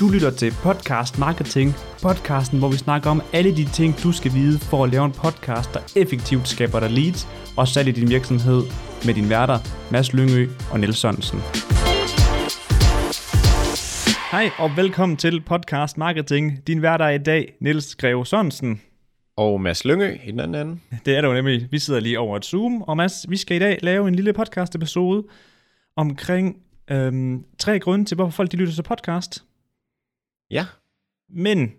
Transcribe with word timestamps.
Du 0.00 0.08
lytter 0.08 0.30
til 0.30 0.52
Podcast 0.62 1.18
Marketing, 1.18 1.74
podcasten, 2.02 2.58
hvor 2.58 2.68
vi 2.68 2.76
snakker 2.76 3.10
om 3.10 3.22
alle 3.32 3.56
de 3.56 3.64
ting, 3.64 4.02
du 4.02 4.12
skal 4.12 4.32
vide 4.32 4.58
for 4.58 4.84
at 4.84 4.90
lave 4.90 5.04
en 5.04 5.12
podcast, 5.12 5.74
der 5.74 5.80
effektivt 5.96 6.48
skaber 6.48 6.80
dig 6.80 6.90
leads 6.90 7.28
og 7.56 7.68
salg 7.68 7.88
i 7.88 7.92
din 7.92 8.08
virksomhed 8.08 8.62
med 9.06 9.14
din 9.14 9.30
værter, 9.30 9.58
Mads 9.92 10.12
Lyngø 10.12 10.48
og 10.72 10.80
Niels 10.80 10.98
Sørensen. 10.98 11.38
Hej 14.30 14.50
og 14.58 14.70
velkommen 14.76 15.16
til 15.16 15.40
Podcast 15.40 15.98
Marketing. 15.98 16.66
Din 16.66 16.82
værter 16.82 17.04
er 17.04 17.10
i 17.10 17.18
dag, 17.18 17.52
Niels 17.60 17.96
Greve 17.96 18.26
Sørensen. 18.26 18.80
Og 19.36 19.60
Mads 19.60 19.84
Lyngø 19.84 20.16
i 20.24 20.30
den 20.30 20.40
anden 20.40 20.66
ende. 20.66 20.80
Det 21.04 21.16
er 21.16 21.20
det 21.20 21.28
jo 21.28 21.34
nemlig. 21.34 21.68
Vi 21.70 21.78
sidder 21.78 22.00
lige 22.00 22.18
over 22.18 22.36
et 22.36 22.44
Zoom, 22.44 22.82
og 22.82 22.96
Mads, 22.96 23.26
vi 23.28 23.36
skal 23.36 23.56
i 23.56 23.60
dag 23.60 23.78
lave 23.82 24.08
en 24.08 24.14
lille 24.14 24.32
podcast 24.32 24.74
episode 24.74 25.24
omkring 25.96 26.56
øhm, 26.90 27.44
tre 27.58 27.80
grunde 27.80 28.04
til, 28.04 28.14
hvorfor 28.14 28.30
folk 28.30 28.52
de 28.52 28.56
lytter 28.56 28.74
til 28.74 28.82
podcast. 28.82 29.44
Ja. 30.50 30.66
Men 31.28 31.72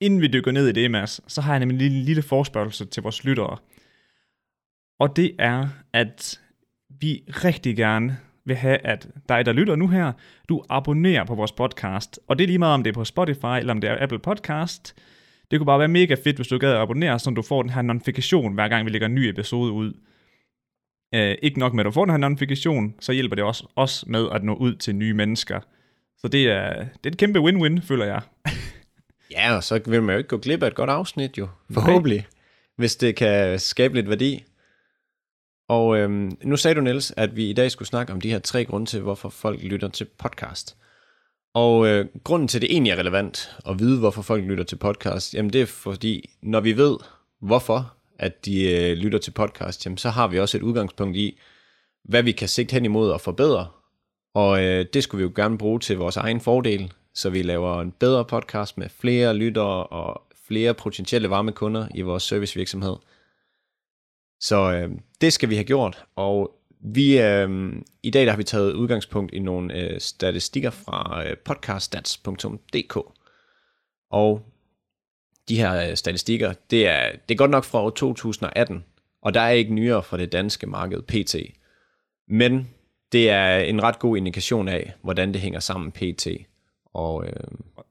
inden 0.00 0.20
vi 0.20 0.26
dykker 0.26 0.52
ned 0.52 0.68
i 0.68 0.72
det, 0.72 0.90
Mads, 0.90 1.32
så 1.32 1.40
har 1.40 1.52
jeg 1.52 1.60
nemlig 1.60 1.74
en 1.74 1.78
lille, 1.78 2.04
lille 2.04 2.22
forspørgelse 2.22 2.84
til 2.84 3.02
vores 3.02 3.24
lyttere. 3.24 3.56
Og 4.98 5.16
det 5.16 5.32
er, 5.38 5.68
at 5.92 6.40
vi 6.88 7.22
rigtig 7.28 7.76
gerne 7.76 8.18
vil 8.44 8.56
have, 8.56 8.78
at 8.78 9.08
dig, 9.28 9.46
der 9.46 9.52
lytter 9.52 9.76
nu 9.76 9.88
her, 9.88 10.12
du 10.48 10.64
abonnerer 10.68 11.24
på 11.24 11.34
vores 11.34 11.52
podcast. 11.52 12.20
Og 12.28 12.38
det 12.38 12.44
er 12.44 12.48
lige 12.48 12.58
meget, 12.58 12.74
om 12.74 12.82
det 12.82 12.90
er 12.90 12.94
på 12.94 13.04
Spotify, 13.04 13.58
eller 13.58 13.72
om 13.72 13.80
det 13.80 13.90
er 13.90 14.02
Apple 14.02 14.18
Podcast. 14.18 14.94
Det 15.50 15.58
kunne 15.58 15.66
bare 15.66 15.78
være 15.78 15.88
mega 15.88 16.14
fedt, 16.24 16.36
hvis 16.36 16.48
du 16.48 16.58
gad 16.58 16.72
at 16.72 16.76
abonnere, 16.76 17.18
så 17.18 17.30
du 17.30 17.42
får 17.42 17.62
den 17.62 17.70
her 17.70 17.82
notifikation, 17.82 18.54
hver 18.54 18.68
gang 18.68 18.86
vi 18.86 18.90
lægger 18.90 19.06
en 19.06 19.14
ny 19.14 19.18
episode 19.18 19.72
ud. 19.72 19.92
Uh, 21.16 21.34
ikke 21.42 21.58
nok 21.58 21.74
med, 21.74 21.80
at 21.80 21.86
du 21.86 21.90
får 21.90 22.04
den 22.04 22.10
her 22.10 22.28
notifikation, 22.28 22.94
så 23.00 23.12
hjælper 23.12 23.36
det 23.36 23.44
også 23.44 23.66
os 23.76 24.04
med 24.06 24.28
at 24.32 24.44
nå 24.44 24.54
ud 24.54 24.74
til 24.74 24.94
nye 24.94 25.14
mennesker. 25.14 25.60
Så 26.18 26.28
det 26.28 26.50
er, 26.50 26.74
det 26.74 27.06
er 27.06 27.10
et 27.10 27.16
kæmpe 27.16 27.38
win-win, 27.38 27.80
føler 27.82 28.04
jeg. 28.04 28.22
ja, 29.36 29.56
og 29.56 29.64
så 29.64 29.80
vil 29.86 30.02
man 30.02 30.12
jo 30.12 30.18
ikke 30.18 30.28
gå 30.28 30.38
glip 30.38 30.62
af 30.62 30.66
et 30.66 30.74
godt 30.74 30.90
afsnit 30.90 31.38
jo, 31.38 31.48
forhåbentlig, 31.72 32.18
Nej. 32.18 32.26
hvis 32.76 32.96
det 32.96 33.16
kan 33.16 33.58
skabe 33.58 33.94
lidt 33.94 34.08
værdi. 34.08 34.44
Og 35.68 35.98
øhm, 35.98 36.38
nu 36.42 36.56
sagde 36.56 36.74
du, 36.74 36.80
Niels, 36.80 37.12
at 37.16 37.36
vi 37.36 37.50
i 37.50 37.52
dag 37.52 37.70
skulle 37.70 37.88
snakke 37.88 38.12
om 38.12 38.20
de 38.20 38.30
her 38.30 38.38
tre 38.38 38.64
grunde 38.64 38.86
til, 38.86 39.00
hvorfor 39.00 39.28
folk 39.28 39.62
lytter 39.62 39.88
til 39.88 40.06
podcast. 40.18 40.76
Og 41.54 41.86
øh, 41.86 42.06
grunden 42.24 42.48
til, 42.48 42.58
at 42.58 42.62
det 42.62 42.72
egentlig 42.72 42.90
er 42.90 42.96
relevant 42.96 43.56
at 43.68 43.78
vide, 43.78 43.98
hvorfor 43.98 44.22
folk 44.22 44.44
lytter 44.44 44.64
til 44.64 44.76
podcast, 44.76 45.34
jamen 45.34 45.52
det 45.52 45.60
er 45.60 45.66
fordi, 45.66 46.30
når 46.42 46.60
vi 46.60 46.76
ved, 46.76 46.96
hvorfor 47.40 47.94
at 48.20 48.44
de 48.44 48.62
øh, 48.62 48.96
lytter 48.96 49.18
til 49.18 49.30
podcast, 49.30 49.86
jamen 49.86 49.98
så 49.98 50.10
har 50.10 50.28
vi 50.28 50.38
også 50.38 50.56
et 50.56 50.62
udgangspunkt 50.62 51.16
i, 51.16 51.38
hvad 52.04 52.22
vi 52.22 52.32
kan 52.32 52.48
sigte 52.48 52.72
hen 52.72 52.84
imod 52.84 53.10
og 53.10 53.20
forbedre. 53.20 53.68
Og 54.34 54.64
øh, 54.64 54.86
det 54.94 55.02
skulle 55.02 55.18
vi 55.18 55.28
jo 55.28 55.32
gerne 55.36 55.58
bruge 55.58 55.80
til 55.80 55.96
vores 55.96 56.16
egen 56.16 56.40
fordel, 56.40 56.92
så 57.14 57.30
vi 57.30 57.42
laver 57.42 57.80
en 57.80 57.92
bedre 57.92 58.24
podcast 58.24 58.78
med 58.78 58.88
flere 58.88 59.34
lyttere 59.34 59.86
og 59.86 60.22
flere 60.48 60.74
potentielle 60.74 61.30
varme 61.30 61.52
kunder 61.52 61.88
i 61.94 62.00
vores 62.00 62.22
servicevirksomhed. 62.22 62.96
Så 64.40 64.72
øh, 64.72 64.90
det 65.20 65.32
skal 65.32 65.50
vi 65.50 65.54
have 65.54 65.64
gjort, 65.64 66.04
og 66.16 66.56
vi, 66.80 67.20
øh, 67.20 67.72
I 68.02 68.10
dag 68.10 68.24
der 68.24 68.30
har 68.30 68.36
vi 68.36 68.44
taget 68.44 68.72
udgangspunkt 68.72 69.34
i 69.34 69.38
nogle 69.38 69.78
øh, 69.80 70.00
statistikker 70.00 70.70
fra 70.70 71.24
øh, 71.26 71.36
podcaststats.dk. 71.36 72.96
Og 74.10 74.49
de 75.48 75.56
her 75.56 75.90
øh, 75.90 75.96
statistikker, 75.96 76.52
det 76.70 76.88
er, 76.88 77.10
det 77.28 77.34
er 77.34 77.38
godt 77.38 77.50
nok 77.50 77.64
fra 77.64 77.82
år 77.82 77.90
2018, 77.90 78.84
og 79.22 79.34
der 79.34 79.40
er 79.40 79.50
ikke 79.50 79.74
nyere 79.74 80.02
fra 80.02 80.16
det 80.16 80.32
danske 80.32 80.66
marked 80.66 81.02
PT. 81.02 81.36
Men 82.28 82.68
det 83.12 83.30
er 83.30 83.58
en 83.58 83.82
ret 83.82 83.98
god 83.98 84.16
indikation 84.16 84.68
af, 84.68 84.92
hvordan 85.02 85.32
det 85.32 85.40
hænger 85.40 85.60
sammen 85.60 85.92
PT. 85.92 86.26
Og, 86.94 87.26
øh... 87.26 87.32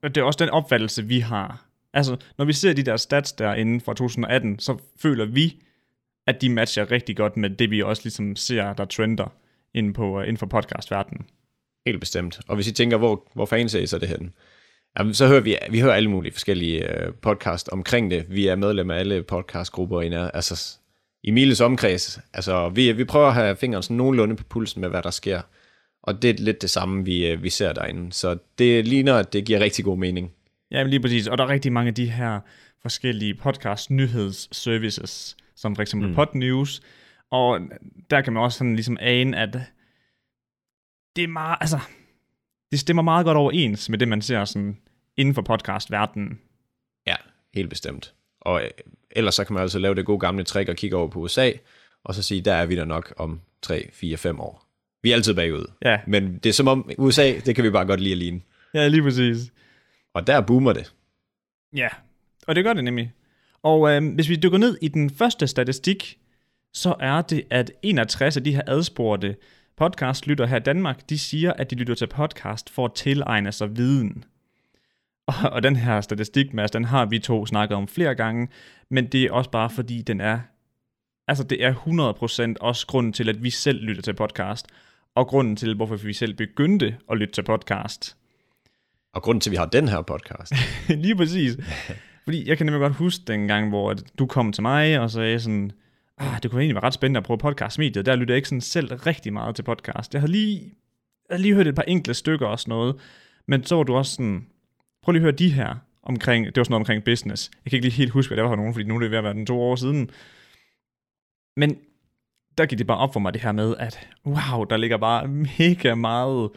Det 0.04 0.18
er 0.18 0.24
også 0.24 0.46
den 0.46 0.50
opfattelse, 0.50 1.06
vi 1.06 1.20
har. 1.20 1.66
Altså, 1.94 2.18
når 2.38 2.46
vi 2.46 2.54
ser 2.54 2.74
de 2.74 2.84
der 2.84 2.98
stats 2.98 3.32
der 3.32 3.54
inden 3.54 3.82
fra 3.82 3.94
2018, 3.94 4.60
så 4.60 4.78
føler 5.00 5.26
vi, 5.26 5.62
at 6.28 6.42
de 6.42 6.50
matcher 6.50 6.92
rigtig 6.92 7.18
godt 7.18 7.38
med 7.38 7.50
det, 7.50 7.72
vi 7.72 7.82
også 7.82 8.02
ligesom 8.04 8.36
ser, 8.36 8.74
der 8.74 8.86
trender 8.86 9.34
inden, 9.74 9.94
på, 9.94 10.22
inden 10.22 10.38
for 10.38 10.46
podcastverdenen. 10.46 11.26
Helt 11.86 12.00
bestemt. 12.00 12.40
Og 12.48 12.56
hvis 12.56 12.68
I 12.68 12.72
tænker, 12.72 12.98
hvor, 12.98 13.28
hvor 13.34 13.46
fanden 13.46 13.70
ser 13.70 13.80
I 13.80 13.88
så 13.88 14.00
det 14.00 14.10
hen? 14.10 14.34
Jamen, 15.00 15.14
så 15.14 15.28
hører 15.28 15.42
vi, 15.42 15.58
vi 15.70 15.80
hører 15.80 15.94
alle 15.94 16.10
mulige 16.10 16.32
forskellige 16.32 16.92
øh, 16.92 17.14
podcast 17.14 17.70
omkring 17.70 18.12
det. 18.12 18.26
Vi 18.30 18.48
er 18.48 18.56
medlem 18.56 18.92
af 18.92 19.00
alle 19.00 19.24
podcastgrupper 19.24 20.02
i, 20.02 20.30
altså, 20.34 20.78
i 21.24 21.32
Miles 21.32 21.62
omkreds. 21.62 22.20
Altså, 22.34 22.70
vi, 22.70 22.92
vi 22.92 23.04
prøver 23.04 23.28
at 23.28 23.34
have 23.34 23.56
fingeren 23.56 23.84
sådan 23.84 23.98
nogenlunde 23.98 24.36
på 24.36 24.44
pulsen 24.44 24.82
med, 24.82 24.90
hvad 24.90 25.04
der 25.04 25.10
sker. 25.12 25.42
Og 26.04 26.22
det 26.22 26.30
er 26.30 26.44
lidt 26.44 26.62
det 26.62 26.70
samme, 26.70 27.06
vi, 27.06 27.28
øh, 27.28 27.44
vi 27.44 27.50
ser 27.50 27.74
derinde. 27.74 28.14
Så 28.14 28.38
det 28.58 28.88
ligner, 28.88 29.16
at 29.16 29.34
det 29.34 29.46
giver 29.46 29.60
rigtig 29.60 29.86
god 29.86 29.98
mening. 29.98 30.32
Ja, 30.72 30.84
lige 30.84 31.00
præcis. 31.00 31.28
Og 31.28 31.38
der 31.38 31.44
er 31.44 31.50
rigtig 31.50 31.74
mange 31.74 31.88
af 31.88 31.96
de 31.96 32.12
her 32.12 32.40
forskellige 32.82 33.34
podcast 33.34 33.92
nyhedsservices, 33.92 35.38
som 35.56 35.76
for 35.76 35.82
eksempel 35.82 36.10
mm. 36.10 36.16
Pod 36.16 36.28
News. 36.34 36.82
Og 37.32 37.60
der 38.10 38.22
kan 38.22 38.34
man 38.34 38.44
også 38.44 38.58
sådan 38.58 38.76
ligesom 38.76 38.98
ane, 39.02 39.38
at 39.38 39.58
det 41.16 41.24
er 41.24 41.28
meget, 41.28 41.58
altså, 41.62 41.80
det 42.72 42.80
stemmer 42.80 43.04
meget 43.04 43.26
godt 43.26 43.38
overens 43.38 43.90
med 43.90 43.98
det, 43.98 44.08
man 44.08 44.22
ser 44.22 44.46
sådan 44.46 44.78
inden 45.18 45.36
for 45.36 45.42
podcastverdenen. 45.42 46.40
Ja, 47.08 47.16
helt 47.54 47.70
bestemt. 47.70 48.14
Og 48.42 48.64
øh, 48.64 48.70
ellers 49.12 49.36
så 49.36 49.44
kan 49.44 49.54
man 49.54 49.62
altså 49.62 49.80
lave 49.80 49.96
det 49.96 50.06
gode 50.06 50.20
gamle 50.20 50.44
trick 50.44 50.70
og 50.70 50.76
kigge 50.76 50.98
over 50.98 51.08
på 51.08 51.20
USA, 51.20 51.52
og 52.04 52.16
så 52.16 52.24
sige, 52.24 52.42
der 52.42 52.54
er 52.54 52.66
vi 52.66 52.76
der 52.76 52.86
nok 52.86 53.14
om 53.18 53.42
3, 53.62 53.90
4, 53.94 54.18
5 54.18 54.40
år. 54.40 54.66
Vi 55.04 55.12
er 55.12 55.16
altid 55.16 55.34
bagud. 55.34 55.66
Ja. 55.86 56.00
Men 56.08 56.38
det 56.38 56.50
er 56.50 56.54
som 56.54 56.68
om 56.68 56.92
USA, 56.98 57.34
det 57.46 57.56
kan 57.56 57.64
vi 57.64 57.70
bare 57.70 57.86
godt 57.86 58.00
lide 58.00 58.12
at 58.12 58.18
ligne. 58.18 58.42
Ja, 58.74 58.88
lige 58.88 59.02
præcis. 59.04 59.38
Og 60.14 60.28
der 60.28 60.42
boomer 60.42 60.74
det. 60.74 60.94
Ja, 61.76 61.88
og 62.48 62.56
det 62.56 62.64
gør 62.64 62.74
det 62.74 62.84
nemlig. 62.84 63.14
Og 63.64 63.92
øh, 63.92 64.14
hvis 64.14 64.30
vi 64.30 64.36
dykker 64.36 64.58
ned 64.58 64.78
i 64.82 64.88
den 64.88 65.10
første 65.10 65.48
statistik, 65.48 66.18
så 66.74 66.96
er 67.00 67.22
det, 67.22 67.44
at 67.50 67.72
61 67.82 68.38
af 68.38 68.44
de 68.44 68.56
her 68.56 68.62
adspurgte 68.68 69.36
podcastlytter 69.80 70.46
her 70.46 70.58
i 70.58 70.60
Danmark, 70.60 71.10
de 71.10 71.20
siger, 71.20 71.54
at 71.54 71.72
de 71.72 71.76
lytter 71.76 71.96
til 71.96 72.08
podcast 72.08 72.70
for 72.70 72.86
at 72.86 72.92
tilegne 72.96 73.52
sig 73.52 73.78
viden. 73.78 74.24
Og, 75.28 75.34
og 75.52 75.64
den 75.64 75.76
her 75.76 76.02
statistik, 76.02 76.54
Mads, 76.54 76.72
den 76.72 76.86
har 76.86 77.06
vi 77.06 77.20
to 77.20 77.46
snakket 77.46 77.78
om 77.78 77.88
flere 77.88 78.16
gange, 78.16 78.48
men 78.90 79.08
det 79.08 79.24
er 79.24 79.32
også 79.32 79.50
bare 79.50 79.70
fordi, 79.70 80.02
den 80.02 80.22
er, 80.22 80.40
altså 81.28 81.44
det 81.44 81.64
er 81.64 81.74
100% 82.54 82.54
også 82.62 82.88
grunden 82.88 83.14
til, 83.14 83.30
at 83.30 83.44
vi 83.44 83.50
selv 83.50 83.82
lytter 83.82 84.02
til 84.02 84.14
podcast, 84.14 84.68
og 85.16 85.28
grunden 85.28 85.56
til, 85.56 85.76
hvorfor 85.76 85.96
vi 85.96 86.14
selv 86.14 86.34
begyndte 86.34 86.98
at 87.12 87.18
lytte 87.18 87.34
til 87.34 87.44
podcast. 87.44 88.18
Og 89.14 89.22
grunden 89.22 89.42
til, 89.42 89.50
at 89.50 89.52
vi 89.52 89.58
har 89.58 89.66
den 89.66 89.88
her 89.88 90.02
podcast. 90.02 90.54
Lige 91.04 91.16
præcis. 91.16 91.58
Fordi 92.24 92.50
jeg 92.50 92.58
kan 92.58 92.66
nemlig 92.66 92.80
godt 92.82 92.94
huske 92.94 93.24
den 93.28 93.48
gang, 93.48 93.70
hvor 93.70 93.96
du 94.20 94.26
kom 94.26 94.52
til 94.54 94.62
mig 94.62 95.00
og 95.00 95.12
sagde 95.12 95.40
sådan, 95.40 95.72
ah, 96.20 96.44
det 96.44 96.52
kunne 96.52 96.62
egentlig 96.62 96.76
være 96.76 96.84
ret 96.84 96.94
spændende 96.94 97.18
at 97.18 97.24
prøve 97.24 97.38
podcastmediet. 97.38 98.06
Der 98.06 98.16
lyttede 98.16 98.32
jeg 98.34 98.38
ikke 98.38 98.50
sådan 98.50 98.62
selv 98.62 98.94
rigtig 98.94 99.34
meget 99.34 99.56
til 99.56 99.64
podcast. 99.64 100.14
Jeg 100.14 100.22
havde 100.22 100.32
lige, 100.32 100.62
jeg 101.30 101.36
havde 101.36 101.42
lige 101.42 101.56
hørt 101.56 101.68
et 101.68 101.76
par 101.76 101.84
enkelte 101.84 102.14
stykker 102.14 102.48
og 102.48 102.60
sådan 102.60 102.70
noget, 102.70 102.96
men 103.48 103.64
så 103.64 103.76
var 103.76 103.84
du 103.84 103.96
også 103.96 104.16
sådan, 104.16 104.48
prøv 105.04 105.12
lige 105.12 105.20
at 105.20 105.24
høre 105.24 105.32
de 105.32 105.54
her 105.54 105.76
omkring, 106.04 106.46
det 106.46 106.58
var 106.58 106.64
sådan 106.64 106.72
noget 106.72 106.82
omkring 106.82 107.04
business. 107.04 107.52
Jeg 107.66 107.72
kan 107.72 107.78
ikke 107.78 107.86
lige 107.86 107.98
helt 107.98 108.12
huske, 108.12 108.30
hvad 108.30 108.38
det 108.38 108.44
var 108.44 108.50
for 108.50 108.56
nogen, 108.56 108.74
fordi 108.74 108.88
nu 108.88 108.96
er 108.96 109.00
det 109.00 109.12
ved 109.12 109.18
at 109.18 109.24
være 109.24 109.34
den 109.34 109.46
to 109.46 109.62
år 109.62 109.76
siden. 109.76 110.10
Men 111.58 111.78
der 112.58 112.66
gik 112.66 112.78
det 112.78 112.88
bare 112.88 112.98
op 112.98 113.14
for 113.14 113.20
mig 113.20 113.34
det 113.34 113.42
her 113.42 113.52
med, 113.52 113.76
at 113.78 114.10
wow, 114.26 114.64
der 114.64 114.78
ligger 114.78 114.98
bare 114.98 115.28
mega 115.28 115.96
meget 115.96 116.50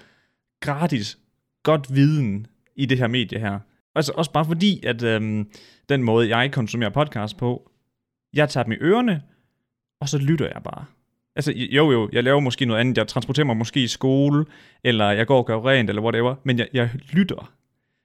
gratis, 0.61 1.19
godt 1.63 1.95
viden 1.95 2.47
i 2.77 2.87
det 2.87 2.99
her 2.99 3.09
medie 3.09 3.39
her. 3.39 3.59
Altså 3.95 4.13
også 4.13 4.33
bare 4.33 4.45
fordi, 4.45 4.87
at 4.87 5.03
øhm, 5.03 5.51
den 5.89 6.03
måde, 6.03 6.37
jeg 6.37 6.53
konsumerer 6.53 6.91
podcast 6.91 7.37
på, 7.37 7.71
jeg 8.35 8.49
tager 8.49 8.65
dem 8.65 8.73
i 8.73 8.77
ørerne, 8.77 9.23
og 10.03 10.09
så 10.09 10.19
lytter 10.19 10.47
jeg 10.55 10.63
bare. 10.65 10.85
Altså 11.37 11.53
jo 11.53 11.93
jo, 11.93 12.09
jeg 12.13 12.25
laver 12.25 12.41
måske 12.41 12.65
noget 12.65 12.81
andet, 12.81 12.99
jeg 12.99 13.09
transporterer 13.09 13.47
mig 13.47 13.57
måske 13.57 13.83
i 13.83 13.87
skole, 13.87 14.45
eller 14.85 15.11
jeg 15.11 15.27
går 15.27 15.39
og 15.39 15.47
gør 15.47 15.69
rent, 15.69 15.89
eller 15.89 16.03
whatever, 16.03 16.35
men 16.45 16.59
jeg, 16.59 16.69
jeg 16.73 16.91
lytter. 17.13 17.53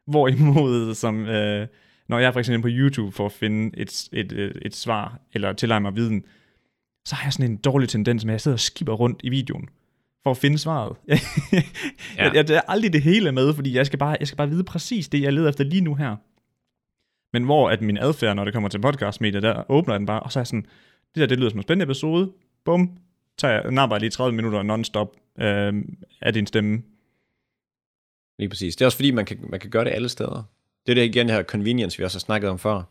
Hvorimod, 0.08 0.96
som, 0.96 1.26
øh, 1.26 1.68
når 2.10 2.20
jeg 2.20 2.28
er 2.28 2.32
for 2.32 2.40
eksempel 2.40 2.62
på 2.62 2.76
YouTube 2.78 3.12
for 3.12 3.26
at 3.26 3.32
finde 3.32 3.78
et, 3.78 4.10
et, 4.12 4.32
et, 4.32 4.60
et 4.62 4.76
svar, 4.76 5.20
eller 5.34 5.54
tilegne 5.54 5.84
mig 5.84 5.96
viden, 5.96 6.24
så 7.06 7.16
har 7.16 7.26
jeg 7.26 7.34
sådan 7.34 7.52
en 7.52 7.58
dårlig 7.58 7.90
tendens 7.90 8.26
med, 8.26 8.34
at 8.34 8.34
jeg 8.34 8.42
sidder 8.42 8.56
og 8.56 8.60
skipper 8.60 8.94
rundt 8.94 9.22
i 9.24 9.30
videoen, 9.30 9.70
for 10.24 10.32
at 10.32 10.38
finde 10.38 10.58
svaret. 10.58 10.96
ja. 11.08 11.18
jeg, 12.18 12.36
jeg, 12.36 12.50
jeg 12.50 12.56
er 12.56 12.72
aldrig 12.72 12.94
det 12.94 13.02
hele 13.02 13.32
med, 13.32 13.54
fordi 13.54 13.76
jeg 13.76 13.86
skal, 13.86 14.00
bare, 14.00 14.18
jeg 14.20 14.28
skal 14.28 14.38
bare 14.38 14.50
vide 14.50 14.64
præcis 14.64 15.10
det, 15.10 15.22
jeg 15.22 15.34
leder 15.34 15.50
efter 15.50 15.64
lige 15.64 15.82
nu 15.82 15.96
her. 15.96 16.16
Men 17.34 17.44
hvor 17.44 17.70
at 17.70 17.82
min 17.82 17.98
adfærd, 17.98 18.36
når 18.36 18.46
det 18.46 18.54
kommer 18.54 18.70
til 18.70 18.80
podcastmedier, 18.80 19.42
der 19.42 19.72
åbner 19.72 19.98
den 19.98 20.06
bare, 20.06 20.20
og 20.20 20.32
så 20.32 20.40
er 20.40 20.42
jeg 20.42 20.48
sådan, 20.48 20.66
det 21.16 21.22
der, 21.22 21.26
det 21.26 21.40
lyder 21.40 21.50
som 21.50 21.60
en 21.60 21.64
spændende 21.64 21.84
episode, 21.84 22.32
bum, 22.66 22.98
tager 23.38 23.62
jeg, 23.62 23.72
napper 23.72 23.98
lige 23.98 24.10
30 24.10 24.36
minutter 24.36 24.64
non-stop 24.64 25.16
øh, 25.40 25.74
af 26.22 26.34
din 26.34 26.48
stemme. 26.48 26.82
Lige 28.40 28.50
præcis. 28.50 28.76
Det 28.76 28.82
er 28.82 28.86
også 28.86 28.98
fordi, 28.98 29.12
man 29.12 29.26
kan, 29.26 29.38
man 29.50 29.60
kan 29.60 29.70
gøre 29.70 29.86
det 29.86 29.92
alle 29.92 30.10
steder. 30.10 30.44
Det 30.86 30.92
er 30.92 30.96
det 30.96 31.06
igen 31.06 31.30
her 31.30 31.44
convenience, 31.44 31.98
vi 31.98 32.04
også 32.04 32.18
har 32.18 32.20
snakket 32.20 32.50
om 32.50 32.60
før. 32.60 32.82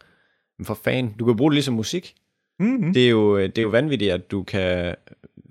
Men 0.59 0.67
for 0.67 0.79
fan, 0.85 1.15
du 1.19 1.25
kan 1.25 1.37
bruge 1.37 1.51
det 1.51 1.55
ligesom 1.55 1.75
musik. 1.75 2.15
Mm-hmm. 2.59 2.93
Det, 2.93 3.07
er 3.07 3.11
jo, 3.11 3.41
det 3.41 3.59
er 3.59 3.63
jo 3.63 3.69
vanvittigt, 3.69 4.13
at 4.13 4.31
du 4.31 4.43
kan 4.43 4.95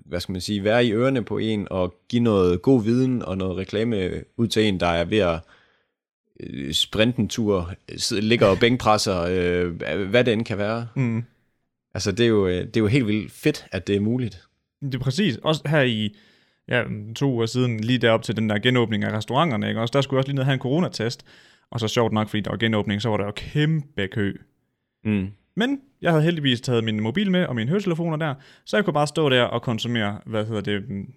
hvad 0.08 0.20
skal 0.20 0.32
man 0.32 0.40
sige, 0.40 0.64
være 0.64 0.86
i 0.86 0.92
ørerne 0.92 1.22
på 1.22 1.38
en 1.38 1.66
og 1.70 1.94
give 2.08 2.22
noget 2.22 2.62
god 2.62 2.82
viden 2.82 3.22
og 3.22 3.38
noget 3.38 3.56
reklame 3.56 4.24
ud 4.36 4.48
til 4.48 4.64
en, 4.64 4.80
der 4.80 4.86
er 4.86 5.04
ved 5.04 5.18
at 5.18 5.40
øh, 6.40 6.72
sprinte 6.72 7.18
en 7.18 7.28
tur, 7.28 7.72
ligger 8.10 8.46
og 8.46 8.58
bænkpresser, 8.58 9.20
øh, 9.20 9.70
hvad 10.10 10.24
det 10.24 10.32
end 10.32 10.44
kan 10.44 10.58
være. 10.58 10.88
Mm. 10.96 11.24
Altså, 11.96 12.12
det 12.12 12.24
er, 12.24 12.28
jo, 12.28 12.46
øh, 12.46 12.66
det 12.66 12.76
er 12.76 12.80
jo 12.80 12.86
helt 12.86 13.06
vildt 13.06 13.32
fedt, 13.32 13.66
at 13.72 13.86
det 13.86 13.96
er 13.96 14.00
muligt. 14.00 14.48
Det 14.82 14.94
er 14.94 14.98
præcis. 14.98 15.36
Også 15.36 15.62
her 15.66 15.82
i 15.82 16.16
ja, 16.68 16.84
to 17.16 17.32
uger 17.32 17.46
siden, 17.46 17.80
lige 17.80 17.98
derop 17.98 18.22
til 18.22 18.36
den 18.36 18.50
der 18.50 18.58
genåbning 18.58 19.04
af 19.04 19.12
restauranterne, 19.12 19.68
ikke? 19.68 19.80
Også, 19.80 19.92
der 19.92 20.00
skulle 20.00 20.16
jeg 20.16 20.18
også 20.18 20.28
lige 20.28 20.34
ned 20.34 20.40
og 20.40 20.46
have 20.46 20.54
en 20.54 20.60
coronatest. 20.60 21.24
Og 21.70 21.80
så 21.80 21.88
sjovt 21.88 22.12
nok, 22.12 22.28
fordi 22.28 22.40
der 22.40 22.50
var 22.50 22.56
genåbning, 22.56 23.02
så 23.02 23.08
var 23.08 23.16
der 23.16 23.24
jo 23.24 23.32
kæmpe 23.36 24.08
kø. 24.08 24.36
Mm. 25.04 25.28
Men 25.54 25.80
jeg 26.02 26.10
havde 26.10 26.24
heldigvis 26.24 26.60
taget 26.60 26.84
min 26.84 27.00
mobil 27.00 27.30
med 27.30 27.46
og 27.46 27.54
mine 27.54 27.68
høretelefoner 27.68 28.16
der, 28.16 28.34
så 28.64 28.76
jeg 28.76 28.84
kunne 28.84 28.94
bare 28.94 29.06
stå 29.06 29.28
der 29.28 29.42
og 29.42 29.62
konsumere, 29.62 30.20
hvad 30.26 30.46
hedder 30.46 30.60
det, 30.60 30.88
mm, 30.88 31.14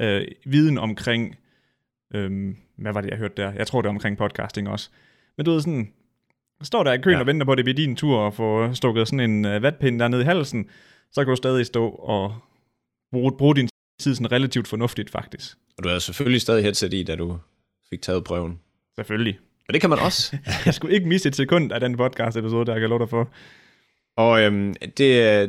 øh, 0.00 0.26
viden 0.46 0.78
omkring, 0.78 1.36
øh, 2.14 2.54
hvad 2.76 2.92
var 2.92 3.00
det, 3.00 3.10
jeg 3.10 3.18
hørte 3.18 3.34
der? 3.36 3.52
Jeg 3.52 3.66
tror, 3.66 3.82
det 3.82 3.86
er 3.86 3.92
omkring 3.92 4.16
podcasting 4.16 4.68
også. 4.68 4.90
Men 5.36 5.46
du 5.46 5.52
ved 5.52 5.60
sådan, 5.60 5.92
står 6.62 6.82
der 6.84 6.92
i 6.92 6.98
køen 6.98 7.14
Ja. 7.14 7.20
og 7.20 7.26
venter 7.26 7.44
på, 7.46 7.52
at 7.52 7.58
det 7.58 7.64
bliver 7.64 7.76
din 7.76 7.96
tur 7.96 8.26
at 8.26 8.34
få 8.34 8.74
stukket 8.74 9.08
sådan 9.08 9.30
en 9.30 9.44
øh, 9.44 9.62
vatpind 9.62 10.00
der 10.00 10.08
ned 10.08 10.20
i 10.20 10.24
halsen, 10.24 10.66
så 11.12 11.24
kan 11.24 11.30
du 11.30 11.36
stadig 11.36 11.66
stå 11.66 11.88
og 11.88 12.34
bruge, 13.12 13.32
bruge 13.38 13.56
din 13.56 13.68
tid 14.02 14.14
sådan 14.14 14.32
relativt 14.32 14.68
fornuftigt, 14.68 15.10
faktisk. 15.10 15.56
Og 15.78 15.84
du 15.84 15.88
havde 15.88 16.00
selvfølgelig 16.00 16.40
stadig 16.40 16.62
headset 16.62 16.94
i, 16.94 17.02
da 17.02 17.16
du 17.16 17.38
fik 17.90 18.02
taget 18.02 18.24
prøven. 18.24 18.60
Selvfølgelig. 18.98 19.38
Og 19.68 19.72
det 19.74 19.80
kan 19.80 19.90
man 19.90 19.98
også. 19.98 20.36
Jeg 20.66 20.74
skulle 20.74 20.94
ikke 20.94 21.08
miste 21.08 21.28
et 21.28 21.36
sekund 21.36 21.72
af 21.72 21.80
den 21.80 21.96
podcast-episode, 21.96 22.66
der 22.66 22.72
jeg 22.72 22.80
kan 22.80 22.88
love 22.90 22.98
dig 23.00 23.08
for. 23.08 23.28
Og 24.16 24.42
øhm, 24.42 24.74
det, 24.96 25.42
øh, 25.42 25.48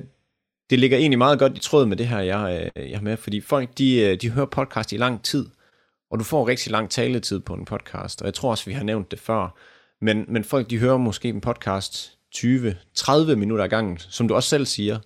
det 0.69 0.79
ligger 0.79 0.97
egentlig 0.97 1.17
meget 1.17 1.39
godt 1.39 1.57
i 1.57 1.61
tråd 1.61 1.85
med 1.85 1.97
det 1.97 2.07
her, 2.07 2.19
jeg, 2.19 2.71
øh, 2.75 2.89
jeg 2.89 2.97
har 2.97 3.03
med, 3.03 3.17
fordi 3.17 3.41
folk, 3.41 3.77
de, 3.77 4.01
øh, 4.01 4.17
de 4.21 4.29
hører 4.29 4.45
podcast 4.45 4.93
i 4.93 4.97
lang 4.97 5.23
tid, 5.23 5.45
og 6.11 6.19
du 6.19 6.23
får 6.23 6.47
rigtig 6.47 6.71
lang 6.71 6.89
taletid 6.89 7.39
på 7.39 7.53
en 7.53 7.65
podcast, 7.65 8.21
og 8.21 8.25
jeg 8.25 8.33
tror 8.33 8.51
også, 8.51 8.65
vi 8.65 8.73
har 8.73 8.83
nævnt 8.83 9.11
det 9.11 9.19
før, 9.19 9.57
men, 10.01 10.25
men 10.27 10.43
folk, 10.43 10.69
de 10.69 10.79
hører 10.79 10.97
måske 10.97 11.29
en 11.29 11.41
podcast 11.41 12.17
20-30 12.35 13.35
minutter 13.35 13.63
ad 13.63 13.69
gangen, 13.69 13.97
som 13.97 14.27
du 14.27 14.35
også 14.35 14.49
selv 14.49 14.65
siger, 14.65 14.99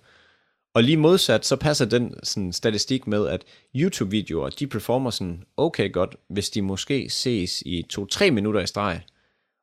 og 0.74 0.82
lige 0.82 0.96
modsat, 0.96 1.46
så 1.46 1.56
passer 1.56 1.84
den 1.84 2.14
sådan, 2.22 2.52
statistik 2.52 3.06
med, 3.06 3.26
at 3.28 3.44
YouTube-videoer, 3.74 4.48
de 4.50 4.66
performer 4.66 5.10
sådan 5.10 5.42
okay 5.56 5.92
godt, 5.92 6.16
hvis 6.28 6.50
de 6.50 6.62
måske 6.62 7.10
ses 7.10 7.62
i 7.66 7.84
2-3 7.92 8.30
minutter 8.30 8.60
i 8.60 8.66
streg. 8.66 9.00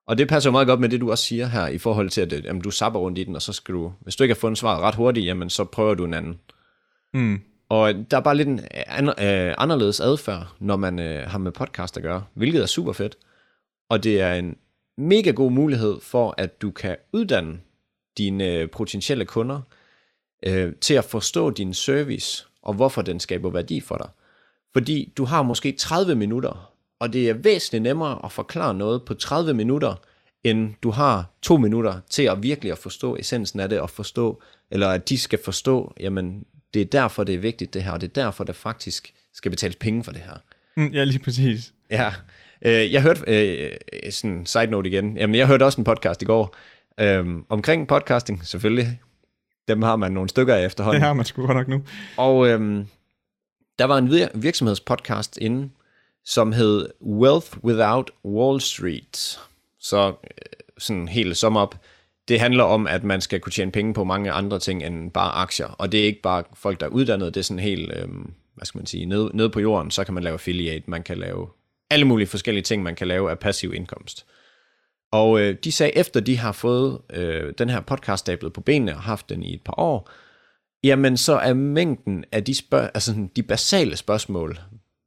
Og 0.08 0.18
det 0.18 0.28
passer 0.28 0.50
jo 0.50 0.52
meget 0.52 0.68
godt 0.68 0.80
med 0.80 0.90
det, 0.90 1.02
du 1.02 1.12
også 1.12 1.24
siger 1.24 1.48
her, 1.48 1.68
i 1.68 1.78
forhold 1.78 2.10
til, 2.10 2.22
at 2.22 2.34
øh, 2.34 2.46
jamen, 2.46 2.62
du 2.62 2.72
sapper 2.72 3.00
rundt 3.00 3.18
i 3.18 3.24
den, 3.24 3.36
og 3.36 3.42
så 3.42 3.54
skal 3.54 3.74
du, 3.76 3.94
hvis 4.02 4.16
du 4.16 4.24
ikke 4.24 4.34
har 4.34 4.40
fundet 4.40 4.58
svaret 4.58 4.82
ret 4.82 4.96
hurtigt, 4.96 5.26
jamen 5.26 5.50
så 5.50 5.64
prøver 5.64 5.96
du 5.96 6.06
en 6.06 6.14
anden. 6.14 6.40
Mm. 7.14 7.42
Og 7.70 7.94
der 8.12 8.18
er 8.18 8.22
bare 8.22 8.38
lidt 8.38 8.48
en 8.48 8.62
an, 8.72 9.08
øh, 9.08 9.56
anderledes 9.58 10.00
adfærd, 10.00 10.48
når 10.60 10.76
man 10.76 11.00
øh, 11.00 11.30
har 11.30 11.38
med 11.38 11.52
podcast 11.52 11.98
at 11.98 12.04
gøre, 12.04 12.24
hvilket 12.34 12.62
er 12.62 12.66
super 12.66 12.94
fedt. 12.94 13.18
Og 13.90 14.04
det 14.04 14.22
er 14.22 14.34
en 14.34 14.56
mega 14.98 15.32
god 15.32 15.52
mulighed 15.52 16.02
for, 16.02 16.36
at 16.38 16.62
du 16.62 16.72
kan 16.72 16.98
uddanne 17.14 17.60
dine 18.18 18.48
øh, 18.48 18.70
potentielle 18.70 19.26
kunder 19.26 19.62
øh, 20.46 20.74
til 20.82 20.94
at 20.94 21.06
forstå 21.06 21.50
din 21.50 21.74
service, 21.74 22.46
og 22.62 22.74
hvorfor 22.74 23.02
den 23.02 23.20
skaber 23.20 23.50
værdi 23.50 23.80
for 23.80 23.98
dig. 23.98 24.10
Fordi 24.74 25.14
du 25.18 25.26
har 25.26 25.44
måske 25.44 25.72
30 25.72 26.16
minutter, 26.16 26.74
og 27.00 27.14
det 27.14 27.30
er 27.30 27.34
væsentligt 27.34 27.84
nemmere 27.84 28.26
at 28.26 28.32
forklare 28.32 28.74
noget 28.74 29.06
på 29.06 29.14
30 29.14 29.54
minutter, 29.54 29.96
end 30.44 30.74
du 30.84 30.92
har 30.92 31.32
to 31.42 31.58
minutter 31.58 32.00
til 32.10 32.24
at 32.24 32.44
virkelig 32.44 32.72
at 32.72 32.78
forstå 32.78 33.16
essensen 33.16 33.60
af 33.60 33.70
det, 33.70 33.80
og 33.80 33.90
forstå, 33.90 34.42
eller 34.72 34.90
at 34.90 35.10
de 35.10 35.18
skal 35.18 35.40
forstå, 35.46 35.94
jamen, 36.00 36.46
det 36.74 36.82
er 36.82 36.86
derfor, 36.86 37.24
det 37.24 37.36
er 37.36 37.40
vigtigt 37.40 37.74
det 37.74 37.84
her, 37.84 37.92
og 37.92 38.02
det 38.02 38.08
er 38.08 38.24
derfor, 38.24 38.44
der 38.44 38.54
faktisk 38.54 39.14
skal 39.34 39.52
betales 39.52 39.76
penge 39.76 40.04
for 40.04 40.12
det 40.12 40.22
her. 40.22 40.38
Mm, 40.76 40.88
ja, 40.88 41.04
lige 41.04 41.20
præcis. 41.20 41.74
Ja, 41.90 42.14
øh, 42.66 42.94
jeg 42.94 43.02
hørte, 43.02 43.22
øh, 43.28 44.12
sådan 44.12 44.46
side 44.46 44.68
note 44.68 44.90
igen, 44.90 45.18
jamen 45.18 45.36
jeg 45.36 45.48
hørte 45.48 45.64
også 45.66 45.82
en 45.82 45.86
podcast 45.86 46.22
i 46.22 46.26
går, 46.26 46.56
øh, 47.00 47.26
omkring 47.50 47.88
podcasting, 47.88 48.46
selvfølgelig. 48.46 49.00
Dem 49.68 49.82
har 49.82 49.96
man 49.96 50.12
nogle 50.12 50.30
stykker 50.30 50.56
af 50.56 50.66
efterhånden. 50.66 51.02
Det 51.02 51.08
har 51.08 51.14
man 51.14 51.26
sgu 51.26 51.46
godt 51.46 51.58
nok 51.58 51.68
nu. 51.68 51.84
Og 52.18 52.48
øhm, 52.48 52.88
der 53.80 53.86
var 53.86 53.98
en 53.98 54.08
vir- 54.08 54.38
virksomhedspodcast 54.40 55.38
inde, 55.42 55.70
som 56.26 56.52
hed 56.52 56.90
Wealth 57.02 57.58
Without 57.64 58.12
Wall 58.26 58.62
Street. 58.62 59.40
Så 59.80 60.08
øh, 60.08 60.14
sådan 60.78 61.08
helt 61.08 61.38
sum 61.38 61.58
op, 61.58 61.76
det 62.28 62.40
handler 62.40 62.64
om, 62.64 62.88
at 62.88 63.04
man 63.04 63.22
skal 63.22 63.40
kunne 63.40 63.52
tjene 63.52 63.72
penge 63.72 63.94
på 63.94 64.04
mange 64.04 64.32
andre 64.32 64.60
ting 64.60 64.84
end 64.84 65.12
bare 65.12 65.32
aktier. 65.32 65.68
Og 65.68 65.92
det 65.92 66.00
er 66.00 66.06
ikke 66.06 66.22
bare 66.22 66.44
folk, 66.54 66.80
der 66.80 66.86
er 66.86 66.90
uddannet, 66.90 67.34
det 67.34 67.40
er 67.40 67.44
sådan 67.44 67.64
helt, 67.64 67.92
øhm, 67.96 68.34
hvad 68.56 68.66
skal 68.66 68.80
man 68.80 68.86
sige, 68.86 69.06
nede, 69.06 69.32
nede 69.34 69.50
på 69.50 69.60
jorden, 69.60 69.92
så 69.92 70.04
kan 70.04 70.14
man 70.14 70.24
lave 70.24 70.34
affiliate, 70.34 70.84
man 70.88 71.04
kan 71.04 71.18
lave 71.18 71.48
alle 71.90 72.06
mulige 72.06 72.28
forskellige 72.28 72.64
ting, 72.64 72.84
man 72.84 72.96
kan 72.96 73.08
lave 73.08 73.32
af 73.32 73.40
passiv 73.40 73.74
indkomst. 73.74 74.26
Og 75.12 75.42
øh, 75.42 75.56
de 75.64 75.72
sagde, 75.72 75.98
efter 75.98 76.20
de 76.20 76.38
har 76.38 76.52
fået 76.52 77.02
øh, 77.14 77.54
den 77.58 77.70
her 77.70 77.82
podcast 77.82 78.20
stablet 78.20 78.54
på 78.54 78.62
benene 78.62 78.96
og 78.96 79.02
haft 79.02 79.30
den 79.30 79.44
i 79.44 79.54
et 79.54 79.62
par 79.66 79.80
år, 79.80 80.10
jamen 80.84 81.18
så 81.18 81.34
er 81.34 81.54
mængden 81.54 82.26
af 82.32 82.44
de, 82.44 82.56
spørg- 82.56 82.92
altså 82.94 83.28
de 83.36 83.44
basale 83.44 83.98
spørgsmål, 83.98 84.60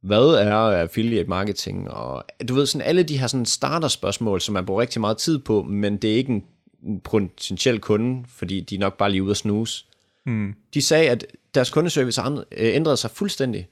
hvad 0.03 0.27
er 0.27 0.55
affiliate 0.55 1.29
marketing, 1.29 1.91
og 1.91 2.25
du 2.49 2.53
ved 2.53 2.65
sådan 2.65 2.87
alle 2.87 3.03
de 3.03 3.17
her 3.17 3.27
sådan 3.27 3.45
starterspørgsmål, 3.45 4.41
som 4.41 4.53
man 4.53 4.65
bruger 4.65 4.81
rigtig 4.81 5.01
meget 5.01 5.17
tid 5.17 5.39
på, 5.39 5.63
men 5.63 5.97
det 5.97 6.11
er 6.11 6.15
ikke 6.15 6.31
en 6.31 6.43
en 6.83 6.99
potentiel 6.99 7.79
kunde, 7.79 8.25
fordi 8.27 8.59
de 8.59 8.75
er 8.75 8.79
nok 8.79 8.97
bare 8.97 9.11
lige 9.11 9.23
ude 9.23 9.31
at 9.31 9.37
snuse. 9.37 9.85
Mm. 10.25 10.53
De 10.73 10.81
sagde, 10.81 11.09
at 11.09 11.25
deres 11.53 11.69
kundeservice 11.69 12.21
øh, 12.21 12.75
ændrede 12.75 12.97
sig 12.97 13.11
fuldstændig, 13.11 13.67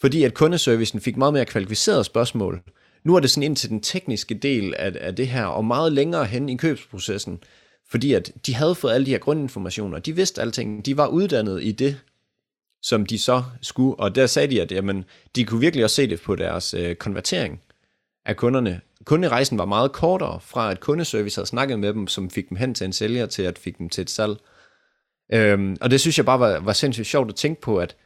fordi 0.00 0.22
at 0.22 0.34
kundeservicen 0.34 1.00
fik 1.00 1.16
meget 1.16 1.32
mere 1.32 1.44
kvalificerede 1.44 2.04
spørgsmål. 2.04 2.62
Nu 3.04 3.16
er 3.16 3.20
det 3.20 3.30
sådan 3.30 3.42
ind 3.42 3.56
til 3.56 3.70
den 3.70 3.80
tekniske 3.80 4.34
del 4.34 4.74
af, 4.74 4.92
af 5.00 5.16
det 5.16 5.28
her, 5.28 5.44
og 5.44 5.64
meget 5.64 5.92
længere 5.92 6.24
hen 6.24 6.48
i 6.48 6.56
købsprocessen, 6.56 7.38
fordi 7.90 8.12
at 8.12 8.32
de 8.46 8.54
havde 8.54 8.74
fået 8.74 8.92
alle 8.92 9.06
de 9.06 9.10
her 9.10 9.18
grundinformationer, 9.18 9.98
de 9.98 10.16
vidste 10.16 10.40
alting, 10.40 10.86
de 10.86 10.96
var 10.96 11.06
uddannet 11.06 11.62
i 11.62 11.72
det, 11.72 12.00
som 12.82 13.06
de 13.06 13.18
så 13.18 13.42
skulle, 13.62 14.00
og 14.00 14.14
der 14.14 14.26
sagde 14.26 14.54
de, 14.54 14.62
at 14.62 14.72
jamen, 14.72 15.04
de 15.36 15.44
kunne 15.44 15.60
virkelig 15.60 15.84
også 15.84 15.96
se 15.96 16.06
det 16.06 16.20
på 16.20 16.36
deres 16.36 16.74
øh, 16.74 16.96
konvertering 16.96 17.60
af 18.26 18.36
kunderne. 18.36 18.80
Kunderejsen 19.04 19.58
var 19.58 19.64
meget 19.64 19.92
kortere 19.92 20.40
fra, 20.40 20.70
at 20.70 20.80
kundeservice 20.80 21.36
havde 21.36 21.48
snakket 21.48 21.78
med 21.78 21.92
dem, 21.92 22.06
som 22.06 22.30
fik 22.30 22.48
dem 22.48 22.56
hen 22.56 22.74
til 22.74 22.84
en 22.84 22.92
sælger, 22.92 23.26
til 23.26 23.42
at 23.42 23.58
fik 23.58 23.78
dem 23.78 23.88
til 23.88 24.02
et 24.02 24.10
salg. 24.10 24.36
Øhm, 25.32 25.76
og 25.80 25.90
det 25.90 26.00
synes 26.00 26.18
jeg 26.18 26.26
bare 26.26 26.40
var, 26.40 26.60
var 26.60 26.72
sindssygt 26.72 27.06
sjovt 27.06 27.28
at 27.28 27.36
tænke 27.36 27.60
på, 27.60 27.78
at 27.78 27.96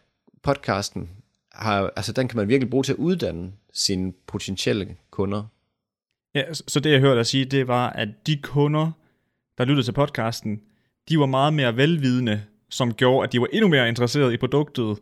podcasten, 0.43 1.11
har, 1.55 1.93
altså 1.97 2.13
den 2.13 2.29
kan 2.29 2.37
man 2.37 2.49
virkelig 2.49 2.71
bruge 2.71 2.85
til 2.85 2.93
at 2.93 2.99
uddanne 2.99 3.53
sine 3.73 4.13
potentielle 4.27 4.97
kunder. 5.11 5.45
Ja, 6.35 6.55
så 6.55 6.81
det 6.81 6.93
jeg 6.93 7.01
hørte 7.01 7.19
dig 7.19 7.27
sige, 7.27 7.45
det 7.45 7.69
var, 7.69 7.91
at 7.91 8.09
de 8.27 8.37
kunder, 8.43 8.91
der 9.59 9.65
lyttede 9.65 9.87
til 9.87 9.93
podcasten, 9.93 10.61
de 11.09 11.19
var 11.19 11.27
meget 11.27 11.55
mere 11.55 11.77
velvidende, 11.77 12.43
som 12.71 12.95
gjorde, 12.95 13.25
at 13.25 13.33
de 13.33 13.41
var 13.41 13.49
endnu 13.53 13.69
mere 13.69 13.89
interesserede 13.89 14.35
i 14.35 14.37
produktet, 14.37 14.99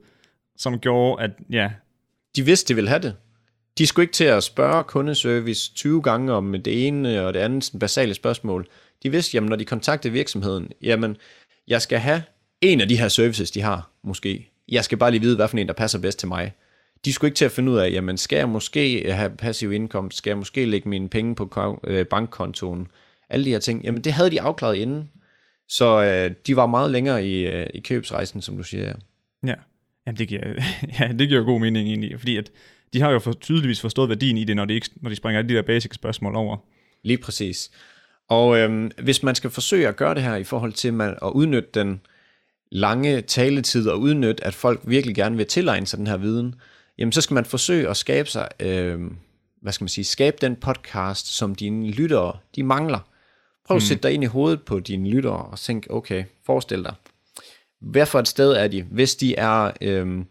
som 0.57 0.79
gjorde, 0.79 1.23
at 1.23 1.31
ja, 1.51 1.71
De 2.37 2.45
vidste, 2.45 2.69
de 2.69 2.75
ville 2.75 2.89
have 2.89 3.03
det. 3.03 3.17
De 3.79 3.87
skulle 3.87 4.05
ikke 4.05 4.13
til 4.13 4.25
at 4.25 4.43
spørge 4.43 4.85
kundeservice 4.85 5.75
20 5.75 6.03
gange 6.03 6.33
om 6.33 6.53
det 6.53 6.87
ene 6.87 7.27
og 7.27 7.35
det 7.35 7.41
andet 7.41 7.65
sådan 7.65 7.81
basale 7.81 8.15
spørgsmål. 8.15 8.67
De 9.03 9.11
vidste, 9.11 9.35
jamen 9.35 9.49
når 9.49 9.57
de 9.57 9.65
kontaktede 9.65 10.13
virksomheden, 10.13 10.73
jamen 10.83 11.17
jeg 11.69 11.83
skal 11.83 11.99
have 11.99 12.23
en 12.61 12.81
af 12.81 12.89
de 12.89 12.99
her 12.99 13.09
services, 13.09 13.51
de 13.51 13.61
har, 13.61 13.91
måske. 14.03 14.50
Jeg 14.71 14.85
skal 14.85 14.99
bare 14.99 15.11
lige 15.11 15.21
vide, 15.21 15.37
hvad 15.37 15.49
for 15.49 15.59
en, 15.59 15.67
der 15.67 15.73
passer 15.73 15.99
bedst 15.99 16.19
til 16.19 16.29
mig. 16.29 16.53
De 17.05 17.13
skulle 17.13 17.29
ikke 17.29 17.37
til 17.37 17.45
at 17.45 17.53
finde 17.53 17.73
ud 17.73 17.77
af, 17.77 17.91
jamen 17.91 18.17
skal 18.17 18.37
jeg 18.37 18.49
måske 18.49 19.13
have 19.13 19.31
passiv 19.31 19.73
indkomst, 19.73 20.19
skal 20.19 20.31
jeg 20.31 20.39
måske 20.39 20.65
lægge 20.65 20.89
mine 20.89 21.09
penge 21.09 21.35
på 21.35 21.81
øh, 21.85 22.07
bankkontoen, 22.07 22.89
alle 23.29 23.45
de 23.45 23.51
her 23.51 23.59
ting. 23.59 23.85
Jamen 23.85 24.05
det 24.05 24.13
havde 24.13 24.31
de 24.31 24.41
afklaret 24.41 24.77
inden. 24.77 25.11
Så 25.69 26.03
øh, 26.03 26.35
de 26.47 26.57
var 26.57 26.67
meget 26.67 26.91
længere 26.91 27.27
i, 27.27 27.47
øh, 27.47 27.67
i 27.75 27.81
købsrejsen, 27.81 28.43
som 28.43 28.57
du 28.57 28.63
siger. 28.63 28.85
ja. 28.87 28.93
ja, 29.47 29.55
Jamen, 30.07 30.19
det 30.19 30.29
giver, 30.29 30.41
ja, 31.01 31.13
det 31.19 31.29
giver 31.29 31.45
god 31.45 31.61
mening 31.61 31.89
egentlig, 31.89 32.19
fordi 32.19 32.37
at 32.37 32.51
de 32.93 33.01
har 33.01 33.11
jo 33.11 33.19
for, 33.19 33.33
tydeligvis 33.33 33.81
forstået 33.81 34.09
værdien 34.09 34.37
i 34.37 34.45
det, 34.45 34.57
når 34.57 34.65
de, 34.65 34.75
ikke, 34.75 34.91
når 34.97 35.11
de 35.11 35.17
springer 35.17 35.39
alle 35.39 35.49
de 35.49 35.55
der 35.55 35.63
basic 35.63 35.95
spørgsmål 35.95 36.35
over. 36.35 36.57
Lige 37.03 37.19
præcis. 37.19 37.71
Og 38.29 38.59
øhm, 38.59 38.91
hvis 39.03 39.23
man 39.23 39.35
skal 39.35 39.51
forsøge 39.51 39.89
at 39.89 39.97
gøre 39.97 40.15
det 40.15 40.23
her 40.23 40.37
i 40.37 40.45
forhold 40.45 40.73
til 40.73 40.95
man, 40.95 41.17
at 41.23 41.29
udnytte 41.29 41.69
den 41.75 42.01
lange 42.71 43.21
taletid 43.21 43.89
og 43.89 44.01
udnytte, 44.01 44.45
at 44.45 44.55
folk 44.55 44.81
virkelig 44.85 45.17
gerne 45.17 45.37
vil 45.37 45.47
tilegne 45.47 45.87
sig 45.87 45.99
den 45.99 46.07
her 46.07 46.17
viden, 46.17 46.55
jamen 46.99 47.13
så 47.13 47.21
skal 47.21 47.35
man 47.35 47.45
forsøge 47.45 47.89
at 47.89 47.97
skabe 47.97 48.29
sig, 48.29 48.49
øhm, 48.61 49.17
hvad 49.63 49.73
skal 49.73 49.85
man 49.85 49.89
sige, 49.89 50.05
skabe 50.05 50.37
den 50.41 50.57
podcast, 50.57 51.27
som 51.27 51.55
dine 51.55 51.91
lyttere, 51.91 52.37
de 52.57 52.63
mangler. 52.63 52.99
Prøv 53.67 53.77
at 53.77 53.83
sætte 53.83 54.03
dig 54.03 54.13
ind 54.13 54.25
i 54.25 54.27
hovedet 54.27 54.63
på 54.63 54.81
dine 54.81 55.09
lyttere 55.09 55.43
og 55.43 55.59
tænk, 55.59 55.87
okay, 55.91 56.25
forestil 56.47 56.83
dig, 56.85 56.95
hvad 57.81 58.07
for 58.07 58.19
et 58.19 58.29
sted 58.29 58.53
er 58.53 58.69
de, 58.69 58.83
hvis 58.83 59.15
de 59.15 59.35
er, 59.35 59.71
øhm, 59.81 60.27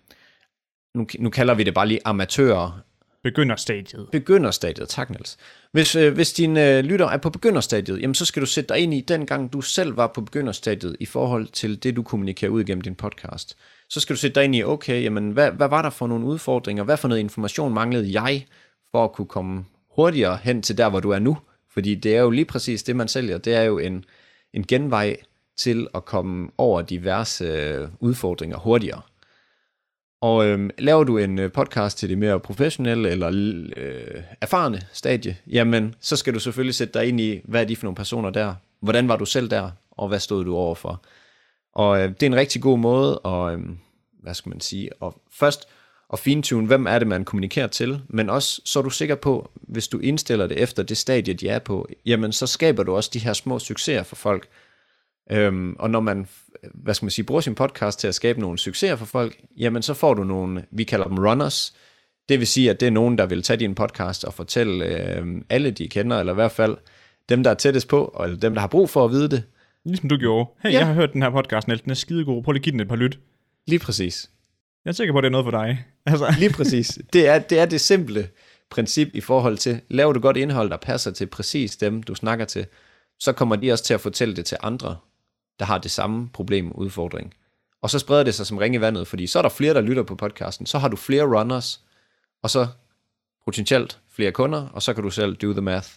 nu, 0.96 1.08
nu 1.20 1.30
kalder 1.30 1.54
vi 1.54 1.64
det 1.64 1.74
bare 1.74 1.88
lige 1.88 2.00
amatører, 2.06 2.82
Begynderstadiet. 3.24 4.08
Begynderstadiet, 4.12 4.90
tak 4.90 5.10
Niels. 5.10 5.38
Hvis, 5.72 5.96
øh, 5.96 6.14
hvis 6.14 6.34
din 6.34 6.58
øh, 6.58 6.84
lytter 6.84 7.06
er 7.06 7.18
på 7.18 7.30
begynderstadiet, 7.30 8.02
jamen 8.02 8.16
så 8.16 8.26
skal 8.26 8.42
du 8.42 8.46
sætte 8.46 8.74
dig 8.74 8.80
ind 8.80 8.94
i 8.94 9.02
den 9.02 9.26
gang, 9.26 9.54
du 9.54 9.62
selv 9.62 9.98
var 9.98 10.08
på 10.08 10.22
begynderstadiet 10.22 10.96
i 11.00 11.06
forhold 11.06 11.48
til 11.48 11.84
det, 11.84 11.96
du 11.96 12.04
kommunikerer 12.04 12.52
ud 12.52 12.64
gennem 12.64 12.82
din 12.82 12.96
podcast. 12.96 13.58
Så 13.90 14.00
skal 14.00 14.16
du 14.16 14.20
sætte 14.20 14.36
dig 14.36 14.44
ind 14.44 14.56
i, 14.56 14.64
okay, 14.64 15.04
jamen 15.04 15.32
hvad, 15.32 15.52
hvad 15.52 15.68
var 15.68 15.82
der 15.82 15.90
for 15.90 16.08
nogle 16.08 16.26
udfordringer? 16.26 16.84
Hvad 16.84 16.98
for 16.98 17.08
noget 17.08 17.20
information 17.20 17.74
manglede 17.74 18.22
jeg 18.22 18.46
for 18.92 19.04
at 19.04 19.12
kunne 19.12 19.28
komme 19.28 19.66
hurtigere 19.96 20.40
hen 20.44 20.62
til 20.62 20.78
der, 20.78 20.90
hvor 20.90 21.00
du 21.00 21.10
er 21.10 21.20
nu? 21.20 21.38
Fordi 21.74 21.96
det 21.96 22.16
er 22.16 22.22
jo 22.22 22.30
lige 22.30 22.46
præcis 22.46 22.84
det, 22.84 22.96
man 22.96 23.08
sælger. 23.08 23.38
Det 23.38 23.56
er 23.56 23.62
jo 23.62 23.78
en, 23.78 24.06
en 24.54 24.68
genvej 24.68 25.18
til 25.58 25.88
at 25.96 26.06
komme 26.06 26.50
over 26.58 26.82
diverse 26.82 27.46
øh, 27.46 27.88
udfordringer 28.00 28.58
hurtigere. 28.58 29.02
Og 30.22 30.46
øh, 30.46 30.70
laver 30.78 31.04
du 31.04 31.18
en 31.18 31.40
øh, 31.40 31.52
podcast 31.52 31.98
til 31.98 32.10
det 32.10 32.18
mere 32.18 32.40
professionelle 32.40 33.10
eller 33.10 33.28
øh, 33.78 34.22
erfarne 34.42 34.82
stadie, 34.94 35.38
jamen 35.48 35.96
så 36.00 36.16
skal 36.16 36.34
du 36.34 36.40
selvfølgelig 36.40 36.76
sætte 36.76 37.00
dig 37.00 37.08
ind 37.08 37.20
i, 37.20 37.42
hvad 37.44 37.62
er 37.62 37.66
de 37.66 37.76
for 37.76 37.84
nogle 37.84 37.96
personer 37.96 38.30
der? 38.30 38.56
Hvordan 38.82 39.08
var 39.08 39.16
du 39.16 39.26
selv 39.26 39.50
der? 39.50 39.72
Og 39.92 40.08
hvad 40.08 40.20
stod 40.20 40.46
du 40.46 40.56
overfor? 40.56 41.02
Og 41.74 42.02
øh, 42.02 42.10
det 42.10 42.24
er 42.24 42.28
en 42.28 42.36
rigtig 42.36 42.62
god 42.62 42.80
måde 42.80 43.22
at, 43.26 43.54
øh, 43.54 43.60
hvad 44.24 44.34
skal 44.34 44.50
man 44.50 44.60
sige, 44.60 44.90
at 45.04 45.14
først 45.32 45.68
at 46.14 46.20
fintune, 46.20 46.68
hvem 46.68 46.86
er 46.88 47.00
det, 47.00 47.08
man 47.08 47.26
kommunikerer 47.26 47.68
til, 47.68 48.02
men 48.08 48.30
også 48.30 48.62
så 48.66 48.80
er 48.80 48.84
du 48.84 48.90
sikker 48.90 49.16
på, 49.16 49.52
hvis 49.56 49.88
du 49.88 50.00
indstiller 50.00 50.48
det 50.48 50.60
efter 50.60 50.84
det 50.84 50.98
stadie, 50.98 51.34
de 51.34 51.50
er 51.50 51.60
på, 51.60 51.90
jamen 52.06 52.32
så 52.32 52.48
skaber 52.48 52.84
du 52.84 52.96
også 52.96 53.10
de 53.14 53.20
her 53.20 53.34
små 53.34 53.60
succeser 53.60 54.04
for 54.04 54.16
folk. 54.16 54.48
Øhm, 55.30 55.76
og 55.80 55.90
når 55.90 56.00
man, 56.00 56.28
hvad 56.74 56.94
skal 56.94 57.06
man 57.06 57.12
sige, 57.12 57.26
bruger 57.26 57.42
sin 57.42 57.56
podcast 57.56 58.00
til 58.00 58.08
at 58.08 58.16
skabe 58.16 58.40
nogle 58.40 58.58
succeser 58.60 58.96
for 58.96 59.06
folk, 59.06 59.38
jamen 59.58 59.82
så 59.82 59.94
får 59.94 60.14
du 60.14 60.24
nogle, 60.24 60.66
vi 60.72 60.84
kalder 60.84 61.08
dem 61.08 61.18
runners, 61.18 61.74
det 62.30 62.40
vil 62.40 62.48
sige, 62.48 62.70
at 62.70 62.80
det 62.80 62.86
er 62.88 62.92
nogen, 62.92 63.18
der 63.18 63.26
vil 63.26 63.42
tage 63.44 63.58
din 63.58 63.76
podcast 63.76 64.24
og 64.24 64.34
fortælle 64.34 64.86
øhm, 65.18 65.46
alle, 65.50 65.72
de 65.72 65.88
kender, 65.88 66.20
eller 66.20 66.34
i 66.34 66.36
hvert 66.36 66.52
fald 66.52 66.78
dem, 67.30 67.44
der 67.44 67.50
er 67.50 67.54
tættest 67.56 67.88
på, 67.88 68.22
eller 68.24 68.38
dem, 68.38 68.54
der 68.54 68.60
har 68.62 68.68
brug 68.68 68.90
for 68.90 69.06
at 69.06 69.12
vide 69.12 69.30
det. 69.30 69.44
Ligesom 69.86 70.10
du 70.10 70.18
gjorde. 70.18 70.50
Hey, 70.64 70.72
Ja. 70.72 70.78
jeg 70.78 70.88
har 70.88 70.94
hørt 70.94 71.14
den 71.14 71.22
her 71.22 71.30
podcast, 71.30 71.68
Niels. 71.68 71.82
Den 71.82 71.92
er 71.92 71.96
skidegod. 71.96 72.44
Prøv 72.44 72.52
lige 72.52 72.60
at 72.60 72.64
give 72.64 72.72
den 72.72 72.80
et 72.80 72.88
par 72.88 72.96
lyt. 72.96 73.20
Lige 73.68 73.80
præcis. 73.80 74.30
Jeg 74.86 74.92
er 74.92 74.94
sikker 74.94 75.14
på, 75.14 75.18
at 75.18 75.24
det 75.24 75.28
er 75.28 75.32
noget 75.32 75.46
for 75.46 75.52
dig. 75.52 75.86
Altså, 76.06 76.34
Lige 76.40 76.54
præcis. 76.54 77.00
Det 77.14 77.28
er, 77.28 77.40
det 77.40 77.60
er 77.60 77.66
det 77.66 77.82
simple 77.82 78.28
princip 78.70 79.08
i 79.14 79.22
forhold 79.22 79.58
til, 79.58 79.82
laver 79.90 80.14
du 80.14 80.20
godt 80.20 80.38
indhold, 80.38 80.70
der 80.70 80.78
passer 80.78 81.12
til 81.12 81.26
præcis 81.28 81.78
dem, 81.78 82.04
du 82.04 82.16
snakker 82.16 82.46
til, 82.46 82.66
så 83.20 83.32
kommer 83.34 83.56
de 83.56 83.72
også 83.72 83.84
til 83.84 83.94
at 83.94 84.02
fortælle 84.02 84.36
det 84.36 84.46
til 84.46 84.58
andre, 84.62 84.96
der 85.60 85.66
har 85.66 85.78
det 85.78 85.92
samme 85.92 86.30
problem 86.30 86.72
udfordring. 86.72 87.34
Og 87.82 87.90
så 87.90 88.00
spreder 88.00 88.24
det 88.24 88.36
sig 88.36 88.46
som 88.48 88.58
ringe 88.58 88.78
i 88.78 88.82
vandet, 88.82 89.08
fordi 89.08 89.28
så 89.28 89.40
er 89.40 89.42
der 89.42 89.50
flere, 89.50 89.74
der 89.74 89.82
lytter 89.82 90.04
på 90.04 90.16
podcasten, 90.16 90.66
så 90.66 90.78
har 90.80 90.88
du 90.88 90.96
flere 90.96 91.40
runners, 91.40 91.82
og 92.44 92.50
så 92.50 92.68
potentielt 93.46 94.00
flere 94.10 94.32
kunder, 94.32 94.68
og 94.68 94.82
så 94.82 94.94
kan 94.94 95.04
du 95.04 95.10
selv 95.10 95.36
do 95.36 95.52
the 95.52 95.62
math. 95.62 95.88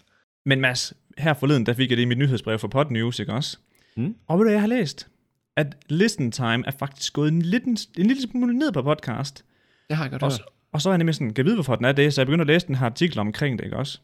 Men 0.47 0.61
Mads, 0.61 0.93
her 1.19 1.35
forleden, 1.35 1.67
der 1.67 1.73
fik 1.75 1.91
jeg 1.91 1.97
det 1.97 2.03
i 2.03 2.07
mit 2.07 2.19
nyhedsbrev 2.19 2.59
fra 2.59 2.69
Pod 2.69 2.91
News, 2.91 3.19
ikke 3.19 3.33
også? 3.33 3.59
Mm. 3.97 4.15
Og 4.29 4.39
ved 4.39 4.45
du, 4.45 4.49
hvad 4.49 4.53
jeg 4.53 4.61
har 4.61 4.69
læst? 4.69 5.09
At 5.57 5.77
listen 5.89 6.33
time 6.33 6.63
er 6.67 6.71
faktisk 6.79 7.13
gået 7.13 7.29
en 7.33 7.43
lille, 7.43 7.67
en 7.99 8.07
lille 8.07 8.23
smule 8.23 8.55
ned 8.59 8.73
på 8.73 8.83
podcast. 8.83 9.45
Det 9.89 9.97
har 9.97 10.05
jeg 10.05 10.11
godt 10.11 10.23
Og, 10.23 10.29
hørt. 10.31 10.37
så- 10.39 10.45
og 10.73 10.83
så 10.83 10.89
er 10.89 10.93
jeg 10.93 10.99
nemlig 10.99 11.15
sådan, 11.15 11.35
kan 11.35 11.45
vide, 11.45 11.55
hvorfor 11.57 11.77
den 11.77 11.85
er 11.85 11.93
det? 11.93 12.15
Så 12.15 12.21
jeg 12.21 12.27
begyndte 12.27 12.43
at 12.43 12.47
læse 12.47 12.67
den 12.67 12.75
her 12.75 12.87
artikel 12.87 13.19
omkring 13.19 13.59
det, 13.59 13.65
ikke 13.65 13.77
også? 13.77 13.99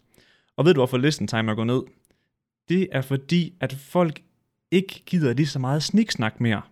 Og 0.56 0.64
ved 0.64 0.74
du, 0.74 0.78
hvorfor 0.78 0.96
listen 0.96 1.26
time 1.26 1.50
er 1.50 1.54
gået 1.54 1.66
ned? 1.66 1.82
Det 2.68 2.88
er 2.92 3.00
fordi, 3.00 3.54
at 3.60 3.72
folk 3.72 4.20
ikke 4.70 5.02
gider 5.06 5.32
lige 5.32 5.46
så 5.46 5.58
meget 5.58 5.82
sniksnak 5.82 6.40
mere. 6.40 6.62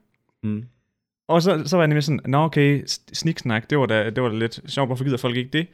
Mm. 0.43 0.65
Og 1.29 1.43
så, 1.43 1.63
så 1.67 1.77
var 1.77 1.83
jeg 1.83 1.89
nemlig 1.89 2.05
sådan, 2.05 2.21
nå 2.27 2.39
okay, 2.39 2.85
sniksnak, 3.13 3.71
det 3.71 3.79
var 3.79 3.87
da, 3.87 4.11
det 4.11 4.23
var 4.23 4.29
da 4.29 4.37
lidt 4.37 4.61
sjovt, 4.67 4.89
hvorfor 4.89 5.05
gider 5.05 5.17
folk 5.17 5.37
ikke 5.37 5.51
det? 5.51 5.67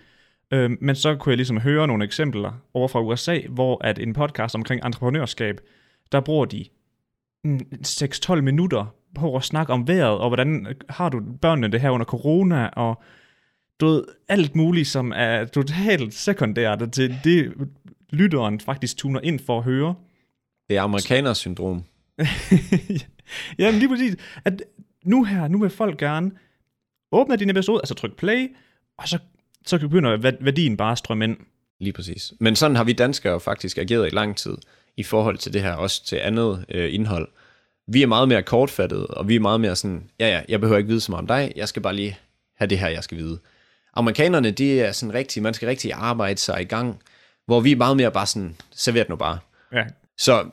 Øhm, 0.53 0.79
men 0.81 0.95
så 0.95 1.17
kunne 1.17 1.31
jeg 1.31 1.37
ligesom 1.37 1.61
høre 1.61 1.87
nogle 1.87 2.05
eksempler 2.05 2.53
over 2.75 2.89
fra 2.89 3.03
USA, 3.03 3.39
hvor 3.49 3.85
at 3.85 3.99
en 3.99 4.13
podcast 4.13 4.55
omkring 4.55 4.85
entreprenørskab, 4.85 5.61
der 6.13 6.21
bruger 6.21 6.45
de 6.45 6.65
mm, 7.45 7.61
6-12 7.87 8.41
minutter 8.41 8.95
på 9.15 9.37
at 9.37 9.45
snakke 9.45 9.73
om 9.73 9.89
vejret, 9.89 10.19
og 10.19 10.29
hvordan 10.29 10.67
øh, 10.67 10.75
har 10.89 11.09
du 11.09 11.23
børnene 11.41 11.69
det 11.69 11.81
her 11.81 11.91
under 11.91 12.07
corona, 12.07 12.67
og 12.67 13.03
du 13.81 13.87
ved, 13.87 14.05
alt 14.29 14.57
muligt, 14.57 14.89
som 14.89 15.13
er 15.17 15.45
totalt 15.45 16.15
sekundært 16.15 16.93
til 16.93 17.19
det, 17.25 17.53
lytteren 18.11 18.61
faktisk 18.61 18.97
tuner 18.97 19.21
ind 19.21 19.41
for 19.41 19.59
at 19.59 19.65
høre. 19.65 19.95
Det 20.69 20.77
er 20.77 20.83
amerikaners 20.83 21.39
syndrom. 21.39 21.85
Jamen 23.59 23.79
lige 23.79 23.89
præcis, 23.89 24.17
at 24.45 24.63
nu 25.05 25.25
her, 25.25 25.49
nu 25.49 25.61
vil 25.61 25.71
folk 25.71 25.99
gerne 25.99 26.31
åbne 27.13 27.37
din 27.37 27.51
episode, 27.51 27.81
altså 27.81 27.95
tryk 27.95 28.17
play, 28.17 28.57
og 28.99 29.09
så, 29.09 29.19
så 29.67 29.79
begynder 29.79 30.17
væ- 30.17 30.45
værdien 30.45 30.77
bare 30.77 30.93
at 30.93 30.99
strømme 30.99 31.25
ind. 31.25 31.37
Lige 31.81 31.93
præcis. 31.93 32.33
Men 32.41 32.57
sådan 32.57 32.77
har 32.77 32.85
vi 32.85 32.93
danskere 32.93 33.41
faktisk 33.41 33.79
ageret 33.79 34.07
i 34.07 34.15
lang 34.15 34.37
tid 34.37 34.57
i 34.97 35.03
forhold 35.03 35.39
til 35.39 35.53
det 35.53 35.63
her, 35.63 35.73
også 35.73 36.05
til 36.05 36.17
andet 36.17 36.65
øh, 36.69 36.95
indhold. 36.95 37.29
Vi 37.87 38.03
er 38.03 38.07
meget 38.07 38.29
mere 38.29 38.43
kortfattede, 38.43 39.07
og 39.07 39.29
vi 39.29 39.37
er 39.37 39.41
meget 39.41 39.61
mere 39.61 39.77
sådan, 39.77 40.11
ja 40.21 40.29
ja, 40.29 40.43
jeg 40.49 40.61
behøver 40.61 40.79
ikke 40.79 40.89
vide 40.89 41.01
så 41.01 41.13
meget 41.13 41.21
om 41.23 41.27
dig, 41.27 41.53
jeg 41.57 41.69
skal 41.69 41.83
bare 41.83 41.95
lige 41.97 42.19
have 42.57 42.69
det 42.69 42.79
her, 42.79 42.89
jeg 42.89 43.05
skal 43.05 43.19
vide. 43.19 43.39
Amerikanerne, 43.95 44.51
de 44.51 44.81
er 44.81 44.93
sådan 44.93 45.15
rigtig, 45.15 45.43
man 45.43 45.55
skal 45.55 45.67
rigtig 45.69 45.93
arbejde 45.93 46.41
sig 46.41 46.61
i 46.63 46.65
gang, 46.65 47.03
hvor 47.47 47.61
vi 47.61 47.73
er 47.73 47.77
meget 47.77 47.97
mere 47.97 48.11
bare 48.11 48.27
sådan, 48.27 48.57
serveret 48.71 49.09
nu 49.09 49.17
bare. 49.17 49.39
Ja, 49.73 49.85
Så, 50.19 50.51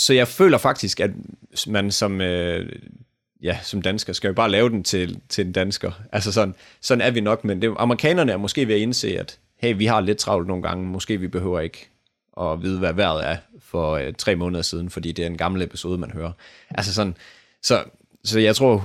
så 0.00 0.14
jeg 0.14 0.28
føler 0.28 0.58
faktisk, 0.58 1.00
at 1.00 1.10
man 1.66 1.90
som, 1.90 2.20
øh, 2.20 2.72
ja, 3.42 3.58
som 3.62 3.82
dansker 3.82 4.12
skal 4.12 4.28
jo 4.28 4.34
bare 4.34 4.50
lave 4.50 4.68
den 4.68 4.84
til, 4.84 5.20
til 5.28 5.46
en 5.46 5.52
dansker. 5.52 5.92
Altså 6.12 6.32
sådan, 6.32 6.54
sådan 6.80 7.02
er 7.02 7.10
vi 7.10 7.20
nok, 7.20 7.44
men 7.44 7.62
det, 7.62 7.74
amerikanerne 7.78 8.32
er 8.32 8.36
måske 8.36 8.68
ved 8.68 8.74
at 8.74 8.80
indse, 8.80 9.18
at 9.18 9.38
hey, 9.56 9.76
vi 9.76 9.86
har 9.86 10.00
lidt 10.00 10.18
travlt 10.18 10.48
nogle 10.48 10.62
gange, 10.62 10.86
måske 10.86 11.20
vi 11.20 11.28
behøver 11.28 11.60
ikke 11.60 11.88
at 12.40 12.62
vide, 12.62 12.78
hvad 12.78 12.92
vejret 12.92 13.26
er 13.26 13.36
for 13.58 13.92
øh, 13.92 14.12
tre 14.18 14.36
måneder 14.36 14.62
siden, 14.62 14.90
fordi 14.90 15.12
det 15.12 15.22
er 15.22 15.26
en 15.26 15.36
gammel 15.36 15.62
episode, 15.62 15.98
man 15.98 16.10
hører. 16.10 16.32
Altså 16.70 16.94
sådan, 16.94 17.16
så, 17.62 17.84
så 18.24 18.40
jeg 18.40 18.56
tror 18.56 18.78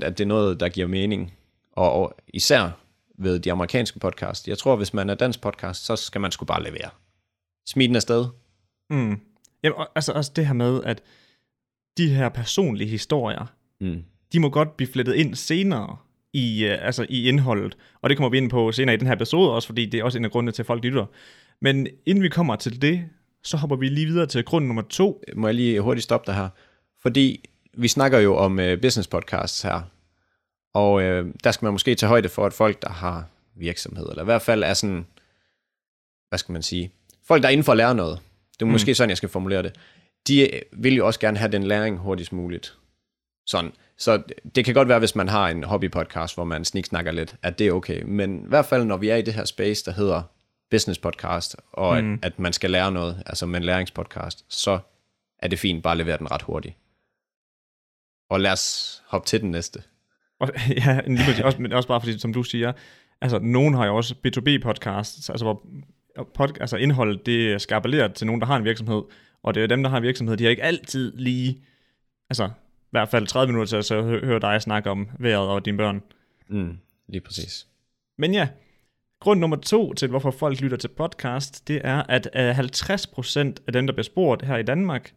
100% 0.00 0.04
at 0.04 0.18
det 0.18 0.24
er 0.24 0.28
noget, 0.28 0.60
der 0.60 0.68
giver 0.68 0.86
mening, 0.86 1.32
og, 1.72 1.92
og 1.92 2.16
især 2.28 2.70
ved 3.18 3.38
de 3.38 3.52
amerikanske 3.52 3.98
podcast. 3.98 4.48
Jeg 4.48 4.58
tror, 4.58 4.76
hvis 4.76 4.94
man 4.94 5.10
er 5.10 5.14
dansk 5.14 5.40
podcast, 5.40 5.84
så 5.84 5.96
skal 5.96 6.20
man 6.20 6.32
sgu 6.32 6.44
bare 6.44 6.62
levere. 6.62 6.90
Smid 7.66 7.88
den 7.88 7.96
afsted. 7.96 8.26
mm. 8.90 9.20
Jamen, 9.64 9.78
og- 9.78 9.88
altså 9.94 10.12
også 10.12 10.32
det 10.36 10.46
her 10.46 10.54
med, 10.54 10.80
at 10.84 11.02
de 11.98 12.08
her 12.08 12.28
personlige 12.28 12.88
historier, 12.90 13.46
Mm. 13.80 14.04
de 14.32 14.40
må 14.40 14.48
godt 14.50 14.76
blive 14.76 14.88
flettet 14.92 15.14
ind 15.14 15.34
senere 15.34 15.96
i, 16.32 16.64
øh, 16.64 16.86
altså 16.86 17.06
i 17.08 17.28
indholdet. 17.28 17.76
Og 18.02 18.10
det 18.10 18.16
kommer 18.18 18.30
vi 18.30 18.36
ind 18.38 18.50
på 18.50 18.72
senere 18.72 18.94
i 18.94 18.98
den 18.98 19.06
her 19.06 19.14
episode 19.14 19.52
også, 19.52 19.68
fordi 19.68 19.86
det 19.86 20.00
er 20.00 20.04
også 20.04 20.18
en 20.18 20.24
af 20.24 20.30
grundene 20.30 20.52
til, 20.52 20.62
at 20.62 20.66
folk 20.66 20.84
lytter. 20.84 21.06
Men 21.60 21.86
inden 22.06 22.22
vi 22.24 22.28
kommer 22.28 22.56
til 22.56 22.82
det, 22.82 23.04
så 23.42 23.56
hopper 23.56 23.76
vi 23.76 23.88
lige 23.88 24.06
videre 24.06 24.26
til 24.26 24.44
grund 24.44 24.66
nummer 24.66 24.82
to. 24.82 25.22
må 25.36 25.48
jeg 25.48 25.54
lige 25.54 25.80
hurtigt 25.80 26.04
stoppe 26.04 26.26
dig 26.26 26.34
her. 26.34 26.48
Fordi 27.02 27.44
vi 27.76 27.88
snakker 27.88 28.18
jo 28.18 28.36
om 28.36 28.58
øh, 28.60 28.80
business 28.80 29.08
podcasts 29.08 29.62
her, 29.62 29.80
og 30.74 31.02
øh, 31.02 31.34
der 31.44 31.50
skal 31.50 31.66
man 31.66 31.72
måske 31.72 31.94
tage 31.94 32.08
højde 32.08 32.28
for, 32.28 32.46
at 32.46 32.52
folk, 32.52 32.82
der 32.82 32.90
har 32.90 33.28
virksomhed, 33.54 34.06
eller 34.08 34.22
i 34.22 34.24
hvert 34.24 34.42
fald 34.42 34.62
er 34.62 34.74
sådan, 34.74 35.06
hvad 36.28 36.38
skal 36.38 36.52
man 36.52 36.62
sige, 36.62 36.90
folk, 37.24 37.42
der 37.42 37.48
er 37.48 37.52
inden 37.52 37.64
for 37.64 37.72
at 37.72 37.76
lære 37.78 37.94
noget, 37.94 38.20
det 38.60 38.62
er 38.62 38.70
måske 38.70 38.94
sådan, 38.94 39.10
jeg 39.10 39.16
skal 39.16 39.28
formulere 39.28 39.62
det, 39.62 39.76
de 40.26 40.54
øh, 40.54 40.62
vil 40.72 40.94
jo 40.94 41.06
også 41.06 41.20
gerne 41.20 41.38
have 41.38 41.52
den 41.52 41.62
læring 41.62 41.98
hurtigst 41.98 42.32
muligt. 42.32 42.78
Sådan. 43.46 43.72
Så 43.98 44.22
det 44.54 44.64
kan 44.64 44.74
godt 44.74 44.88
være, 44.88 44.98
hvis 44.98 45.16
man 45.16 45.28
har 45.28 45.48
en 45.48 45.64
hobbypodcast, 45.64 46.34
hvor 46.34 46.44
man 46.44 46.64
sniksnakker 46.64 47.12
lidt, 47.12 47.36
at 47.42 47.58
det 47.58 47.66
er 47.66 47.72
okay. 47.72 48.02
Men 48.02 48.44
i 48.44 48.48
hvert 48.48 48.66
fald, 48.66 48.84
når 48.84 48.96
vi 48.96 49.08
er 49.08 49.16
i 49.16 49.22
det 49.22 49.34
her 49.34 49.44
space, 49.44 49.84
der 49.84 49.92
hedder 49.92 50.22
business 50.70 50.98
podcast, 50.98 51.56
og 51.72 52.04
mm. 52.04 52.12
at, 52.12 52.18
at 52.22 52.38
man 52.38 52.52
skal 52.52 52.70
lære 52.70 52.92
noget, 52.92 53.22
altså 53.26 53.46
med 53.46 53.56
en 53.56 53.64
læringspodcast, 53.64 54.44
så 54.48 54.78
er 55.38 55.48
det 55.48 55.58
fint 55.58 55.82
bare 55.82 55.90
at 55.90 55.98
levere 55.98 56.18
den 56.18 56.30
ret 56.30 56.42
hurtigt. 56.42 56.76
Og 58.30 58.40
lad 58.40 58.52
os 58.52 59.02
hoppe 59.06 59.26
til 59.26 59.40
den 59.40 59.50
næste. 59.50 59.82
Og, 60.40 60.50
ja, 60.86 61.00
lige 61.06 61.24
præcis, 61.24 61.40
også, 61.40 61.62
men 61.62 61.72
også 61.72 61.88
bare 61.88 62.00
fordi, 62.00 62.18
som 62.18 62.32
du 62.32 62.42
siger, 62.42 62.72
altså 63.20 63.38
nogen 63.38 63.74
har 63.74 63.86
jo 63.86 63.96
også 63.96 64.14
B2B-podcasts, 64.14 65.30
altså 65.30 65.44
hvor 65.44 65.66
pod, 66.34 66.60
altså 66.60 66.76
indholdet, 66.76 67.26
det 67.26 67.52
er 67.52 67.58
skabeleret 67.58 68.14
til 68.14 68.26
nogen, 68.26 68.40
der 68.40 68.46
har 68.46 68.56
en 68.56 68.64
virksomhed, 68.64 69.02
og 69.42 69.54
det 69.54 69.62
er 69.62 69.66
dem, 69.66 69.82
der 69.82 69.90
har 69.90 69.96
en 69.96 70.02
virksomhed, 70.02 70.36
de 70.36 70.44
har 70.44 70.50
ikke 70.50 70.62
altid 70.62 71.12
lige, 71.16 71.62
altså 72.30 72.44
i 72.46 72.90
hvert 72.90 73.08
fald 73.08 73.26
30 73.26 73.52
minutter 73.52 73.68
til 73.68 73.76
at 73.76 73.84
så 73.84 74.02
hø- 74.02 74.24
høre 74.24 74.40
dig 74.40 74.62
snakke 74.62 74.90
om 74.90 75.08
vejret 75.18 75.48
og 75.48 75.64
dine 75.64 75.76
børn. 75.76 76.02
Mm, 76.48 76.78
lige 77.08 77.20
præcis. 77.20 77.66
Men 78.18 78.34
ja, 78.34 78.48
grund 79.20 79.40
nummer 79.40 79.56
to 79.56 79.94
til, 79.94 80.08
hvorfor 80.08 80.30
folk 80.30 80.60
lytter 80.60 80.76
til 80.76 80.88
podcast, 80.88 81.68
det 81.68 81.80
er, 81.84 82.02
at 82.02 82.28
øh, 82.34 82.58
50% 82.58 83.38
af 83.66 83.72
dem, 83.72 83.86
der 83.86 83.92
bliver 83.94 84.02
spurgt 84.04 84.42
her 84.42 84.56
i 84.56 84.62
Danmark, 84.62 85.14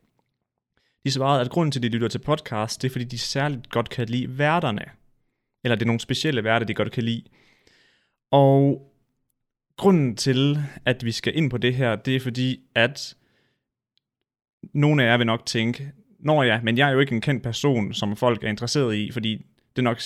de 1.06 1.12
svarede, 1.12 1.42
at 1.42 1.50
grunden 1.50 1.72
til, 1.72 1.80
at 1.80 1.84
de 1.84 1.90
lytter 1.90 2.08
til 2.08 2.20
podcast, 2.20 2.82
det 2.82 2.88
er, 2.88 2.92
fordi 2.92 3.06
de 3.06 3.18
særligt 3.18 3.70
godt 3.70 3.90
kan 3.90 4.10
lide 4.10 4.38
værterne. 4.38 4.86
Eller 5.64 5.76
det 5.76 5.82
er 5.82 5.88
nogle 5.88 6.00
specielle 6.00 6.44
værter, 6.44 6.66
de 6.66 6.74
godt 6.74 6.92
kan 6.92 7.04
lide. 7.04 7.24
Og 8.32 8.82
grunden 9.78 10.16
til, 10.16 10.58
at 10.86 11.06
vi 11.06 11.12
skal 11.12 11.38
ind 11.38 11.50
på 11.50 11.58
det 11.58 11.76
her, 11.76 11.96
det 11.96 12.16
er 12.16 12.20
fordi, 12.20 12.60
at 12.76 13.16
nogle 14.74 15.04
af 15.04 15.08
jer 15.08 15.18
vil 15.18 15.26
nok 15.26 15.46
tænke, 15.46 15.92
Nå 16.20 16.44
ja, 16.44 16.62
men 16.64 16.78
jeg 16.78 16.90
er 16.90 16.94
jo 16.94 17.00
ikke 17.00 17.16
en 17.16 17.22
kendt 17.22 17.44
person, 17.44 17.94
som 17.94 18.16
folk 18.16 18.44
er 18.44 18.48
interesseret 18.48 18.96
i, 18.96 19.12
fordi 19.12 19.46
det 19.76 19.82
er 19.82 19.84
nok 19.84 19.98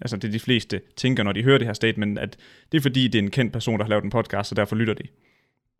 altså 0.00 0.16
det 0.16 0.32
de 0.32 0.40
fleste 0.40 0.80
tænker, 0.96 1.22
når 1.22 1.32
de 1.32 1.42
hører 1.42 1.58
det 1.58 1.66
her 1.66 1.74
statement, 1.74 2.18
at 2.18 2.36
det 2.72 2.78
er 2.78 2.82
fordi, 2.82 3.08
det 3.08 3.18
er 3.18 3.22
en 3.22 3.30
kendt 3.30 3.52
person, 3.52 3.78
der 3.78 3.84
har 3.84 3.90
lavet 3.90 4.04
en 4.04 4.10
podcast, 4.10 4.48
så 4.48 4.54
derfor 4.54 4.76
lytter 4.76 4.94
de. 4.94 5.02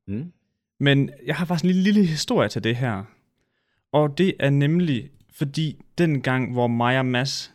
Mm. 0.09 0.33
Men 0.81 1.11
jeg 1.27 1.37
har 1.37 1.45
faktisk 1.45 1.65
en 1.65 1.71
lille, 1.71 1.83
lille 1.83 2.07
historie 2.07 2.49
til 2.49 2.65
det 2.65 2.77
her. 2.77 3.05
Og 3.93 4.19
det 4.19 4.35
er 4.41 4.51
nemlig, 4.51 5.11
fordi 5.33 5.81
den 5.99 6.21
gang, 6.21 6.53
hvor 6.53 6.67
mig 6.67 6.99
og 6.99 7.07
Mads, 7.07 7.55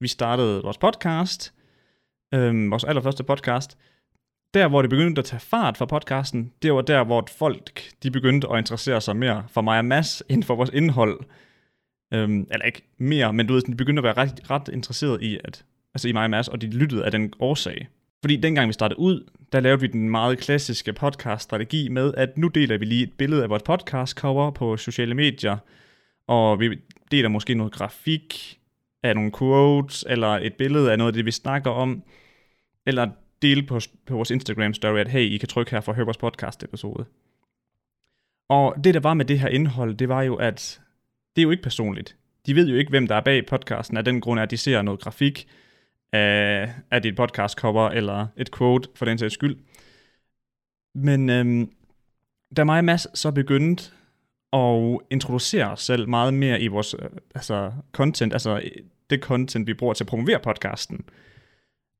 vi 0.00 0.08
startede 0.08 0.62
vores 0.62 0.78
podcast, 0.78 1.54
øhm, 2.34 2.70
vores 2.70 2.84
allerførste 2.84 3.24
podcast, 3.24 3.78
der 4.54 4.68
hvor 4.68 4.82
det 4.82 4.90
begyndte 4.90 5.18
at 5.18 5.24
tage 5.24 5.40
fart 5.40 5.76
for 5.76 5.86
podcasten, 5.86 6.52
det 6.62 6.72
var 6.72 6.80
der, 6.80 7.04
hvor 7.04 7.28
folk 7.38 7.82
de 8.02 8.10
begyndte 8.10 8.48
at 8.52 8.58
interessere 8.58 9.00
sig 9.00 9.16
mere 9.16 9.44
for 9.48 9.60
mig 9.60 9.78
og 9.78 9.84
Mads, 9.84 10.22
end 10.28 10.42
for 10.42 10.54
vores 10.54 10.70
indhold. 10.70 11.20
Øhm, 12.14 12.46
eller 12.50 12.66
ikke 12.66 12.82
mere, 12.98 13.32
men 13.32 13.46
du 13.46 13.54
ved, 13.54 13.62
de 13.62 13.74
begyndte 13.74 14.00
at 14.00 14.04
være 14.04 14.16
ret, 14.16 14.50
ret 14.50 14.68
interesseret 14.72 15.22
i, 15.22 15.38
at, 15.44 15.64
altså 15.94 16.08
i 16.08 16.12
mig 16.12 16.24
og 16.24 16.30
Mads, 16.30 16.48
og 16.48 16.60
de 16.60 16.66
lyttede 16.66 17.04
af 17.04 17.10
den 17.10 17.32
årsag. 17.38 17.88
Fordi 18.20 18.36
dengang 18.36 18.68
vi 18.68 18.72
startede 18.72 18.98
ud, 18.98 19.30
der 19.52 19.60
lavede 19.60 19.80
vi 19.80 19.86
den 19.86 20.10
meget 20.10 20.38
klassiske 20.38 20.92
podcast-strategi 20.92 21.88
med, 21.88 22.14
at 22.16 22.38
nu 22.38 22.48
deler 22.48 22.78
vi 22.78 22.84
lige 22.84 23.02
et 23.02 23.12
billede 23.12 23.42
af 23.42 23.50
vores 23.50 23.62
podcast-cover 23.62 24.50
på 24.50 24.76
sociale 24.76 25.14
medier, 25.14 25.56
og 26.28 26.60
vi 26.60 26.78
deler 27.10 27.28
måske 27.28 27.54
noget 27.54 27.72
grafik 27.72 28.58
af 29.02 29.14
nogle 29.14 29.32
quotes, 29.38 30.04
eller 30.08 30.28
et 30.28 30.54
billede 30.54 30.92
af 30.92 30.98
noget 30.98 31.08
af 31.08 31.14
det, 31.14 31.24
vi 31.26 31.30
snakker 31.30 31.70
om, 31.70 32.02
eller 32.86 33.08
dele 33.42 33.62
på, 33.62 33.80
på 34.06 34.14
vores 34.14 34.30
Instagram-story, 34.30 34.98
at 34.98 35.08
hey, 35.08 35.20
I 35.20 35.36
kan 35.36 35.48
trykke 35.48 35.70
her 35.70 35.80
for 35.80 35.92
at 35.92 35.96
høre 35.96 36.06
vores 36.06 36.16
podcast-episode. 36.16 37.04
Og 38.48 38.74
det, 38.84 38.94
der 38.94 39.00
var 39.00 39.14
med 39.14 39.24
det 39.24 39.40
her 39.40 39.48
indhold, 39.48 39.94
det 39.94 40.08
var 40.08 40.22
jo, 40.22 40.34
at 40.34 40.80
det 41.36 41.42
er 41.42 41.44
jo 41.44 41.50
ikke 41.50 41.62
personligt. 41.62 42.16
De 42.46 42.54
ved 42.54 42.68
jo 42.68 42.76
ikke, 42.76 42.90
hvem 42.90 43.06
der 43.06 43.14
er 43.14 43.20
bag 43.20 43.46
podcasten, 43.46 43.96
af 43.96 44.04
den 44.04 44.20
grund, 44.20 44.40
at 44.40 44.50
de 44.50 44.56
ser 44.56 44.82
noget 44.82 45.00
grafik, 45.00 45.48
af, 46.12 46.74
af 46.90 47.02
dit 47.02 47.16
podcast 47.16 47.58
cover, 47.58 47.88
eller 47.88 48.26
et 48.36 48.50
quote 48.56 48.88
for 48.94 49.04
den 49.04 49.18
sags 49.18 49.34
skyld. 49.34 49.56
Men 50.94 51.30
øhm, 51.30 51.72
da 52.56 52.64
mig 52.64 52.78
og 52.78 52.84
Mads 52.84 53.18
så 53.18 53.30
begyndte 53.30 53.84
at 54.52 54.98
introducere 55.10 55.70
os 55.70 55.82
selv 55.82 56.08
meget 56.08 56.34
mere 56.34 56.60
i 56.60 56.66
vores 56.66 56.94
øh, 56.94 57.08
altså, 57.34 57.72
content, 57.92 58.32
altså 58.32 58.56
øh, 58.56 58.70
det 59.10 59.20
content, 59.20 59.66
vi 59.66 59.74
bruger 59.74 59.94
til 59.94 60.04
at 60.04 60.08
promovere 60.08 60.40
podcasten. 60.40 61.04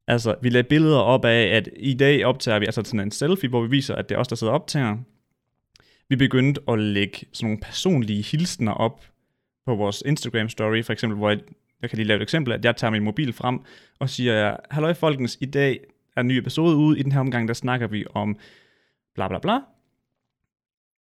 Altså, 0.08 0.34
vi 0.42 0.48
lagde 0.48 0.68
billeder 0.68 0.98
op 0.98 1.24
af, 1.24 1.56
at 1.56 1.68
i 1.76 1.94
dag 1.94 2.24
optager 2.24 2.58
vi 2.58 2.64
altså 2.64 2.82
sådan 2.84 3.00
en 3.00 3.10
selfie, 3.10 3.48
hvor 3.48 3.62
vi 3.62 3.68
viser, 3.68 3.94
at 3.94 4.08
det 4.08 4.14
er 4.14 4.18
os, 4.18 4.28
der 4.28 4.36
sidder 4.36 4.52
og 4.52 4.60
optager. 4.60 4.96
Vi 6.08 6.16
begyndte 6.16 6.60
at 6.68 6.78
lægge 6.78 7.18
sådan 7.32 7.46
nogle 7.46 7.60
personlige 7.60 8.22
hilsner 8.22 8.72
op 8.72 9.04
på 9.66 9.74
vores 9.74 10.02
Instagram 10.06 10.48
story, 10.48 10.82
for 10.82 10.92
eksempel, 10.92 11.18
hvor 11.18 11.30
jeg, 11.30 11.40
jeg 11.82 11.90
kan 11.90 11.96
lige 11.96 12.06
lave 12.06 12.16
et 12.16 12.22
eksempel, 12.22 12.52
at 12.52 12.64
jeg 12.64 12.76
tager 12.76 12.90
min 12.90 13.02
mobil 13.02 13.32
frem 13.32 13.60
og 13.98 14.10
siger, 14.10 14.56
halløj 14.70 14.94
folkens, 14.94 15.38
i 15.40 15.46
dag 15.46 15.80
er 16.16 16.20
en 16.20 16.28
ny 16.28 16.32
episode 16.32 16.76
ude, 16.76 16.98
i 16.98 17.02
den 17.02 17.12
her 17.12 17.20
omgang, 17.20 17.48
der 17.48 17.54
snakker 17.54 17.86
vi 17.86 18.04
om 18.14 18.36
bla 19.14 19.28
bla 19.28 19.38
bla. 19.38 19.60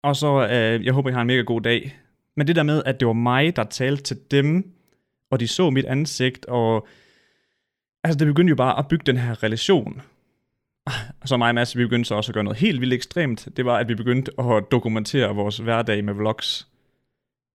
Og 0.03 0.15
så, 0.15 0.47
øh, 0.47 0.85
jeg 0.85 0.93
håber, 0.93 1.09
I 1.09 1.13
har 1.13 1.21
en 1.21 1.27
mega 1.27 1.41
god 1.41 1.61
dag. 1.61 1.99
Men 2.35 2.47
det 2.47 2.55
der 2.55 2.63
med, 2.63 2.83
at 2.85 2.99
det 2.99 3.07
var 3.07 3.13
mig, 3.13 3.55
der 3.55 3.63
talte 3.63 4.03
til 4.03 4.17
dem, 4.31 4.71
og 5.29 5.39
de 5.39 5.47
så 5.47 5.69
mit 5.69 5.85
ansigt, 5.85 6.45
og 6.45 6.87
altså 8.03 8.17
det 8.17 8.27
begyndte 8.27 8.49
jo 8.49 8.55
bare 8.55 8.79
at 8.79 8.87
bygge 8.87 9.03
den 9.05 9.17
her 9.17 9.43
relation. 9.43 10.01
Og 11.21 11.27
så 11.27 11.37
mig 11.37 11.49
og 11.49 11.55
Mads, 11.55 11.77
vi 11.77 11.83
begyndte 11.83 12.07
så 12.07 12.15
også 12.15 12.31
at 12.31 12.33
gøre 12.33 12.43
noget 12.43 12.59
helt 12.59 12.81
vildt 12.81 12.93
ekstremt. 12.93 13.47
Det 13.57 13.65
var, 13.65 13.77
at 13.77 13.87
vi 13.87 13.95
begyndte 13.95 14.31
at 14.39 14.63
dokumentere 14.71 15.35
vores 15.35 15.57
hverdag 15.57 16.03
med 16.03 16.13
vlogs. 16.13 16.67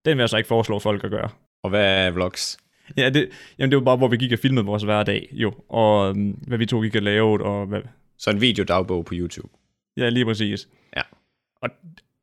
Den 0.04 0.16
vil 0.16 0.22
jeg 0.22 0.28
så 0.28 0.36
ikke 0.36 0.48
foreslå 0.48 0.78
folk 0.78 1.04
at 1.04 1.10
gøre. 1.10 1.28
Og 1.62 1.70
hvad 1.70 2.06
er 2.06 2.10
vlogs? 2.10 2.58
Ja, 2.96 3.10
det, 3.10 3.28
jamen 3.58 3.70
det 3.70 3.78
var 3.78 3.84
bare, 3.84 3.96
hvor 3.96 4.08
vi 4.08 4.16
gik 4.16 4.32
og 4.32 4.38
filmede 4.38 4.66
vores 4.66 4.82
hverdag, 4.82 5.28
jo. 5.32 5.54
Og 5.68 6.10
um, 6.10 6.30
hvad 6.30 6.58
vi 6.58 6.66
to 6.66 6.80
gik 6.80 6.96
og 6.96 7.02
lavede, 7.02 7.44
og 7.44 7.66
hvad... 7.66 7.80
Så 8.18 8.30
en 8.30 8.40
videodagbog 8.40 9.04
på 9.04 9.14
YouTube. 9.16 9.48
Ja, 9.96 10.08
lige 10.08 10.24
præcis. 10.24 10.68
Ja. 10.96 11.02
Og 11.62 11.70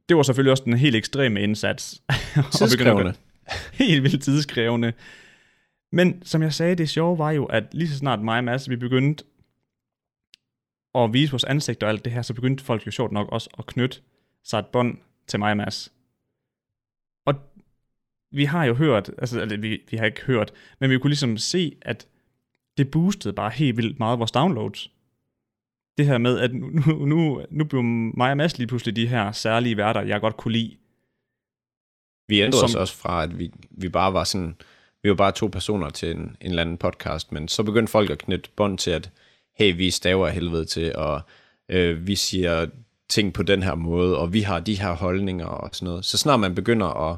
det 0.10 0.17
var 0.17 0.24
selvfølgelig 0.24 0.51
også 0.51 0.63
den 0.63 0.74
helt 0.74 0.96
ekstreme 0.96 1.41
indsats. 1.41 2.01
Tidskrævende. 2.58 3.13
helt 3.74 4.03
vildt 4.03 4.24
tidskrævende. 4.24 4.94
Men 5.96 6.25
som 6.25 6.42
jeg 6.42 6.54
sagde, 6.54 6.75
det 6.75 6.90
sjove 6.90 7.18
var 7.18 7.32
jo, 7.32 7.46
at 7.46 7.74
lige 7.74 7.88
så 7.90 7.98
snart 7.98 8.22
mig 8.22 8.38
og 8.38 8.44
Mads, 8.44 8.70
vi 8.70 8.75
begyndte 8.75 9.24
at 10.96 11.14
vise 11.14 11.32
vores 11.32 11.44
ansigt 11.44 11.84
og 11.84 11.90
alt 11.90 12.06
det 12.06 12.14
her, 12.14 12.22
så 12.22 12.34
begyndte 12.34 12.64
folk 12.64 12.86
jo 12.86 12.92
sjovt 12.92 13.12
nok 13.12 13.30
også 13.30 13.50
at 13.58 13.66
knytte 13.66 14.02
sig 14.44 14.60
et 14.60 14.68
bånd 14.68 14.98
til 15.28 15.40
mig 15.40 15.52
og 15.52 15.58
Mads. 15.58 15.94
Og 17.25 17.36
vi 18.31 18.46
har 18.46 18.66
jo 18.66 18.74
hørt, 18.74 19.12
altså 19.18 19.42
eller, 19.42 19.58
vi, 19.58 19.81
vi 19.90 19.98
har 19.98 20.05
ikke 20.05 20.22
hørt, 20.22 20.51
men 20.79 20.90
vi 20.90 21.00
kunne 21.00 21.10
ligesom 21.10 21.38
se, 21.38 21.77
at 21.81 22.08
det 22.77 22.92
boostede 22.92 23.34
bare 23.34 23.50
helt 23.51 23.77
vildt 23.77 24.00
meget 24.00 24.20
vores 24.20 24.31
downloads. 24.31 24.92
Det 25.98 26.05
her 26.05 26.18
med, 26.18 26.40
at 26.40 26.53
nu, 26.55 27.05
nu, 27.05 27.46
nu 27.51 27.64
blev 27.66 27.84
mig 27.84 28.31
og 28.31 28.38
Mads 28.38 28.58
lige 28.58 28.68
pludselig 28.68 28.96
de 28.96 29.08
her 29.08 29.31
særlige 29.31 29.77
værter, 29.77 30.01
jeg 30.01 30.22
godt 30.22 30.38
kunne 30.38 30.51
lide. 30.51 30.77
Vi 32.27 32.42
ændrede 32.42 32.60
Som- 32.60 32.68
os 32.68 32.75
også 32.75 32.96
fra, 32.96 33.24
at 33.24 33.40
vi, 33.40 33.51
vi 33.72 33.90
bare 33.90 34.14
var 34.14 34.24
sådan, 34.24 34.55
vi 35.05 35.09
var 35.09 35.15
bare 35.15 35.31
to 35.31 35.48
personer 35.48 35.89
til 35.89 36.11
en, 36.11 36.18
en 36.18 36.35
eller 36.41 36.61
anden 36.61 36.77
podcast, 36.77 37.31
men 37.31 37.48
så 37.48 37.63
begyndte 37.63 37.91
folk 37.91 38.09
at 38.09 38.18
knytte 38.18 38.50
bånd 38.55 38.77
til, 38.77 38.91
at 38.91 39.09
hey, 39.57 39.77
vi 39.77 39.91
staver 39.91 40.27
af 40.27 40.33
helvede 40.33 40.65
til, 40.65 40.96
og 40.96 41.22
øh, 41.70 42.07
vi 42.07 42.15
siger 42.15 42.65
ting 43.09 43.33
på 43.33 43.44
den 43.44 43.63
her 43.63 43.75
måde, 43.75 44.18
og 44.18 44.33
vi 44.33 44.41
har 44.41 44.59
de 44.59 44.79
her 44.79 44.91
holdninger 44.91 45.46
og 45.46 45.70
sådan 45.74 45.85
noget. 45.85 46.05
Så 46.05 46.18
snart 46.18 46.39
man 46.39 46.55
begynder 46.55 47.11
at 47.11 47.18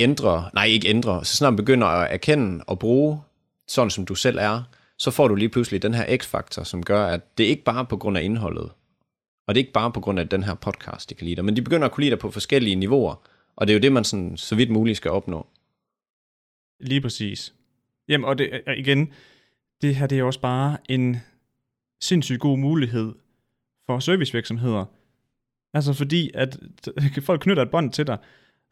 ændre, 0.00 0.50
nej 0.54 0.64
ikke 0.64 0.88
ændre, 0.88 1.24
så 1.24 1.36
snart 1.36 1.52
man 1.52 1.56
begynder 1.56 1.86
at 1.86 2.12
erkende 2.12 2.64
og 2.66 2.78
bruge 2.78 3.20
sådan 3.68 3.90
som 3.90 4.06
du 4.06 4.14
selv 4.14 4.38
er, 4.40 4.62
så 4.98 5.10
får 5.10 5.28
du 5.28 5.34
lige 5.34 5.48
pludselig 5.48 5.82
den 5.82 5.94
her 5.94 6.16
x-faktor, 6.16 6.62
som 6.62 6.82
gør, 6.82 7.06
at 7.06 7.38
det 7.38 7.44
ikke 7.44 7.64
bare 7.64 7.80
er 7.80 7.84
på 7.84 7.96
grund 7.96 8.18
af 8.18 8.22
indholdet, 8.22 8.70
og 9.46 9.54
det 9.54 9.56
er 9.56 9.62
ikke 9.64 9.72
bare 9.72 9.92
på 9.92 10.00
grund 10.00 10.18
af 10.18 10.28
den 10.28 10.42
her 10.42 10.54
podcast, 10.54 11.10
de 11.10 11.14
kan 11.14 11.24
lide 11.24 11.36
dig, 11.36 11.44
men 11.44 11.56
de 11.56 11.62
begynder 11.62 11.86
at 11.86 11.92
kunne 11.92 12.04
lide 12.04 12.10
dig 12.10 12.18
på 12.18 12.30
forskellige 12.30 12.76
niveauer, 12.76 13.14
og 13.56 13.66
det 13.66 13.72
er 13.72 13.78
jo 13.78 13.82
det, 13.82 13.92
man 13.92 14.04
sådan, 14.04 14.36
så 14.36 14.54
vidt 14.54 14.70
muligt 14.70 14.96
skal 14.96 15.10
opnå. 15.10 15.46
Lige 16.80 17.00
præcis. 17.00 17.54
Jamen, 18.08 18.24
og 18.24 18.38
det, 18.38 18.48
øh, 18.52 18.60
øh, 18.66 18.78
igen, 18.78 19.12
det 19.82 19.96
her 19.96 20.06
det 20.06 20.18
er 20.18 20.22
også 20.22 20.40
bare 20.40 20.76
en 20.88 21.16
sindssygt 22.00 22.40
god 22.40 22.58
mulighed 22.58 23.12
for 23.86 23.98
servicevirksomheder. 23.98 24.84
Altså 25.74 25.92
fordi, 25.92 26.30
at 26.34 26.58
folk 27.22 27.40
knytter 27.40 27.62
et 27.62 27.70
bånd 27.70 27.92
til 27.92 28.06
dig, 28.06 28.18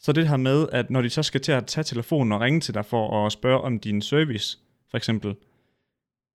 så 0.00 0.12
det 0.12 0.28
her 0.28 0.36
med, 0.36 0.66
at 0.72 0.90
når 0.90 1.02
de 1.02 1.10
så 1.10 1.22
skal 1.22 1.40
til 1.40 1.52
at 1.52 1.66
tage 1.66 1.84
telefonen 1.84 2.32
og 2.32 2.40
ringe 2.40 2.60
til 2.60 2.74
dig 2.74 2.84
for 2.84 3.26
at 3.26 3.32
spørge 3.32 3.60
om 3.60 3.78
din 3.78 4.02
service, 4.02 4.58
for 4.90 4.96
eksempel, 4.96 5.34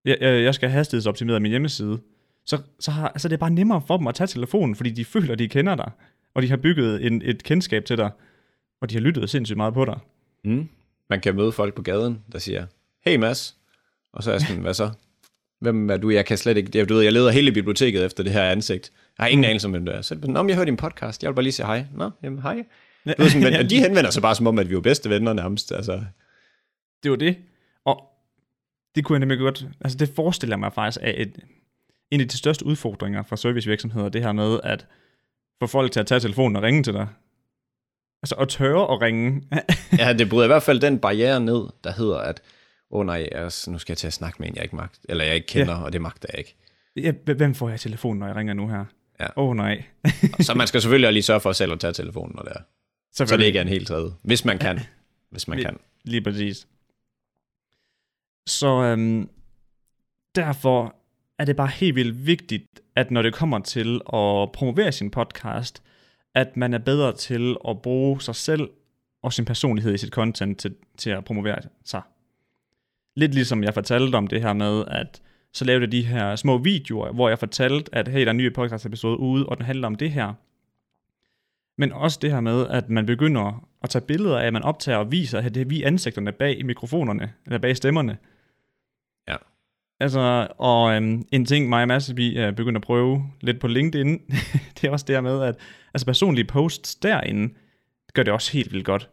jeg, 0.05 0.17
jeg 0.21 0.55
skal 0.55 0.69
hastighedsoptimere 0.69 1.39
min 1.39 1.49
hjemmeside, 1.49 1.99
så, 2.45 2.61
så, 2.79 2.91
har, 2.91 3.07
altså, 3.07 3.29
så 3.29 3.33
er 3.33 3.37
bare 3.37 3.49
nemmere 3.49 3.81
for 3.87 3.97
dem 3.97 4.07
at 4.07 4.15
tage 4.15 4.27
telefonen, 4.27 4.75
fordi 4.75 4.89
de 4.89 5.05
føler, 5.05 5.33
at 5.33 5.39
de 5.39 5.47
kender 5.47 5.75
dig, 5.75 5.91
og 6.33 6.41
de 6.41 6.49
har 6.49 6.57
bygget 6.57 7.05
en, 7.05 7.21
et 7.25 7.43
kendskab 7.43 7.85
til 7.85 7.97
dig, 7.97 8.11
og 8.81 8.89
de 8.89 8.95
har 8.95 9.01
lyttet 9.01 9.29
sindssygt 9.29 9.57
meget 9.57 9.73
på 9.73 9.85
dig. 9.85 9.99
Mm. 10.43 10.69
Man 11.09 11.19
kan 11.21 11.35
møde 11.35 11.51
folk 11.51 11.75
på 11.75 11.81
gaden, 11.81 12.23
der 12.31 12.39
siger, 12.39 12.65
hey 13.05 13.15
Mads, 13.15 13.55
og 14.13 14.23
så 14.23 14.29
er 14.31 14.33
jeg 14.33 14.41
sådan, 14.41 14.61
hvad 14.61 14.73
så? 14.73 14.91
Hvem 15.59 15.89
er 15.89 15.97
du? 15.97 16.09
Jeg 16.09 16.25
kan 16.25 16.37
slet 16.37 16.57
ikke, 16.57 16.71
jeg, 16.73 16.89
du 16.89 16.93
ved, 16.93 17.03
jeg 17.03 17.13
leder 17.13 17.31
hele 17.31 17.51
biblioteket 17.51 18.05
efter 18.05 18.23
det 18.23 18.31
her 18.31 18.43
ansigt. 18.43 18.91
Jeg 19.17 19.23
har 19.23 19.27
ingen 19.27 19.45
anelse 19.45 19.67
om, 19.67 19.71
hvem 19.71 19.85
det 19.85 19.95
er. 19.95 20.01
Så 20.01 20.15
er 20.15 20.19
det 20.19 20.29
Nå, 20.29 20.41
men 20.41 20.49
jeg 20.49 20.57
hørte 20.57 20.69
din 20.69 20.77
podcast, 20.77 21.23
jeg 21.23 21.29
vil 21.29 21.35
bare 21.35 21.43
lige 21.43 21.53
sige 21.53 21.65
hej. 21.65 21.85
Nå, 21.95 22.09
jamen 22.23 22.39
hej. 22.39 22.55
Du 23.05 23.13
ved, 23.17 23.29
sådan, 23.29 23.43
men, 23.43 23.53
og 23.53 23.69
de 23.69 23.79
henvender 23.79 24.11
sig 24.11 24.21
bare 24.21 24.35
som 24.35 24.47
om, 24.47 24.59
at 24.59 24.69
vi 24.69 24.75
er 24.75 24.79
bedste 24.79 25.09
venner 25.09 25.33
nærmest. 25.33 25.71
Altså, 25.71 26.03
Det 27.03 27.11
var 27.11 27.17
det. 27.17 27.37
Og 27.85 28.03
det 28.95 29.05
kunne 29.05 29.15
jeg 29.15 29.19
nemlig 29.19 29.39
godt, 29.39 29.67
altså 29.81 29.97
det 29.97 30.09
forestiller 30.15 30.57
mig 30.57 30.73
faktisk 30.73 30.99
af 31.03 31.13
et, 31.17 31.39
en 32.11 32.21
af 32.21 32.27
de 32.27 32.37
største 32.37 32.65
udfordringer 32.65 33.23
for 33.23 33.35
servicevirksomheder, 33.35 34.09
det 34.09 34.21
her 34.21 34.31
med 34.31 34.59
at 34.63 34.85
få 35.59 35.67
folk 35.67 35.91
til 35.91 35.99
at 35.99 36.07
tage 36.07 36.19
telefonen 36.19 36.55
og 36.55 36.63
ringe 36.63 36.83
til 36.83 36.93
dig. 36.93 37.07
Altså 38.23 38.35
at 38.35 38.49
tørre 38.49 38.93
at 38.93 39.01
ringe. 39.01 39.43
ja, 39.99 40.13
det 40.13 40.29
bryder 40.29 40.43
i 40.43 40.47
hvert 40.47 40.63
fald 40.63 40.79
den 40.79 40.99
barriere 40.99 41.39
ned, 41.39 41.67
der 41.83 41.91
hedder, 41.91 42.17
at 42.17 42.41
åh 42.91 42.99
oh, 42.99 43.05
nej, 43.05 43.29
altså, 43.31 43.71
nu 43.71 43.77
skal 43.77 43.93
jeg 43.93 43.97
til 43.97 44.07
at 44.07 44.13
snakke 44.13 44.37
med 44.39 44.47
en, 44.47 44.55
jeg 44.55 44.63
ikke 44.63 44.75
magt, 44.75 44.99
eller 45.09 45.23
jeg 45.25 45.35
ikke 45.35 45.47
kender, 45.47 45.73
ja. 45.73 45.83
og 45.83 45.93
det 45.93 46.01
magter 46.01 46.27
jeg 46.33 46.39
ikke. 46.39 46.55
ja, 46.95 47.33
hvem 47.33 47.55
får 47.55 47.69
jeg 47.69 47.79
telefonen, 47.79 48.19
når 48.19 48.27
jeg 48.27 48.35
ringer 48.35 48.53
nu 48.53 48.67
her? 48.67 48.85
Ja. 49.19 49.27
Åh 49.37 49.49
oh, 49.49 49.55
nej. 49.55 49.83
Så 50.39 50.53
man 50.53 50.67
skal 50.67 50.81
selvfølgelig 50.81 51.07
også 51.07 51.13
lige 51.13 51.23
sørge 51.23 51.39
for 51.39 51.51
selv 51.51 51.71
at 51.71 51.79
tage 51.79 51.93
telefonen, 51.93 52.35
når 52.35 52.43
det 52.43 52.51
er. 52.51 52.61
Så 53.11 53.37
det 53.37 53.45
ikke 53.45 53.57
er 53.59 53.61
en 53.61 53.67
helt 53.67 53.87
tredje. 53.87 54.11
Hvis 54.23 54.45
man 54.45 54.57
kan. 54.57 54.79
Hvis 55.31 55.47
man 55.47 55.57
Lige- 55.57 55.65
kan. 55.65 55.77
Lige 56.03 56.21
præcis. 56.21 56.67
Så 58.47 58.67
øhm, 58.67 59.29
derfor 60.35 60.95
er 61.39 61.45
det 61.45 61.55
bare 61.55 61.67
helt 61.67 61.95
vildt 61.95 62.25
vigtigt, 62.25 62.79
at 62.95 63.11
når 63.11 63.21
det 63.21 63.33
kommer 63.33 63.59
til 63.59 63.95
at 63.95 64.51
promovere 64.51 64.91
sin 64.91 65.11
podcast, 65.11 65.83
at 66.35 66.57
man 66.57 66.73
er 66.73 66.77
bedre 66.77 67.15
til 67.15 67.57
at 67.67 67.81
bruge 67.81 68.21
sig 68.21 68.35
selv 68.35 68.69
og 69.21 69.33
sin 69.33 69.45
personlighed 69.45 69.93
i 69.93 69.97
sit 69.97 70.09
content 70.09 70.59
til, 70.59 70.75
til 70.97 71.09
at 71.09 71.25
promovere 71.25 71.59
sig. 71.85 72.01
Lidt 73.15 73.33
ligesom 73.33 73.63
jeg 73.63 73.73
fortalte 73.73 74.15
om 74.15 74.27
det 74.27 74.41
her 74.41 74.53
med, 74.53 74.83
at 74.87 75.21
så 75.51 75.65
lavede 75.65 75.83
jeg 75.83 75.91
de 75.91 76.05
her 76.05 76.35
små 76.35 76.57
videoer, 76.57 77.11
hvor 77.11 77.29
jeg 77.29 77.39
fortalte, 77.39 77.95
at 77.95 78.07
hey, 78.07 78.19
der 78.19 78.25
er 78.25 78.31
en 78.31 78.37
ny 78.37 78.53
podcast 78.53 78.85
episode 78.85 79.19
ude, 79.19 79.45
og 79.45 79.57
den 79.57 79.65
handler 79.65 79.87
om 79.87 79.95
det 79.95 80.11
her. 80.11 80.33
Men 81.77 81.91
også 81.91 82.19
det 82.21 82.31
her 82.31 82.39
med, 82.39 82.67
at 82.67 82.89
man 82.89 83.05
begynder 83.05 83.67
at 83.83 83.89
tage 83.89 84.05
billeder 84.05 84.39
af, 84.39 84.47
at 84.47 84.53
man 84.53 84.63
optager 84.63 84.97
og 84.97 85.11
viser, 85.11 85.39
at 85.39 85.55
det 85.55 85.61
er 85.61 85.65
vi 85.65 85.83
ansigterne 85.83 86.31
bag 86.31 86.65
mikrofonerne, 86.65 87.33
eller 87.45 87.59
bag 87.59 87.77
stemmerne. 87.77 88.17
Ja. 89.27 89.35
Altså, 89.99 90.47
og 90.57 90.93
øhm, 90.95 91.27
en 91.31 91.45
ting, 91.45 91.69
mig 91.69 91.81
og 91.81 91.87
Mads, 91.87 92.17
vi 92.17 92.37
øh, 92.37 92.43
er 92.43 92.51
begyndt 92.51 92.75
at 92.75 92.81
prøve 92.81 93.23
lidt 93.41 93.59
på 93.59 93.67
LinkedIn, 93.67 94.21
det 94.75 94.87
er 94.87 94.91
også 94.91 95.05
det 95.07 95.23
med, 95.23 95.43
at 95.43 95.55
altså 95.93 96.05
personlige 96.05 96.45
posts 96.45 96.95
derinde, 96.95 97.53
gør 98.13 98.23
det 98.23 98.33
også 98.33 98.51
helt 98.51 98.71
vildt 98.71 98.85
godt. 98.85 99.09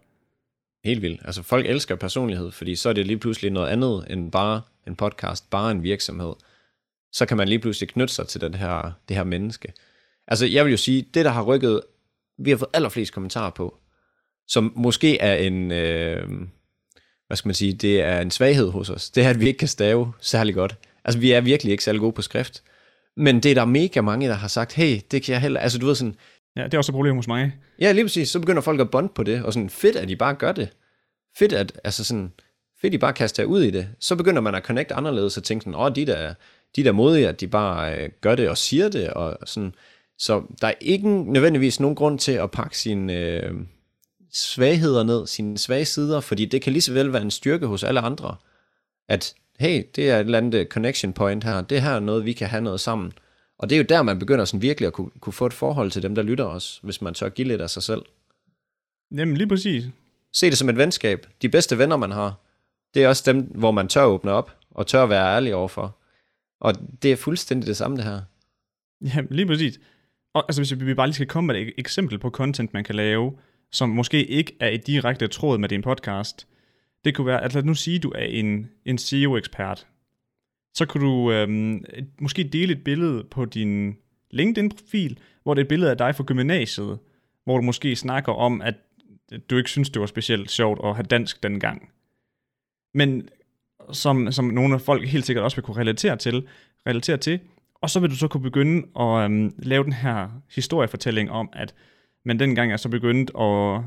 Helt 0.85 1.03
vildt. 1.03 1.21
Altså 1.25 1.43
folk 1.43 1.67
elsker 1.67 1.97
personlighed, 1.97 2.51
fordi 2.51 2.77
så 2.77 2.89
er 2.89 2.93
det 2.93 3.07
lige 3.07 3.19
pludselig 3.19 3.51
noget 3.51 3.69
andet 3.69 4.07
end 4.11 4.33
bare 4.33 4.63
en 4.87 4.97
podcast, 4.97 5.51
bare 5.51 5.71
en 5.71 5.83
virksomhed. 5.83 6.33
Så 7.13 7.27
kan 7.27 7.37
man 7.37 7.49
lige 7.49 7.59
pludselig 7.59 7.89
knytte 7.89 8.15
sig 8.15 8.29
til 8.29 8.41
den 8.41 8.55
her, 8.55 8.93
det 9.09 9.17
her 9.17 9.25
menneske. 9.25 9.73
Altså 10.27 10.47
jeg 10.47 10.65
vil 10.65 10.71
jo 10.71 10.77
sige, 10.77 11.03
det 11.03 11.25
der 11.25 11.31
har 11.31 11.43
rykket, 11.43 11.81
vi 12.39 12.51
har 12.51 12.57
fået 12.57 12.71
allerflest 12.75 13.13
kommentarer 13.13 13.51
på, 13.51 13.79
som 14.49 14.73
måske 14.77 15.19
er 15.19 15.35
en, 15.35 15.73
øh, 15.73 16.29
hvad 17.31 17.37
skal 17.37 17.49
man 17.49 17.55
sige, 17.55 17.73
det 17.73 18.01
er 18.01 18.21
en 18.21 18.31
svaghed 18.31 18.71
hos 18.71 18.91
os. 18.91 19.11
Det 19.11 19.25
er, 19.25 19.31
at 19.31 19.41
vi 19.41 19.47
ikke 19.47 19.59
kan 19.59 19.69
stave 19.69 20.13
særlig 20.21 20.55
godt. 20.55 20.77
Altså 21.05 21.21
vi 21.21 21.33
er 21.33 21.41
virkelig 21.41 21.71
ikke 21.71 21.85
særlig 21.85 22.01
gode 22.01 22.13
på 22.13 22.23
skrift. 22.23 22.63
Men 23.17 23.41
det 23.41 23.51
er 23.51 23.55
der 23.55 23.65
mega 23.65 24.01
mange, 24.01 24.29
der 24.29 24.35
har 24.35 24.49
sagt, 24.49 24.73
hey, 24.73 25.01
det 25.11 25.23
kan 25.23 25.33
jeg 25.33 25.41
heller... 25.41 25.61
Altså 25.61 25.79
du 25.79 25.87
ved 25.87 25.95
sådan, 25.95 26.15
Ja, 26.57 26.65
det 26.65 26.75
er 26.75 26.79
også 26.79 26.93
et 26.93 26.95
problem 26.95 27.17
hos 27.17 27.29
mig. 27.29 27.53
Ja, 27.81 27.93
lige 27.93 28.05
præcis. 28.05 28.29
Så 28.29 28.41
begynder 28.41 28.63
folk 28.63 28.81
at 28.81 28.91
bonde 28.91 29.09
på 29.15 29.23
det, 29.23 29.45
og 29.45 29.53
sådan 29.53 29.71
fedt, 29.71 29.97
at 29.97 30.09
de 30.09 30.17
bare 30.17 30.35
gør 30.35 30.53
det. 30.53 30.69
Fedt, 31.39 31.53
at, 31.53 31.81
altså 31.85 32.05
sådan, 32.05 32.33
fedt, 32.81 32.91
at 32.91 32.93
de 32.93 32.99
bare 32.99 33.13
kaster 33.13 33.45
ud 33.45 33.63
i 33.63 33.71
det. 33.71 33.89
Så 34.01 34.17
begynder 34.17 34.41
man 34.41 34.55
at 34.55 34.65
connecte 34.65 34.95
anderledes 34.95 35.37
og 35.37 35.45
tænke 35.45 35.63
sådan, 35.63 35.81
åh, 35.81 35.93
de 35.95 36.07
der, 36.07 36.35
de 36.77 36.85
der 36.85 36.93
modige, 36.93 37.29
at 37.29 37.41
de 37.41 37.49
bare 37.49 37.95
øh, 37.95 38.09
gør 38.21 38.35
det 38.35 38.49
og 38.49 38.59
siger 38.59 38.89
det, 38.89 39.11
og 39.11 39.39
sådan. 39.45 39.75
Så 40.19 40.43
der 40.61 40.69
er 40.69 40.75
ikke 40.81 41.09
nødvendigvis 41.09 41.81
nogen 41.81 41.97
grund 41.97 42.19
til 42.19 42.33
at 42.33 42.51
pakke 42.51 42.79
sine 42.79 43.13
øh, 43.17 43.55
svagheder 44.33 45.03
ned, 45.03 45.27
sine 45.27 45.59
svage 45.59 45.85
sider, 45.85 46.21
fordi 46.21 46.45
det 46.45 46.63
kan 46.63 46.73
lige 46.73 46.83
så 46.83 46.93
vel 46.93 47.13
være 47.13 47.23
en 47.23 47.31
styrke 47.31 47.67
hos 47.67 47.85
alle 47.85 48.01
andre, 48.01 48.37
at 49.09 49.35
hey, 49.61 49.85
det 49.97 50.11
er 50.11 50.17
et 50.17 50.21
eller 50.21 50.39
andet 50.39 50.69
connection 50.69 51.13
point 51.13 51.45
her, 51.45 51.61
det 51.61 51.83
her 51.83 51.91
er 51.91 52.01
noget, 52.01 52.25
vi 52.25 52.33
kan 52.33 52.49
have 52.49 52.63
noget 52.63 52.81
sammen. 52.81 53.13
Og 53.59 53.71
det 53.71 53.77
er 53.77 53.81
jo 53.81 53.87
der, 53.89 54.03
man 54.03 54.19
begynder 54.19 54.45
sådan 54.45 54.63
virkelig 54.63 54.87
at 54.87 54.93
kunne, 54.93 55.11
kunne 55.21 55.33
få 55.33 55.47
et 55.47 55.53
forhold 55.53 55.91
til 55.91 56.03
dem, 56.03 56.15
der 56.15 56.23
lytter 56.23 56.45
os, 56.45 56.81
hvis 56.83 57.03
man 57.03 57.15
tør 57.15 57.29
give 57.29 57.49
lidt 57.49 57.61
af 57.61 57.71
sig 57.71 57.83
selv. 57.83 58.03
Jamen 59.17 59.37
lige 59.37 59.49
præcis. 59.49 59.85
Se 60.33 60.51
det 60.51 60.59
som 60.59 60.69
et 60.69 60.77
venskab. 60.77 61.27
De 61.43 61.49
bedste 61.49 61.79
venner, 61.79 61.97
man 61.97 62.11
har, 62.11 62.35
det 62.95 63.05
er 63.05 63.09
også 63.09 63.33
dem, 63.33 63.41
hvor 63.43 63.71
man 63.71 63.89
tør 63.89 64.05
åbne 64.05 64.31
op, 64.31 64.57
og 64.71 64.87
tør 64.87 65.07
være 65.07 65.35
ærlig 65.35 65.55
overfor. 65.55 65.97
Og 66.61 66.75
det 67.03 67.13
er 67.13 67.17
fuldstændig 67.17 67.67
det 67.67 67.77
samme, 67.77 67.97
det 67.97 68.05
her. 68.05 68.21
Ja, 69.01 69.23
lige 69.31 69.47
præcis. 69.47 69.81
Og 70.35 70.45
altså, 70.49 70.61
hvis 70.61 70.87
vi 70.87 70.95
bare 70.95 71.07
lige 71.07 71.15
skal 71.15 71.27
komme 71.27 71.47
med 71.47 71.61
et 71.61 71.73
eksempel 71.79 72.19
på 72.19 72.31
content, 72.31 72.73
man 72.73 72.85
kan 72.85 72.95
lave, 72.95 73.33
som 73.73 73.89
måske 73.89 74.27
ikke 74.27 74.57
er 74.61 74.69
i 74.69 74.77
direkte 74.77 75.29
tråd 75.29 75.59
med 75.59 75.69
din 75.69 75.83
podcast. 75.83 76.47
Det 77.05 77.15
kunne 77.15 77.27
være, 77.27 77.45
at 77.45 77.55
lad 77.55 77.63
nu 77.63 77.75
sige, 77.75 77.97
at 77.97 78.03
du 78.03 78.11
er 78.11 78.25
en, 78.25 78.71
en 78.85 78.99
SEO-ekspert. 78.99 79.87
Så 80.75 80.87
kunne 80.87 81.07
du 81.07 81.33
øhm, 81.33 81.85
måske 82.21 82.45
dele 82.45 82.73
et 82.73 82.85
billede 82.85 83.25
på 83.25 83.45
din 83.45 83.97
LinkedIn-profil, 84.31 85.19
hvor 85.43 85.55
det 85.55 85.61
er 85.61 85.65
et 85.65 85.69
billede 85.69 85.91
af 85.91 85.99
dig 85.99 86.15
fra 86.15 86.25
gymnasiet, 86.25 86.99
hvor 87.45 87.57
du 87.57 87.63
måske 87.63 87.97
snakker 87.97 88.33
om, 88.33 88.63
at 88.63 88.75
du 89.51 89.57
ikke 89.57 89.71
synes, 89.71 89.91
det 89.91 90.01
var 90.01 90.07
specielt 90.07 90.51
sjovt 90.51 90.81
at 90.85 90.95
have 90.95 91.05
dansk 91.05 91.43
dengang. 91.43 91.91
Men 92.95 93.29
som, 93.93 94.33
som 94.33 94.45
nogle 94.45 94.75
af 94.75 94.81
folk 94.81 95.09
helt 95.09 95.27
sikkert 95.27 95.45
også 95.45 95.57
vil 95.57 95.63
kunne 95.63 95.77
relatere 95.77 96.17
til, 96.17 96.49
relatere 96.87 97.17
til, 97.17 97.41
og 97.75 97.91
så 97.91 98.01
vil 98.01 98.11
du 98.11 98.17
så 98.17 98.29
kunne 98.29 98.43
begynde 98.43 98.87
at 99.01 99.25
øhm, 99.25 99.55
lave 99.59 99.85
den 99.85 99.93
her 99.93 100.29
historiefortælling 100.55 101.31
om, 101.31 101.49
at 101.53 101.75
men 102.25 102.41
dengang 102.41 102.71
jeg 102.71 102.81
så 102.81 102.89
begyndte 102.89 103.39
at 103.39 103.83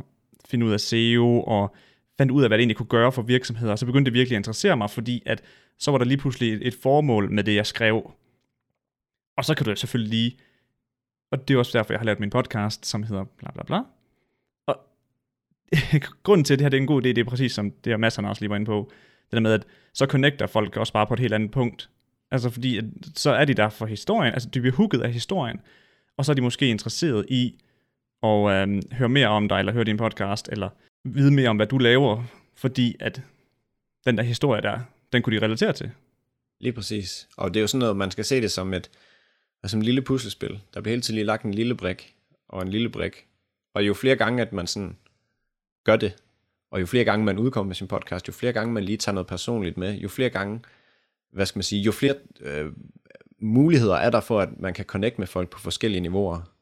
finde 0.45 0.65
ud 0.65 0.71
af 0.71 0.79
SEO, 0.79 1.41
og 1.41 1.75
fandt 2.17 2.31
ud 2.31 2.43
af, 2.43 2.49
hvad 2.49 2.57
det 2.57 2.61
egentlig 2.61 2.77
kunne 2.77 2.87
gøre 2.87 3.11
for 3.11 3.21
virksomheder, 3.21 3.75
så 3.75 3.85
begyndte 3.85 4.11
det 4.11 4.13
virkelig 4.13 4.35
at 4.35 4.39
interessere 4.39 4.77
mig, 4.77 4.89
fordi 4.89 5.23
at 5.25 5.43
så 5.79 5.91
var 5.91 5.97
der 5.97 6.05
lige 6.05 6.17
pludselig 6.17 6.53
et, 6.53 6.67
et 6.67 6.73
formål 6.73 7.31
med 7.31 7.43
det, 7.43 7.55
jeg 7.55 7.65
skrev. 7.65 8.11
Og 9.37 9.45
så 9.45 9.55
kan 9.55 9.65
du 9.65 9.75
selvfølgelig 9.75 10.09
lige, 10.09 10.37
og 11.31 11.47
det 11.47 11.53
er 11.53 11.57
også 11.57 11.77
derfor, 11.77 11.93
jeg 11.93 11.99
har 11.99 12.05
lavet 12.05 12.19
min 12.19 12.29
podcast, 12.29 12.85
som 12.85 13.03
hedder 13.03 13.23
bla 13.23 13.51
bla 13.51 13.63
bla. 13.63 13.81
Og 14.67 14.79
grunden 16.23 16.45
til, 16.45 16.53
at 16.53 16.59
det 16.59 16.65
her 16.65 16.69
det 16.69 16.77
er 16.77 16.81
en 16.81 16.87
god 16.87 17.01
idé, 17.01 17.07
det 17.07 17.17
er 17.17 17.23
præcis 17.23 17.51
som 17.51 17.71
det 17.71 17.91
her 17.91 17.97
masser 17.97 18.27
også 18.27 18.41
lige 18.41 18.49
var 18.49 18.55
inde 18.55 18.65
på, 18.65 18.91
det 19.25 19.31
der 19.31 19.39
med, 19.39 19.53
at 19.53 19.65
så 19.93 20.05
connecter 20.05 20.47
folk 20.47 20.77
også 20.77 20.93
bare 20.93 21.07
på 21.07 21.13
et 21.13 21.19
helt 21.19 21.33
andet 21.33 21.51
punkt. 21.51 21.89
Altså 22.31 22.49
fordi, 22.49 22.77
at, 22.77 22.85
så 23.15 23.31
er 23.31 23.45
de 23.45 23.53
der 23.53 23.69
for 23.69 23.85
historien, 23.85 24.33
altså 24.33 24.49
de 24.49 24.59
bliver 24.59 24.75
hooket 24.75 25.01
af 25.01 25.13
historien, 25.13 25.59
og 26.17 26.25
så 26.25 26.31
er 26.31 26.33
de 26.33 26.41
måske 26.41 26.67
interesseret 26.67 27.25
i 27.29 27.62
og 28.23 28.51
øh, 28.51 28.81
høre 28.91 29.09
mere 29.09 29.27
om 29.27 29.49
dig, 29.49 29.59
eller 29.59 29.73
høre 29.73 29.83
din 29.83 29.97
podcast, 29.97 30.49
eller 30.51 30.69
vide 31.03 31.31
mere 31.31 31.49
om, 31.49 31.55
hvad 31.55 31.67
du 31.67 31.77
laver, 31.77 32.23
fordi 32.55 32.95
at 32.99 33.21
den 34.05 34.17
der 34.17 34.23
historie 34.23 34.61
der, 34.61 34.79
den 35.13 35.21
kunne 35.21 35.39
de 35.39 35.45
relatere 35.45 35.73
til. 35.73 35.91
Lige 36.59 36.73
præcis. 36.73 37.27
Og 37.37 37.53
det 37.53 37.59
er 37.59 37.61
jo 37.61 37.67
sådan 37.67 37.79
noget, 37.79 37.97
man 37.97 38.11
skal 38.11 38.25
se 38.25 38.41
det 38.41 38.51
som 38.51 38.73
et, 38.73 38.89
altså 39.63 39.71
som 39.71 39.79
et 39.79 39.85
lille 39.85 40.01
puslespil. 40.01 40.59
Der 40.73 40.81
bliver 40.81 40.91
hele 40.91 41.01
tiden 41.01 41.15
lige 41.15 41.25
lagt 41.25 41.43
en 41.43 41.53
lille 41.53 41.75
brik, 41.75 42.15
og 42.49 42.61
en 42.61 42.67
lille 42.67 42.89
brik. 42.89 43.25
Og 43.73 43.87
jo 43.87 43.93
flere 43.93 44.15
gange, 44.15 44.41
at 44.41 44.53
man 44.53 44.67
sådan 44.67 44.97
gør 45.83 45.95
det, 45.95 46.15
og 46.71 46.81
jo 46.81 46.85
flere 46.85 47.03
gange 47.03 47.25
man 47.25 47.37
udkommer 47.37 47.67
med 47.67 47.75
sin 47.75 47.87
podcast, 47.87 48.27
jo 48.27 48.33
flere 48.33 48.53
gange 48.53 48.73
man 48.73 48.83
lige 48.83 48.97
tager 48.97 49.13
noget 49.13 49.27
personligt 49.27 49.77
med, 49.77 49.93
jo 49.93 50.09
flere 50.09 50.29
gange, 50.29 50.61
hvad 51.31 51.45
skal 51.45 51.57
man 51.57 51.63
sige, 51.63 51.81
jo 51.81 51.91
flere 51.91 52.15
øh, 52.41 52.71
muligheder 53.39 53.95
er 53.95 54.09
der 54.09 54.19
for, 54.19 54.39
at 54.39 54.59
man 54.59 54.73
kan 54.73 54.85
connecte 54.85 55.21
med 55.21 55.27
folk 55.27 55.49
på 55.49 55.59
forskellige 55.59 56.01
niveauer. 56.01 56.52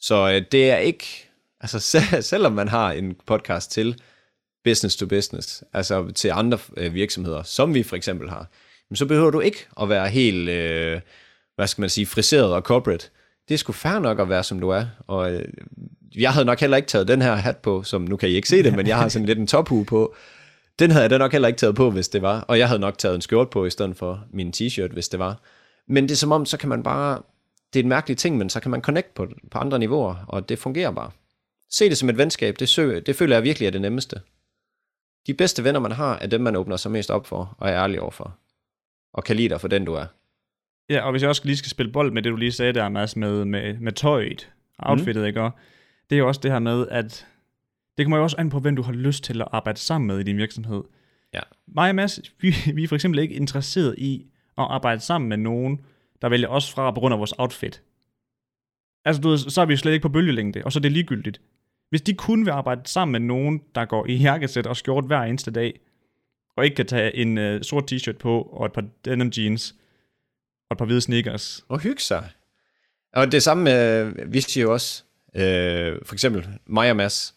Så 0.00 0.32
øh, 0.32 0.42
det 0.52 0.70
er 0.70 0.76
ikke, 0.76 1.30
altså 1.60 1.80
selv, 1.92 2.22
selvom 2.22 2.52
man 2.52 2.68
har 2.68 2.92
en 2.92 3.16
podcast 3.26 3.70
til 3.70 4.02
business 4.64 4.96
to 4.96 5.06
business, 5.06 5.64
altså 5.72 6.12
til 6.14 6.28
andre 6.28 6.58
øh, 6.76 6.94
virksomheder, 6.94 7.42
som 7.42 7.74
vi 7.74 7.82
for 7.82 7.96
eksempel 7.96 8.30
har, 8.30 8.46
så 8.94 9.06
behøver 9.06 9.30
du 9.30 9.40
ikke 9.40 9.66
at 9.80 9.88
være 9.88 10.08
helt, 10.08 10.48
øh, 10.48 11.00
hvad 11.56 11.66
skal 11.66 11.82
man 11.82 11.90
sige, 11.90 12.06
friseret 12.06 12.54
og 12.54 12.62
corporate. 12.62 13.08
Det 13.48 13.54
er 13.54 13.58
sgu 13.58 13.72
fair 13.72 13.98
nok 13.98 14.20
at 14.20 14.28
være, 14.28 14.44
som 14.44 14.60
du 14.60 14.68
er. 14.68 14.84
Og 15.06 15.32
øh, 15.32 15.44
jeg 16.16 16.32
havde 16.32 16.44
nok 16.44 16.60
heller 16.60 16.76
ikke 16.76 16.86
taget 16.86 17.08
den 17.08 17.22
her 17.22 17.34
hat 17.34 17.56
på, 17.56 17.82
som 17.82 18.02
nu 18.02 18.16
kan 18.16 18.28
I 18.28 18.32
ikke 18.32 18.48
se 18.48 18.62
det, 18.62 18.76
men 18.76 18.86
jeg 18.86 18.96
har 18.96 19.08
sådan 19.08 19.26
lidt 19.26 19.38
en 19.38 19.46
tophue 19.46 19.84
på. 19.84 20.14
Den 20.78 20.90
havde 20.90 21.02
jeg 21.02 21.10
da 21.10 21.18
nok 21.18 21.32
heller 21.32 21.48
ikke 21.48 21.58
taget 21.58 21.74
på, 21.74 21.90
hvis 21.90 22.08
det 22.08 22.22
var. 22.22 22.40
Og 22.40 22.58
jeg 22.58 22.68
havde 22.68 22.80
nok 22.80 22.98
taget 22.98 23.14
en 23.14 23.20
skjort 23.20 23.50
på, 23.50 23.66
i 23.66 23.70
stedet 23.70 23.96
for 23.96 24.24
min 24.32 24.52
t-shirt, 24.56 24.92
hvis 24.92 25.08
det 25.08 25.18
var. 25.18 25.40
Men 25.88 26.04
det 26.04 26.10
er 26.10 26.16
som 26.16 26.32
om, 26.32 26.46
så 26.46 26.56
kan 26.56 26.68
man 26.68 26.82
bare... 26.82 27.22
Det 27.72 27.80
er 27.80 27.82
en 27.82 27.88
mærkelig 27.88 28.18
ting, 28.18 28.36
men 28.36 28.50
så 28.50 28.60
kan 28.60 28.70
man 28.70 28.82
connect 28.82 29.14
på, 29.14 29.28
på 29.50 29.58
andre 29.58 29.78
niveauer, 29.78 30.24
og 30.28 30.48
det 30.48 30.58
fungerer 30.58 30.90
bare. 30.90 31.10
Se 31.70 31.88
det 31.88 31.98
som 31.98 32.08
et 32.08 32.18
venskab, 32.18 32.58
det, 32.58 32.68
sø, 32.68 33.00
det 33.06 33.16
føler 33.16 33.36
jeg 33.36 33.42
virkelig 33.42 33.66
er 33.66 33.70
det 33.70 33.80
nemmeste. 33.80 34.20
De 35.26 35.34
bedste 35.34 35.64
venner, 35.64 35.80
man 35.80 35.92
har, 35.92 36.18
er 36.18 36.26
dem, 36.26 36.40
man 36.40 36.56
åbner 36.56 36.76
sig 36.76 36.90
mest 36.90 37.10
op 37.10 37.26
for, 37.26 37.56
og 37.58 37.68
er 37.68 37.82
ærlig 37.82 38.00
overfor. 38.00 38.38
Og 39.12 39.24
kan 39.24 39.36
lide 39.36 39.48
dig 39.48 39.60
for 39.60 39.68
den, 39.68 39.84
du 39.84 39.94
er. 39.94 40.06
Ja, 40.88 41.00
og 41.00 41.10
hvis 41.10 41.22
jeg 41.22 41.28
også 41.28 41.42
lige 41.44 41.56
skal 41.56 41.70
spille 41.70 41.92
bold 41.92 42.12
med 42.12 42.22
det, 42.22 42.30
du 42.30 42.36
lige 42.36 42.52
sagde 42.52 42.72
der, 42.72 42.88
Mads, 42.88 43.16
med, 43.16 43.44
med, 43.44 43.78
med 43.78 43.92
tøjet, 43.92 44.50
outfittet, 44.78 45.22
mm. 45.22 45.26
ikke? 45.26 45.40
Og 45.40 45.50
det 46.10 46.16
er 46.16 46.18
jo 46.18 46.28
også 46.28 46.40
det 46.40 46.50
her 46.50 46.58
med, 46.58 46.88
at 46.88 47.26
det 47.98 48.06
kommer 48.06 48.16
jo 48.16 48.22
også 48.22 48.36
an 48.38 48.50
på, 48.50 48.60
hvem 48.60 48.76
du 48.76 48.82
har 48.82 48.92
lyst 48.92 49.24
til 49.24 49.40
at 49.40 49.48
arbejde 49.52 49.78
sammen 49.78 50.06
med 50.06 50.18
i 50.18 50.22
din 50.22 50.36
virksomhed. 50.36 50.82
Ja. 51.34 51.40
Mig 51.66 51.88
og 51.88 51.94
Mads, 51.94 52.20
vi, 52.40 52.54
vi 52.74 52.84
er 52.84 52.88
for 52.88 52.94
eksempel 52.94 53.20
ikke 53.20 53.34
interesseret 53.34 53.94
i 53.98 54.26
at 54.58 54.64
arbejde 54.64 55.00
sammen 55.00 55.28
med 55.28 55.36
nogen, 55.36 55.80
der 56.22 56.28
vælger 56.28 56.48
os 56.48 56.72
fra 56.72 56.90
på 56.90 57.00
grund 57.00 57.14
af 57.14 57.18
vores 57.18 57.34
outfit. 57.38 57.82
Altså, 59.04 59.22
du 59.22 59.28
ved, 59.28 59.38
så 59.38 59.60
er 59.60 59.66
vi 59.66 59.76
slet 59.76 59.92
ikke 59.92 60.02
på 60.02 60.08
bølgelængde, 60.08 60.62
og 60.64 60.72
så 60.72 60.78
er 60.78 60.80
det 60.80 60.92
ligegyldigt. 60.92 61.40
Hvis 61.90 62.02
de 62.02 62.14
kun 62.14 62.46
vil 62.46 62.50
arbejde 62.50 62.80
sammen 62.84 63.12
med 63.12 63.20
nogen, 63.20 63.62
der 63.74 63.84
går 63.84 64.06
i 64.06 64.14
jakkesæt 64.14 64.66
og 64.66 64.76
skjort 64.76 65.04
hver 65.04 65.20
eneste 65.20 65.50
dag, 65.50 65.80
og 66.56 66.64
ikke 66.64 66.76
kan 66.76 66.86
tage 66.86 67.16
en 67.16 67.38
uh, 67.38 67.60
sort 67.62 67.92
t-shirt 67.92 68.18
på, 68.18 68.42
og 68.42 68.66
et 68.66 68.72
par 68.72 68.84
denim 69.04 69.32
jeans, 69.36 69.74
og 70.70 70.74
et 70.74 70.78
par 70.78 70.84
hvide 70.84 71.00
sneakers. 71.00 71.64
Og 71.68 71.80
hygge 71.80 72.02
sig. 72.02 72.28
Og 73.12 73.32
det 73.32 73.42
samme 73.42 73.64
med, 73.64 74.12
vi 74.26 74.40
siger 74.40 74.64
jo 74.64 74.72
også, 74.72 75.04
øh, 75.34 75.98
for 76.04 76.14
eksempel 76.14 76.48
mig 76.66 76.90
og 76.90 76.96
Mads. 76.96 77.34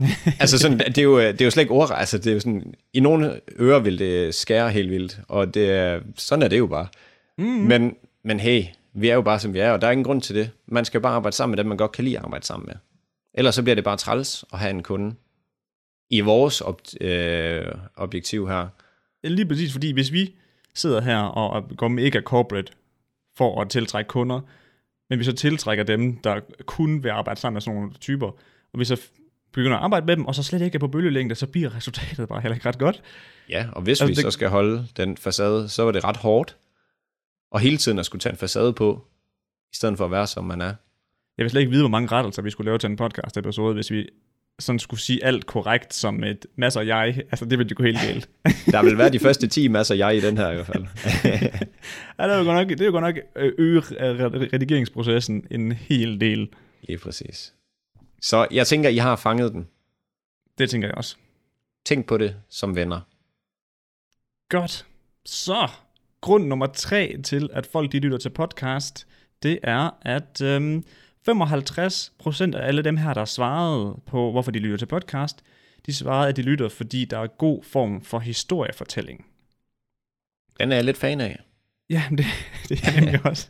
altså 0.40 0.58
sådan, 0.58 0.78
det 0.78 0.98
er, 0.98 1.02
jo, 1.02 1.18
det 1.18 1.40
er 1.40 1.44
jo 1.44 1.50
slet 1.50 1.62
ikke 1.62 1.74
ord, 1.74 1.90
altså 1.94 2.18
det 2.18 2.26
er 2.26 2.34
jo 2.34 2.40
sådan, 2.40 2.74
i 2.92 3.00
nogle 3.00 3.40
ører 3.60 3.78
vil 3.78 3.98
det 3.98 4.34
skære 4.34 4.70
helt 4.70 4.90
vildt, 4.90 5.20
og 5.28 5.54
det 5.54 6.02
sådan 6.16 6.42
er 6.42 6.48
det 6.48 6.58
jo 6.58 6.66
bare. 6.66 6.86
Mm. 7.42 7.48
Men, 7.48 7.96
men 8.24 8.40
hey, 8.40 8.64
vi 8.94 9.08
er 9.08 9.14
jo 9.14 9.22
bare 9.22 9.38
som 9.38 9.54
vi 9.54 9.58
er, 9.58 9.70
og 9.72 9.80
der 9.80 9.86
er 9.86 9.90
ingen 9.90 10.04
grund 10.04 10.22
til 10.22 10.36
det. 10.36 10.50
Man 10.66 10.84
skal 10.84 11.00
bare 11.00 11.14
arbejde 11.14 11.36
sammen 11.36 11.52
med 11.52 11.58
dem, 11.58 11.66
man 11.66 11.76
godt 11.78 11.92
kan 11.92 12.04
lide 12.04 12.18
at 12.18 12.24
arbejde 12.24 12.46
sammen 12.46 12.66
med. 12.66 12.74
Ellers 13.34 13.54
så 13.54 13.62
bliver 13.62 13.74
det 13.74 13.84
bare 13.84 13.96
træls 13.96 14.44
at 14.52 14.58
have 14.58 14.70
en 14.70 14.82
kunde 14.82 15.14
i 16.10 16.20
vores 16.20 16.62
ob- 16.62 17.04
øh, 17.06 17.66
objektiv 17.96 18.48
her. 18.48 18.68
Lige 19.24 19.46
præcis, 19.48 19.72
fordi 19.72 19.92
hvis 19.92 20.12
vi 20.12 20.34
sidder 20.74 21.00
her 21.00 21.18
og 21.18 21.68
går 21.76 21.88
mega 21.88 22.20
corporate 22.20 22.72
for 23.36 23.60
at 23.62 23.68
tiltrække 23.70 24.08
kunder, 24.08 24.40
men 25.10 25.18
vi 25.18 25.24
så 25.24 25.32
tiltrækker 25.32 25.84
dem, 25.84 26.16
der 26.16 26.40
kun 26.66 27.02
vil 27.02 27.08
arbejde 27.10 27.40
sammen 27.40 27.54
med 27.54 27.60
sådan 27.60 27.74
nogle 27.80 27.92
typer, 28.00 28.26
og 28.72 28.78
vi 28.80 28.84
så 28.84 29.00
begynder 29.52 29.76
at 29.76 29.82
arbejde 29.82 30.06
med 30.06 30.16
dem, 30.16 30.26
og 30.26 30.34
så 30.34 30.42
slet 30.42 30.62
ikke 30.62 30.74
er 30.76 30.78
på 30.80 30.88
bølgelængde, 30.88 31.34
så 31.34 31.46
bliver 31.46 31.76
resultatet 31.76 32.28
bare 32.28 32.40
heller 32.40 32.54
ikke 32.54 32.68
ret 32.68 32.78
godt. 32.78 33.02
Ja, 33.48 33.66
og 33.72 33.82
hvis 33.82 33.90
Altså, 34.00 34.06
vi 34.06 34.14
det- 34.14 34.22
så 34.22 34.30
skal 34.30 34.48
holde 34.48 34.86
den 34.96 35.16
facade, 35.16 35.68
så 35.68 35.82
var 35.84 35.92
det 35.92 36.04
ret 36.04 36.16
hårdt. 36.16 36.56
Og 37.52 37.60
hele 37.60 37.76
tiden 37.76 37.98
at 37.98 38.06
skulle 38.06 38.20
tage 38.20 38.32
en 38.32 38.38
facade 38.38 38.72
på, 38.72 39.06
i 39.72 39.76
stedet 39.76 39.98
for 39.98 40.04
at 40.04 40.10
være, 40.10 40.26
som 40.26 40.44
man 40.44 40.60
er. 40.60 40.74
Jeg 41.38 41.44
vil 41.44 41.50
slet 41.50 41.60
ikke 41.60 41.70
vide, 41.70 41.82
hvor 41.82 41.88
mange 41.88 42.08
rettelser 42.08 42.42
vi 42.42 42.50
skulle 42.50 42.64
lave 42.68 42.78
til 42.78 42.90
en 42.90 42.96
podcast 42.96 43.36
episode, 43.36 43.74
hvis 43.74 43.90
vi 43.90 44.08
sådan 44.58 44.78
skulle 44.78 45.00
sige 45.00 45.24
alt 45.24 45.46
korrekt 45.46 45.94
som 45.94 46.24
et 46.24 46.46
masser 46.56 46.80
af 46.80 46.86
jeg, 46.86 47.22
altså 47.30 47.44
det 47.44 47.58
ville 47.58 47.70
jo 47.70 47.74
gå 47.76 47.82
helt 47.82 47.98
galt. 48.00 48.28
Der 48.72 48.82
vil 48.82 48.98
være 48.98 49.10
de 49.10 49.18
første 49.18 49.46
10 49.46 49.68
masser 49.68 49.94
jeg 49.94 50.16
i 50.16 50.20
den 50.20 50.36
her 50.36 50.50
i 50.50 50.54
hvert 50.54 50.66
fald. 50.66 50.84
ja, 52.18 52.24
det 52.24 52.32
er 52.32 52.38
jo 52.38 52.44
godt 52.44 52.56
nok, 52.56 52.68
det 52.68 52.80
er 52.80 52.86
jo 52.86 52.92
godt 52.92 53.04
nok 53.04 53.16
øh, 53.36 53.52
øge 53.58 53.80
redigeringsprocessen 54.52 55.46
en 55.50 55.72
hel 55.72 56.20
del. 56.20 56.48
Ja, 56.88 56.96
præcis. 56.96 57.54
Så 58.22 58.46
jeg 58.50 58.66
tænker, 58.66 58.88
I 58.88 58.96
har 58.96 59.16
fanget 59.16 59.52
den. 59.52 59.68
Det 60.58 60.70
tænker 60.70 60.88
jeg 60.88 60.94
også. 60.94 61.16
Tænk 61.84 62.06
på 62.06 62.18
det 62.18 62.36
som 62.48 62.76
venner. 62.76 63.00
Godt. 64.48 64.86
Så, 65.24 65.68
grund 66.22 66.46
nummer 66.46 66.66
tre 66.66 67.16
til, 67.24 67.50
at 67.52 67.66
folk 67.66 67.92
de 67.92 67.98
lytter 67.98 68.18
til 68.18 68.30
podcast, 68.30 69.06
det 69.42 69.58
er, 69.62 69.90
at 70.02 70.40
øhm, 70.40 70.84
55% 71.28 72.56
af 72.56 72.66
alle 72.66 72.82
dem 72.82 72.96
her, 72.96 73.14
der 73.14 73.24
svarede 73.24 74.00
på, 74.06 74.30
hvorfor 74.30 74.50
de 74.50 74.58
lytter 74.58 74.76
til 74.76 74.86
podcast, 74.86 75.42
de 75.86 75.94
svarede, 75.94 76.28
at 76.28 76.36
de 76.36 76.42
lytter, 76.42 76.68
fordi 76.68 77.04
der 77.04 77.18
er 77.18 77.26
god 77.26 77.62
form 77.62 78.00
for 78.00 78.18
historiefortælling. 78.18 79.26
Den 80.60 80.72
er 80.72 80.76
jeg 80.76 80.84
lidt 80.84 80.96
fan 80.96 81.20
af. 81.20 81.42
Ja, 81.90 82.02
det, 82.18 82.26
det 82.68 82.80
er 82.84 83.10
jeg 83.10 83.26
også. 83.30 83.48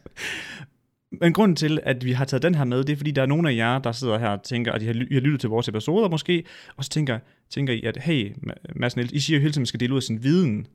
Men 1.21 1.33
grunden 1.33 1.57
til, 1.57 1.81
at 1.83 2.05
vi 2.05 2.13
har 2.13 2.25
taget 2.25 2.43
den 2.43 2.55
her 2.55 2.65
med, 2.65 2.85
det 2.85 2.93
er, 2.93 2.97
fordi 2.97 3.11
der 3.11 3.23
er 3.23 3.27
nogle 3.27 3.51
af 3.51 3.57
jer, 3.57 3.79
der 3.79 3.93
sidder 3.93 4.19
her 4.19 4.29
og 4.29 4.43
tænker, 4.43 4.73
at 4.73 4.83
I 4.83 4.87
har, 4.87 4.95
I 5.11 5.15
har 5.15 5.21
lyttet 5.21 5.41
til 5.41 5.49
vores 5.49 5.69
episoder 5.69 6.09
måske, 6.09 6.45
og 6.77 6.85
så 6.85 6.91
tænker, 6.91 7.19
tænker 7.51 7.73
I, 7.73 7.83
at 7.83 7.97
hey, 7.97 8.37
Mads 8.77 8.97
Niels, 8.97 9.13
I 9.13 9.21
siger 9.21 9.37
jo 9.37 9.41
hele 9.41 9.53
tiden, 9.53 9.61
at 9.61 9.63
man 9.63 9.67
skal 9.67 9.81
dele 9.81 9.93
ud 9.93 9.99
af 9.99 10.03
sin 10.03 10.23
viden. 10.23 10.67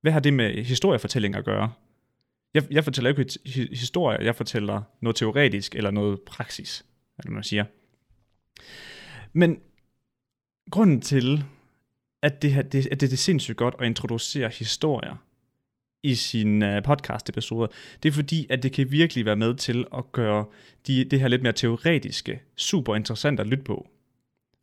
Hvad 0.00 0.12
har 0.12 0.20
det 0.20 0.34
med 0.34 0.64
historiefortælling 0.64 1.34
at 1.34 1.44
gøre? 1.44 1.72
Jeg, 2.54 2.64
jeg 2.70 2.84
fortæller 2.84 3.10
ikke 3.10 3.38
historie, 3.72 4.24
jeg 4.24 4.36
fortæller 4.36 4.82
noget 5.00 5.16
teoretisk 5.16 5.74
eller 5.74 5.90
noget 5.90 6.20
praksis, 6.20 6.84
eller 7.18 7.32
man 7.32 7.42
siger. 7.42 7.64
Men 9.32 9.60
grunden 10.70 11.00
til, 11.00 11.44
at 12.22 12.42
det, 12.42 12.52
her, 12.52 12.62
det, 12.62 12.86
at 12.86 13.00
det, 13.00 13.10
det 13.10 13.12
er 13.12 13.16
sindssygt 13.16 13.56
godt 13.56 13.74
at 13.78 13.86
introducere 13.86 14.48
historier 14.48 15.16
i 16.02 16.14
sin 16.14 16.62
øh, 16.62 16.82
podcast-episode, 16.82 17.68
det 18.02 18.08
er 18.08 18.12
fordi, 18.12 18.46
at 18.50 18.62
det 18.62 18.72
kan 18.72 18.90
virkelig 18.90 19.24
være 19.24 19.36
med 19.36 19.54
til 19.54 19.86
at 19.96 20.12
gøre 20.12 20.44
de, 20.86 21.04
det 21.04 21.20
her 21.20 21.28
lidt 21.28 21.42
mere 21.42 21.52
teoretiske 21.52 22.42
super 22.56 22.94
interessant 22.94 23.40
at 23.40 23.46
lytte 23.46 23.64
på. 23.64 23.88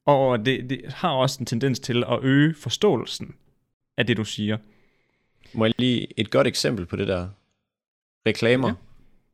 Og 0.06 0.46
det, 0.46 0.69
det 0.69 0.82
har 0.88 1.10
også 1.10 1.38
en 1.39 1.46
tendens 1.46 1.80
til 1.80 2.04
at 2.04 2.19
øge 2.24 2.56
forståelsen 2.56 3.36
af 3.98 4.08
det, 4.08 4.17
du 4.17 4.24
siger. 4.24 4.58
Må 5.53 5.65
jeg 5.65 5.73
lige 5.77 6.19
et 6.19 6.31
godt 6.31 6.47
eksempel 6.47 6.85
på 6.85 6.95
det 6.95 7.07
der? 7.07 7.29
Reklamer. 8.27 8.67
Ja. 8.67 8.73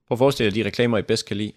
Prøv 0.07 0.15
at 0.15 0.17
forestille 0.19 0.51
dig 0.51 0.63
de 0.63 0.67
reklamer, 0.67 0.97
I 0.97 1.01
bedst 1.01 1.25
kan 1.25 1.37
lide. 1.37 1.51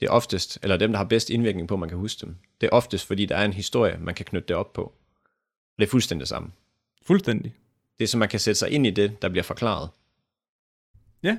Det 0.00 0.06
er 0.06 0.10
oftest, 0.10 0.58
eller 0.62 0.76
dem, 0.76 0.90
der 0.90 0.98
har 0.98 1.04
bedst 1.04 1.30
indvirkning 1.30 1.68
på, 1.68 1.76
man 1.76 1.88
kan 1.88 1.98
huske 1.98 2.26
dem. 2.26 2.36
Det 2.60 2.66
er 2.66 2.70
oftest, 2.70 3.06
fordi 3.06 3.26
der 3.26 3.36
er 3.36 3.44
en 3.44 3.52
historie, 3.52 3.98
man 4.00 4.14
kan 4.14 4.26
knytte 4.26 4.48
det 4.48 4.56
op 4.56 4.72
på. 4.72 4.92
Det 5.78 5.84
er 5.84 5.88
fuldstændig 5.88 6.20
det 6.20 6.28
samme. 6.28 6.50
Fuldstændig. 7.02 7.54
Det 7.98 8.04
er 8.04 8.08
så, 8.08 8.18
man 8.18 8.28
kan 8.28 8.40
sætte 8.40 8.58
sig 8.58 8.70
ind 8.70 8.86
i 8.86 8.90
det, 8.90 9.22
der 9.22 9.28
bliver 9.28 9.42
forklaret. 9.42 9.90
Ja, 11.22 11.38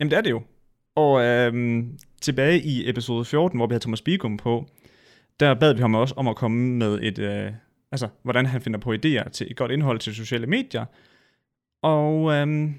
jamen 0.00 0.10
det 0.10 0.16
er 0.16 0.20
det 0.20 0.30
jo. 0.30 0.42
Og 0.94 1.22
øhm, 1.22 1.98
tilbage 2.20 2.62
i 2.62 2.88
episode 2.88 3.24
14, 3.24 3.58
hvor 3.58 3.66
vi 3.66 3.72
havde 3.72 3.82
Thomas 3.82 4.02
Bigum 4.02 4.36
på, 4.36 4.68
der 5.40 5.54
bad 5.54 5.74
vi 5.74 5.80
ham 5.80 5.94
også 5.94 6.14
om 6.16 6.28
at 6.28 6.36
komme 6.36 6.76
med 6.76 6.98
et, 7.02 7.18
øh, 7.18 7.52
altså 7.92 8.08
hvordan 8.22 8.46
han 8.46 8.62
finder 8.62 8.78
på 8.78 8.92
idéer 8.92 9.28
til 9.30 9.50
et 9.50 9.56
godt 9.56 9.70
indhold 9.70 9.98
til 9.98 10.14
sociale 10.14 10.46
medier. 10.46 10.84
Og 11.82 12.32
øhm, 12.32 12.74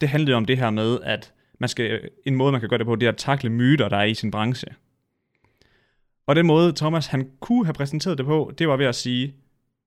det 0.00 0.08
handlede 0.08 0.36
om 0.36 0.44
det 0.44 0.58
her 0.58 0.70
med, 0.70 0.98
at 1.02 1.32
man 1.58 1.68
skal, 1.68 2.08
en 2.24 2.34
måde, 2.34 2.52
man 2.52 2.60
kan 2.60 2.70
gøre 2.70 2.78
det 2.78 2.86
på, 2.86 2.96
det 2.96 3.06
er 3.06 3.12
at 3.12 3.16
takle 3.16 3.50
myter, 3.50 3.88
der 3.88 3.96
er 3.96 4.04
i 4.04 4.14
sin 4.14 4.30
branche. 4.30 4.68
Og 6.26 6.36
den 6.36 6.46
måde, 6.46 6.72
Thomas 6.72 7.06
han 7.06 7.30
kunne 7.40 7.64
have 7.64 7.74
præsenteret 7.74 8.18
det 8.18 8.26
på, 8.26 8.52
det 8.58 8.68
var 8.68 8.76
ved 8.76 8.86
at 8.86 8.94
sige, 8.94 9.34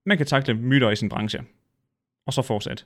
man 0.05 0.17
kan 0.17 0.25
takle 0.25 0.53
myter 0.53 0.89
i 0.89 0.95
sin 0.95 1.09
branche. 1.09 1.43
Og 2.25 2.33
så 2.33 2.41
fortsat. 2.41 2.85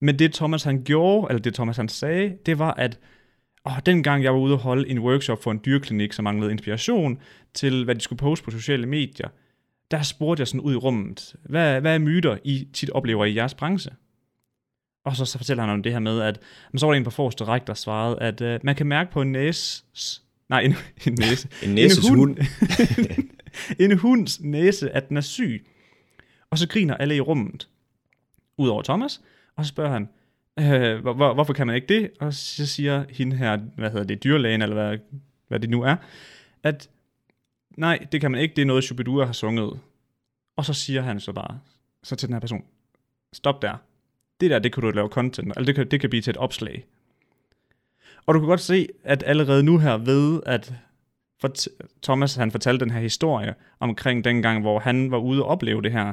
Men 0.00 0.18
det 0.18 0.32
Thomas 0.32 0.62
han 0.62 0.84
gjorde, 0.84 1.26
eller 1.30 1.42
det 1.42 1.54
Thomas 1.54 1.76
han 1.76 1.88
sagde, 1.88 2.36
det 2.46 2.58
var, 2.58 2.74
at 2.74 2.98
åh, 3.66 3.78
dengang 3.86 4.24
jeg 4.24 4.32
var 4.32 4.40
ude 4.40 4.54
og 4.54 4.58
holde 4.58 4.88
en 4.88 4.98
workshop 4.98 5.42
for 5.42 5.50
en 5.50 5.60
dyrklinik, 5.64 6.12
som 6.12 6.22
manglede 6.22 6.52
inspiration 6.52 7.18
til, 7.54 7.84
hvad 7.84 7.94
de 7.94 8.00
skulle 8.00 8.18
poste 8.18 8.44
på 8.44 8.50
sociale 8.50 8.86
medier, 8.86 9.28
der 9.90 10.02
spurgte 10.02 10.40
jeg 10.40 10.48
sådan 10.48 10.60
ud 10.60 10.72
i 10.72 10.76
rummet, 10.76 11.34
hvad, 11.44 11.80
hvad 11.80 11.94
er 11.94 11.98
myter, 11.98 12.38
I 12.44 12.68
tit 12.72 12.90
oplever 12.90 13.24
i 13.24 13.34
jeres 13.34 13.54
branche? 13.54 13.92
Og 15.04 15.16
så, 15.16 15.24
så 15.24 15.38
fortæller 15.38 15.62
han 15.62 15.72
om 15.72 15.82
det 15.82 15.92
her 15.92 15.98
med, 15.98 16.20
at 16.20 16.40
men 16.72 16.78
så 16.78 16.86
var 16.86 16.92
der 16.92 16.98
en 16.98 17.04
på 17.04 17.10
forreste 17.10 17.44
række, 17.44 17.66
der 17.66 17.74
svarede, 17.74 18.20
at 18.20 18.40
uh, 18.40 18.64
man 18.64 18.76
kan 18.76 18.86
mærke 18.86 19.12
på 19.12 19.22
en 19.22 19.32
næse, 19.32 19.84
nej, 20.48 20.60
en, 20.60 20.74
en 21.06 21.14
næse, 21.18 21.48
en 21.62 21.74
næses 21.74 22.08
en 22.08 22.14
hund, 22.14 22.36
en 23.92 23.98
hunds 23.98 24.40
næse, 24.40 24.90
at 24.90 25.08
den 25.08 25.16
er 25.16 25.20
syg. 25.20 25.66
Og 26.50 26.58
så 26.58 26.68
griner 26.68 26.94
alle 26.94 27.16
i 27.16 27.20
rummet, 27.20 27.68
udover 28.56 28.82
Thomas, 28.82 29.20
og 29.56 29.64
så 29.64 29.68
spørger 29.68 29.92
han, 29.92 30.08
øh, 30.58 31.00
hvor, 31.00 31.12
hvor, 31.12 31.34
hvorfor 31.34 31.52
kan 31.52 31.66
man 31.66 31.76
ikke 31.76 31.86
det? 31.86 32.10
Og 32.20 32.34
så 32.34 32.66
siger 32.66 33.04
hende 33.10 33.36
her, 33.36 33.56
hvad 33.56 33.90
hedder 33.90 34.04
det, 34.04 34.24
dyrlægen, 34.24 34.62
eller 34.62 34.74
hvad, 34.74 34.98
hvad 35.48 35.60
det 35.60 35.70
nu 35.70 35.82
er, 35.82 35.96
at 36.62 36.90
nej, 37.76 38.06
det 38.12 38.20
kan 38.20 38.30
man 38.30 38.40
ikke, 38.40 38.54
det 38.54 38.62
er 38.62 38.66
noget, 38.66 38.84
Shubidua 38.84 39.24
har 39.24 39.32
sunget. 39.32 39.80
Og 40.56 40.64
så 40.64 40.74
siger 40.74 41.02
han 41.02 41.20
så 41.20 41.32
bare, 41.32 41.60
så 42.02 42.16
til 42.16 42.28
den 42.28 42.34
her 42.34 42.40
person, 42.40 42.64
stop 43.32 43.62
der, 43.62 43.76
det 44.42 44.50
der, 44.50 44.58
det 44.58 44.72
kan 44.72 44.82
du 44.82 44.90
lave 44.90 45.08
content, 45.08 45.52
eller 45.56 45.66
det 45.66 45.74
kan, 45.74 45.88
det 45.88 46.00
kan 46.00 46.10
blive 46.10 46.22
til 46.22 46.30
et 46.30 46.36
opslag. 46.36 46.86
Og 48.26 48.34
du 48.34 48.40
kan 48.40 48.48
godt 48.48 48.60
se, 48.60 48.88
at 49.04 49.22
allerede 49.26 49.62
nu 49.62 49.78
her 49.78 49.96
ved, 49.96 50.40
at 50.46 50.74
for 51.40 51.52
Thomas 52.02 52.34
han 52.34 52.50
fortalte 52.50 52.84
den 52.84 52.92
her 52.94 53.00
historie 53.00 53.54
omkring 53.80 54.24
den 54.24 54.42
gang, 54.42 54.60
hvor 54.60 54.78
han 54.78 55.10
var 55.10 55.18
ude 55.18 55.42
og 55.42 55.48
opleve 55.48 55.82
det 55.82 55.92
her, 55.92 56.12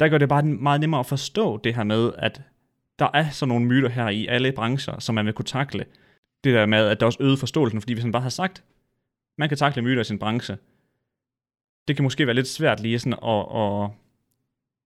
der 0.00 0.08
gør 0.08 0.18
det 0.18 0.28
bare 0.28 0.42
meget 0.42 0.80
nemmere 0.80 1.00
at 1.00 1.06
forstå 1.06 1.56
det 1.64 1.74
her 1.74 1.84
med, 1.84 2.12
at 2.18 2.42
der 2.98 3.08
er 3.14 3.30
sådan 3.30 3.48
nogle 3.48 3.66
myter 3.66 3.88
her 3.88 4.08
i 4.08 4.26
alle 4.26 4.52
brancher, 4.52 4.98
som 4.98 5.14
man 5.14 5.26
vil 5.26 5.34
kunne 5.34 5.44
takle. 5.44 5.84
Det 6.44 6.54
der 6.54 6.66
med, 6.66 6.78
at 6.78 7.00
der 7.00 7.06
også 7.06 7.22
øget 7.22 7.38
forståelsen, 7.38 7.80
fordi 7.80 7.92
hvis 7.92 8.02
han 8.02 8.12
bare 8.12 8.22
har 8.22 8.28
sagt, 8.28 8.64
man 9.38 9.48
kan 9.48 9.58
takle 9.58 9.82
myter 9.82 10.00
i 10.00 10.04
sin 10.04 10.18
branche, 10.18 10.58
det 11.88 11.96
kan 11.96 12.02
måske 12.02 12.26
være 12.26 12.34
lidt 12.34 12.48
svært 12.48 12.80
lige 12.80 12.98
sådan 12.98 13.18
at, 13.22 13.62
at 13.62 13.90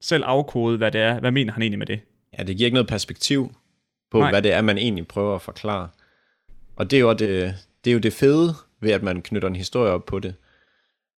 selv 0.01 0.25
afkode, 0.27 0.77
hvad 0.77 0.90
det 0.90 1.01
er, 1.01 1.20
hvad 1.20 1.31
mener 1.31 1.53
han 1.53 1.62
egentlig 1.62 1.79
med 1.79 1.87
det. 1.87 2.01
Ja, 2.38 2.43
det 2.43 2.57
giver 2.57 2.66
ikke 2.66 2.75
noget 2.75 2.88
perspektiv 2.88 3.55
på, 4.11 4.19
Nej. 4.19 4.31
hvad 4.31 4.43
det 4.43 4.53
er, 4.53 4.62
man 4.62 4.79
egentlig 4.79 5.07
prøver 5.09 5.35
at 5.35 5.43
forklare. 5.43 5.88
Og 6.77 6.90
det 6.90 6.97
er 6.97 7.01
jo 7.01 7.12
det, 7.12 7.55
det, 7.85 7.90
er 7.90 7.95
jo 7.95 8.01
det 8.01 8.12
fede 8.12 8.55
ved, 8.81 8.90
at 8.90 9.03
man 9.03 9.23
knytter 9.23 9.49
en 9.49 9.57
historie 9.57 9.93
op 9.93 10.07
på 10.07 10.19
det. 10.19 10.35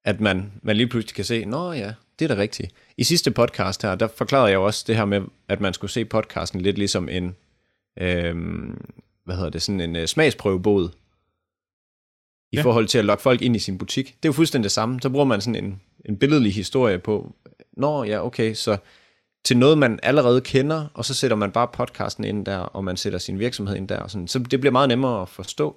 At 0.05 0.20
man, 0.20 0.53
man 0.62 0.77
lige 0.77 0.87
pludselig 0.87 1.14
kan 1.14 1.25
se, 1.25 1.44
nå 1.44 1.72
ja, 1.72 1.92
det 2.18 2.31
er 2.31 2.35
da 2.35 2.40
rigtigt. 2.40 2.72
I 2.96 3.05
sidste 3.05 3.31
podcast 3.31 3.83
her, 3.83 3.94
der 3.94 4.07
forklarede 4.07 4.48
jeg 4.48 4.55
jo 4.55 4.64
også 4.64 4.85
det 4.87 4.96
her 4.96 5.05
med, 5.05 5.22
at 5.48 5.61
man 5.61 5.75
skulle 5.75 5.90
se 5.90 6.05
podcasten 6.05 6.61
lidt 6.61 6.79
ligesom 6.79 7.09
en, 7.09 7.37
øhm, 7.98 8.85
hvad 9.25 9.37
hedder 9.37 9.51
det, 9.51 9.62
sådan 9.62 9.81
en 9.81 9.96
uh, 9.96 10.05
smagsprøvebod. 10.05 10.88
I 12.53 12.57
ja. 12.57 12.62
forhold 12.62 12.87
til 12.87 12.98
at 12.98 13.05
lokke 13.05 13.22
folk 13.22 13.42
ind 13.42 13.57
i 13.57 13.59
sin 13.59 13.79
butik. 13.79 14.07
Det 14.07 14.25
er 14.25 14.29
jo 14.29 14.33
fuldstændig 14.33 14.64
det 14.64 14.72
samme. 14.72 15.01
Så 15.01 15.11
bruger 15.11 15.25
man 15.25 15.40
sådan 15.40 15.64
en, 15.64 15.81
en 16.05 16.16
billedlig 16.16 16.55
historie 16.55 16.98
på, 16.98 17.35
nå 17.72 18.05
ja, 18.05 18.27
okay, 18.27 18.55
så 18.55 18.77
til 19.44 19.57
noget, 19.57 19.78
man 19.78 19.98
allerede 20.02 20.40
kender, 20.40 20.87
og 20.94 21.05
så 21.05 21.14
sætter 21.14 21.37
man 21.37 21.52
bare 21.52 21.68
podcasten 21.72 22.24
ind 22.24 22.46
der, 22.46 22.59
og 22.59 22.85
man 22.85 22.96
sætter 22.96 23.18
sin 23.18 23.38
virksomhed 23.38 23.76
ind 23.76 23.88
der. 23.88 23.98
Og 23.98 24.11
sådan. 24.11 24.28
Så 24.28 24.38
det 24.38 24.61
bliver 24.61 24.72
meget 24.72 24.88
nemmere 24.88 25.22
at 25.22 25.28
forstå. 25.28 25.76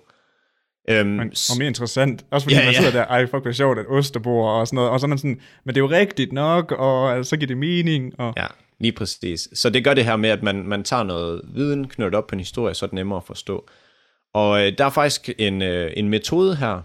Øhm, 0.90 1.10
men, 1.10 1.34
og 1.52 1.58
mere 1.58 1.68
interessant. 1.68 2.26
Også 2.32 2.46
fordi 2.46 2.56
ja, 2.56 2.66
man 2.66 2.74
sidder 2.74 2.92
ja. 2.92 2.98
der, 2.98 3.06
ej 3.06 3.26
fuck, 3.26 3.44
hvor 3.44 3.52
sjovt, 3.52 3.80
at 3.80 3.86
ostebord 3.90 4.60
og 4.60 4.68
sådan 4.68 4.76
noget. 4.76 4.92
Og 4.92 5.00
så 5.00 5.06
er 5.06 5.08
man 5.08 5.18
sådan, 5.18 5.42
men 5.64 5.76
det 5.76 5.82
er 5.82 5.86
jo 5.86 5.90
rigtigt 5.90 6.34
nok, 6.34 6.72
og 6.72 7.16
altså, 7.16 7.30
så 7.30 7.38
giver 7.38 7.48
det 7.48 7.58
mening. 7.58 8.20
Og... 8.20 8.34
Ja, 8.38 8.48
lige 8.80 8.92
præcis. 8.92 9.50
Så 9.54 9.70
det 9.70 9.84
gør 9.84 9.94
det 9.94 10.06
her 10.06 10.16
med, 10.16 10.30
at 10.30 10.44
man, 10.44 10.68
man 10.68 10.84
tager 10.84 11.04
noget 11.04 11.42
viden, 11.54 11.88
knytter 11.88 12.18
op 12.18 12.28
på 12.28 12.36
en 12.36 12.40
historie, 12.40 12.74
så 12.74 12.86
er 12.86 12.88
det 12.88 12.94
nemmere 12.94 13.18
at 13.18 13.24
forstå. 13.24 13.66
Og 14.34 14.66
øh, 14.66 14.78
der 14.78 14.86
er 14.86 14.90
faktisk 14.90 15.30
en, 15.38 15.62
øh, 15.62 15.92
en 15.96 16.10
metode 16.10 16.56
her, 16.56 16.82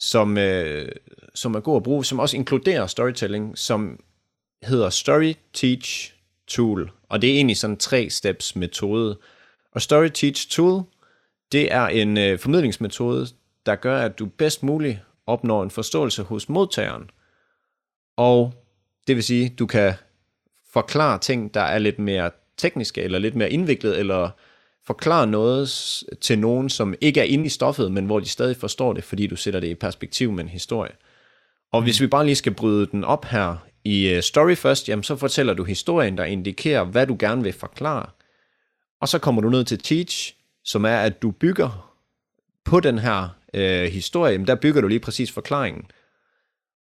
som, 0.00 0.38
øh, 0.38 0.88
som 1.34 1.54
er 1.54 1.60
god 1.60 1.76
at 1.76 1.82
bruge, 1.82 2.04
som 2.04 2.18
også 2.18 2.36
inkluderer 2.36 2.86
storytelling, 2.86 3.58
som 3.58 4.00
hedder 4.62 4.90
Story 4.90 5.34
Teach 5.52 6.14
Tool, 6.46 6.90
og 7.08 7.22
det 7.22 7.30
er 7.30 7.34
egentlig 7.34 7.56
sådan 7.56 7.74
en 7.74 7.78
tre-steps 7.78 8.56
metode. 8.56 9.18
Og 9.72 9.82
Story 9.82 10.08
Teach 10.08 10.48
Tool, 10.50 10.82
det 11.52 11.72
er 11.72 11.86
en 11.86 12.16
øh, 12.18 12.38
formidlingsmetode, 12.38 13.26
der 13.66 13.74
gør, 13.74 14.00
at 14.00 14.18
du 14.18 14.26
bedst 14.26 14.62
muligt 14.62 14.98
opnår 15.26 15.62
en 15.62 15.70
forståelse 15.70 16.22
hos 16.22 16.48
modtageren. 16.48 17.10
Og 18.16 18.54
det 19.06 19.16
vil 19.16 19.24
sige, 19.24 19.48
du 19.48 19.66
kan 19.66 19.94
forklare 20.72 21.18
ting, 21.18 21.54
der 21.54 21.60
er 21.60 21.78
lidt 21.78 21.98
mere 21.98 22.30
tekniske, 22.56 23.02
eller 23.02 23.18
lidt 23.18 23.34
mere 23.34 23.50
indviklet, 23.50 23.98
eller 23.98 24.30
forklare 24.86 25.26
noget 25.26 25.68
til 26.20 26.38
nogen, 26.38 26.68
som 26.68 26.94
ikke 27.00 27.20
er 27.20 27.24
inde 27.24 27.46
i 27.46 27.48
stoffet, 27.48 27.92
men 27.92 28.06
hvor 28.06 28.20
de 28.20 28.28
stadig 28.28 28.56
forstår 28.56 28.92
det, 28.92 29.04
fordi 29.04 29.26
du 29.26 29.36
sætter 29.36 29.60
det 29.60 29.68
i 29.68 29.74
perspektiv 29.74 30.32
med 30.32 30.44
en 30.44 30.50
historie. 30.50 30.92
Og 31.72 31.82
hvis 31.82 32.00
vi 32.00 32.06
bare 32.06 32.24
lige 32.24 32.36
skal 32.36 32.54
bryde 32.54 32.86
den 32.86 33.04
op 33.04 33.24
her 33.24 33.67
i 33.88 34.08
øh, 34.08 34.22
story 34.22 34.54
først, 34.54 34.88
jamen 34.88 35.02
så 35.02 35.16
fortæller 35.16 35.54
du 35.54 35.64
historien, 35.64 36.18
der 36.18 36.24
indikerer, 36.24 36.84
hvad 36.84 37.06
du 37.06 37.16
gerne 37.18 37.42
vil 37.42 37.52
forklare. 37.52 38.06
Og 39.00 39.08
så 39.08 39.18
kommer 39.18 39.42
du 39.42 39.50
ned 39.50 39.64
til 39.64 39.78
teach, 39.78 40.34
som 40.64 40.84
er, 40.84 40.96
at 40.96 41.22
du 41.22 41.30
bygger 41.30 41.94
på 42.64 42.80
den 42.80 42.98
her 42.98 43.28
øh, 43.54 43.84
historie, 43.84 44.32
jamen 44.32 44.46
der 44.46 44.54
bygger 44.54 44.80
du 44.80 44.88
lige 44.88 45.00
præcis 45.00 45.32
forklaringen. 45.32 45.84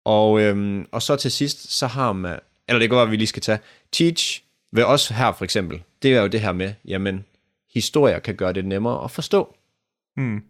Og, 0.05 0.41
øhm, 0.41 0.85
og 0.91 1.01
så 1.01 1.15
til 1.15 1.31
sidst, 1.31 1.71
så 1.71 1.87
har 1.87 2.13
man, 2.13 2.39
eller 2.67 2.79
det 2.79 2.89
kan 2.89 2.95
være, 2.95 3.05
at 3.05 3.11
vi 3.11 3.15
lige 3.15 3.27
skal 3.27 3.41
tage, 3.41 3.59
teach 3.91 4.43
ved 4.71 4.83
os 4.83 5.07
her 5.07 5.31
for 5.31 5.43
eksempel, 5.43 5.83
det 6.01 6.13
er 6.13 6.21
jo 6.21 6.27
det 6.27 6.41
her 6.41 6.51
med, 6.51 6.73
jamen, 6.85 7.25
historier 7.73 8.19
kan 8.19 8.35
gøre 8.35 8.53
det 8.53 8.65
nemmere 8.65 9.03
at 9.03 9.11
forstå. 9.11 9.55
Mm. 10.17 10.43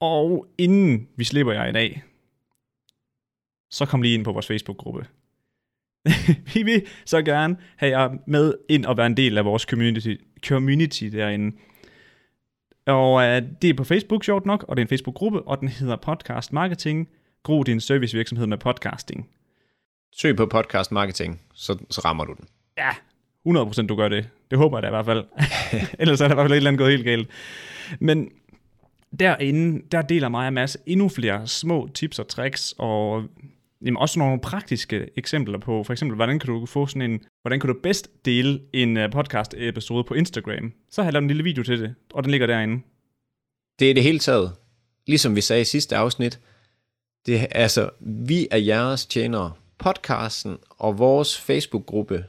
Og 0.00 0.46
inden 0.58 1.08
vi 1.16 1.24
slipper 1.24 1.52
jer 1.52 1.66
i 1.66 1.72
dag, 1.72 2.02
så 3.70 3.86
kom 3.86 4.02
lige 4.02 4.14
ind 4.14 4.24
på 4.24 4.32
vores 4.32 4.46
Facebook-gruppe. 4.46 5.06
vi 6.54 6.62
vil 6.62 6.86
så 7.04 7.22
gerne 7.22 7.56
have 7.76 7.98
jer 7.98 8.10
med 8.26 8.54
ind 8.68 8.84
og 8.84 8.96
være 8.96 9.06
en 9.06 9.16
del 9.16 9.38
af 9.38 9.44
vores 9.44 9.62
community, 9.62 10.14
community 10.46 11.04
derinde. 11.04 11.56
Og 12.86 13.14
uh, 13.14 13.22
det 13.62 13.70
er 13.70 13.74
på 13.74 13.84
Facebook, 13.84 14.24
sjovt 14.24 14.46
nok, 14.46 14.64
og 14.68 14.76
det 14.76 14.82
er 14.82 14.84
en 14.84 14.88
Facebook-gruppe, 14.88 15.42
og 15.42 15.60
den 15.60 15.68
hedder 15.68 15.96
Podcast 15.96 16.52
Marketing. 16.52 17.08
Gro 17.42 17.62
din 17.62 17.80
servicevirksomhed 17.80 18.46
med 18.46 18.58
podcasting. 18.58 19.28
Søg 20.12 20.36
på 20.36 20.46
podcast 20.46 20.92
marketing, 20.92 21.40
så, 21.54 21.78
så 21.90 22.00
rammer 22.04 22.24
du 22.24 22.32
den. 22.32 22.44
Ja, 22.78 22.90
100% 23.48 23.86
du 23.86 23.96
gør 23.96 24.08
det. 24.08 24.28
Det 24.50 24.58
håber 24.58 24.78
jeg 24.78 24.82
da 24.82 24.88
i 24.88 24.90
hvert 24.90 25.06
fald. 25.06 25.24
Ellers 26.00 26.20
er 26.20 26.28
der 26.28 26.34
i 26.34 26.36
hvert 26.36 26.44
fald 26.44 26.52
et 26.52 26.56
eller 26.56 26.70
andet 26.70 26.78
gået 26.78 26.90
helt 26.90 27.04
galt. 27.04 27.28
Men 28.00 28.30
derinde, 29.18 29.82
der 29.92 30.02
deler 30.02 30.28
mig 30.28 30.46
og 30.46 30.52
Mads 30.52 30.76
endnu 30.86 31.08
flere 31.08 31.46
små 31.46 31.88
tips 31.94 32.18
og 32.18 32.28
tricks, 32.28 32.74
og 32.78 33.24
jamen 33.84 33.96
også 33.96 34.18
nogle 34.18 34.40
praktiske 34.40 35.08
eksempler 35.16 35.58
på, 35.58 35.84
for 35.84 35.92
eksempel, 35.92 36.16
hvordan 36.16 36.38
kan 36.38 36.54
du 36.54 36.66
få 36.66 36.86
sådan 36.86 37.10
en, 37.10 37.20
hvordan 37.42 37.60
kan 37.60 37.68
du 37.68 37.74
bedst 37.82 38.10
dele 38.24 38.60
en 38.72 38.96
øh, 38.96 39.10
podcast 39.10 39.54
episode 39.56 40.04
på 40.04 40.14
Instagram? 40.14 40.72
Så 40.90 41.02
har 41.02 41.06
jeg 41.06 41.12
lavet 41.12 41.22
en 41.22 41.28
lille 41.28 41.44
video 41.44 41.62
til 41.62 41.80
det, 41.80 41.94
og 42.14 42.22
den 42.22 42.30
ligger 42.30 42.46
derinde. 42.46 42.82
Det 43.78 43.90
er 43.90 43.94
det 43.94 44.02
hele 44.02 44.18
taget, 44.18 44.52
ligesom 45.06 45.36
vi 45.36 45.40
sagde 45.40 45.62
i 45.62 45.64
sidste 45.64 45.96
afsnit, 45.96 46.40
det, 47.26 47.46
altså, 47.50 47.90
vi 48.00 48.48
er 48.50 48.58
jeres 48.58 49.06
tjenere. 49.06 49.52
Podcasten 49.80 50.58
og 50.70 50.98
vores 50.98 51.40
Facebook-gruppe, 51.40 52.24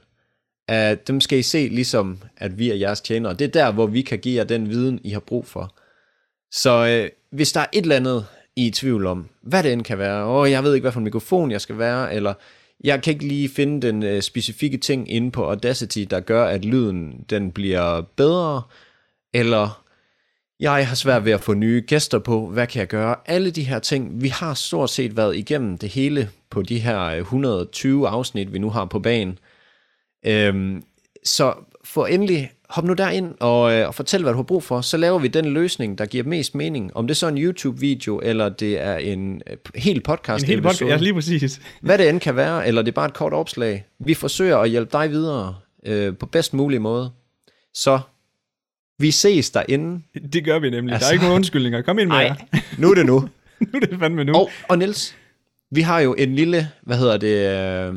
uh, 0.71 0.97
dem 1.07 1.21
skal 1.21 1.39
I 1.39 1.41
se 1.41 1.67
ligesom, 1.67 2.19
at 2.37 2.59
vi 2.59 2.71
er 2.71 2.75
jeres 2.75 3.01
tjenere. 3.01 3.33
Det 3.33 3.45
er 3.45 3.51
der, 3.51 3.71
hvor 3.71 3.87
vi 3.87 4.01
kan 4.01 4.19
give 4.19 4.37
jer 4.37 4.43
den 4.43 4.69
viden, 4.69 4.99
I 5.03 5.09
har 5.09 5.19
brug 5.19 5.45
for. 5.45 5.75
Så 6.51 7.01
uh, 7.03 7.35
hvis 7.37 7.51
der 7.51 7.59
er 7.59 7.65
et 7.73 7.81
eller 7.81 7.95
andet, 7.95 8.25
I 8.55 8.63
er 8.63 8.67
i 8.67 8.71
tvivl 8.71 9.05
om, 9.05 9.29
hvad 9.41 9.63
det 9.63 9.73
end 9.73 9.83
kan 9.83 9.97
være, 9.97 10.23
og 10.23 10.51
jeg 10.51 10.63
ved 10.63 10.73
ikke, 10.73 10.83
hvad 10.83 10.91
for 10.91 10.99
en 10.99 11.03
mikrofon 11.03 11.51
jeg 11.51 11.61
skal 11.61 11.77
være, 11.77 12.13
eller 12.13 12.33
jeg 12.83 13.03
kan 13.03 13.13
ikke 13.13 13.27
lige 13.27 13.49
finde 13.49 13.87
den 13.87 14.03
øh, 14.03 14.21
specifikke 14.21 14.77
ting 14.77 15.11
inde 15.11 15.31
på 15.31 15.45
Audacity, 15.45 16.05
der 16.09 16.19
gør, 16.19 16.45
at 16.45 16.65
lyden 16.65 17.25
den 17.29 17.51
bliver 17.51 18.01
bedre, 18.01 18.61
eller 19.33 19.83
jeg 20.61 20.87
har 20.87 20.95
svært 20.95 21.25
ved 21.25 21.31
at 21.31 21.41
få 21.41 21.53
nye 21.53 21.83
gæster 21.87 22.19
på, 22.19 22.47
hvad 22.47 22.67
kan 22.67 22.79
jeg 22.79 22.87
gøre? 22.87 23.15
Alle 23.25 23.51
de 23.51 23.63
her 23.63 23.79
ting, 23.79 24.21
vi 24.21 24.27
har 24.27 24.53
stort 24.53 24.89
set 24.89 25.17
været 25.17 25.35
igennem 25.35 25.77
det 25.77 25.89
hele 25.89 26.29
på 26.49 26.61
de 26.61 26.79
her 26.79 26.99
120 26.99 28.07
øh, 28.07 28.13
afsnit, 28.13 28.53
vi 28.53 28.59
nu 28.59 28.69
har 28.69 28.85
på 28.85 28.99
banen. 28.99 29.39
Øhm, 30.25 30.83
så 31.23 31.53
for 31.83 32.05
endelig, 32.05 32.51
hop 32.69 32.85
nu 32.85 32.93
derind 32.93 33.35
og, 33.39 33.73
øh, 33.73 33.87
og 33.87 33.95
fortæl, 33.95 34.21
hvad 34.21 34.31
du 34.31 34.37
har 34.37 34.43
brug 34.43 34.63
for. 34.63 34.81
Så 34.81 34.97
laver 34.97 35.19
vi 35.19 35.27
den 35.27 35.45
løsning, 35.45 35.97
der 35.97 36.05
giver 36.05 36.23
mest 36.23 36.55
mening. 36.55 36.97
Om 36.97 37.07
det 37.07 37.13
er 37.13 37.17
så 37.17 37.27
en 37.27 37.37
YouTube-video, 37.37 38.19
eller 38.23 38.49
det 38.49 38.81
er 38.81 38.95
en 38.95 39.41
øh, 39.49 39.57
helt 39.75 40.03
podcast. 40.03 40.43
En 40.43 40.49
helt 40.49 40.63
podcast, 40.63 40.81
ja, 40.81 40.97
lige 40.97 41.13
præcis. 41.13 41.61
Hvad 41.81 41.97
det 41.97 42.09
end 42.09 42.19
kan 42.19 42.35
være, 42.35 42.67
eller 42.67 42.81
det 42.81 42.91
er 42.91 42.95
bare 42.95 43.05
et 43.05 43.13
kort 43.13 43.33
opslag. 43.33 43.85
Vi 43.99 44.13
forsøger 44.13 44.57
at 44.57 44.69
hjælpe 44.69 44.91
dig 44.91 45.09
videre 45.09 45.55
øh, 45.85 46.17
på 46.17 46.25
bedst 46.25 46.53
mulig 46.53 46.81
måde. 46.81 47.11
Så 47.73 47.99
vi 49.01 49.11
ses 49.11 49.49
derinde. 49.49 50.01
Det 50.33 50.45
gør 50.45 50.59
vi 50.59 50.69
nemlig. 50.69 50.93
Altså, 50.93 51.05
der 51.05 51.09
er 51.09 51.13
ikke 51.13 51.23
nogen 51.23 51.35
undskyldninger. 51.35 51.81
Kom 51.81 51.99
ind 51.99 52.07
med 52.07 52.15
ej, 52.15 52.35
nu 52.77 52.91
er 52.91 52.95
det 52.95 53.05
nu. 53.05 53.19
nu 53.59 53.67
er 53.73 53.79
det 53.79 53.99
fandme 53.99 54.23
nu. 54.23 54.33
Og, 54.35 54.49
og 54.69 54.77
Niels, 54.77 55.15
vi 55.71 55.81
har 55.81 55.99
jo 55.99 56.13
en 56.13 56.35
lille, 56.35 56.69
hvad 56.81 56.97
hedder 56.97 57.17
det, 57.17 57.49
øh, 57.87 57.95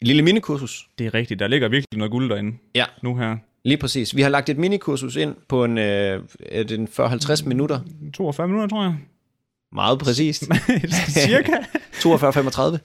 en 0.00 0.06
lille 0.06 0.22
minikursus. 0.22 0.88
Det 0.98 1.06
er 1.06 1.14
rigtigt. 1.14 1.40
Der 1.40 1.46
ligger 1.46 1.68
virkelig 1.68 1.98
noget 1.98 2.10
guld 2.10 2.30
derinde. 2.30 2.56
Ja. 2.74 2.84
Nu 3.02 3.16
her. 3.16 3.36
Lige 3.64 3.78
præcis. 3.78 4.16
Vi 4.16 4.22
har 4.22 4.28
lagt 4.28 4.48
et 4.48 4.58
minikursus 4.58 5.16
ind 5.16 5.34
på 5.48 5.64
en, 5.64 5.78
øh, 5.78 6.22
en 6.52 6.88
40-50 7.00 7.48
minutter. 7.48 7.80
42 8.14 8.48
minutter, 8.48 8.68
tror 8.68 8.82
jeg. 8.82 8.96
Meget 9.72 9.98
præcist. 9.98 10.44
Cirka. 11.08 11.52
42-35. 12.04 12.78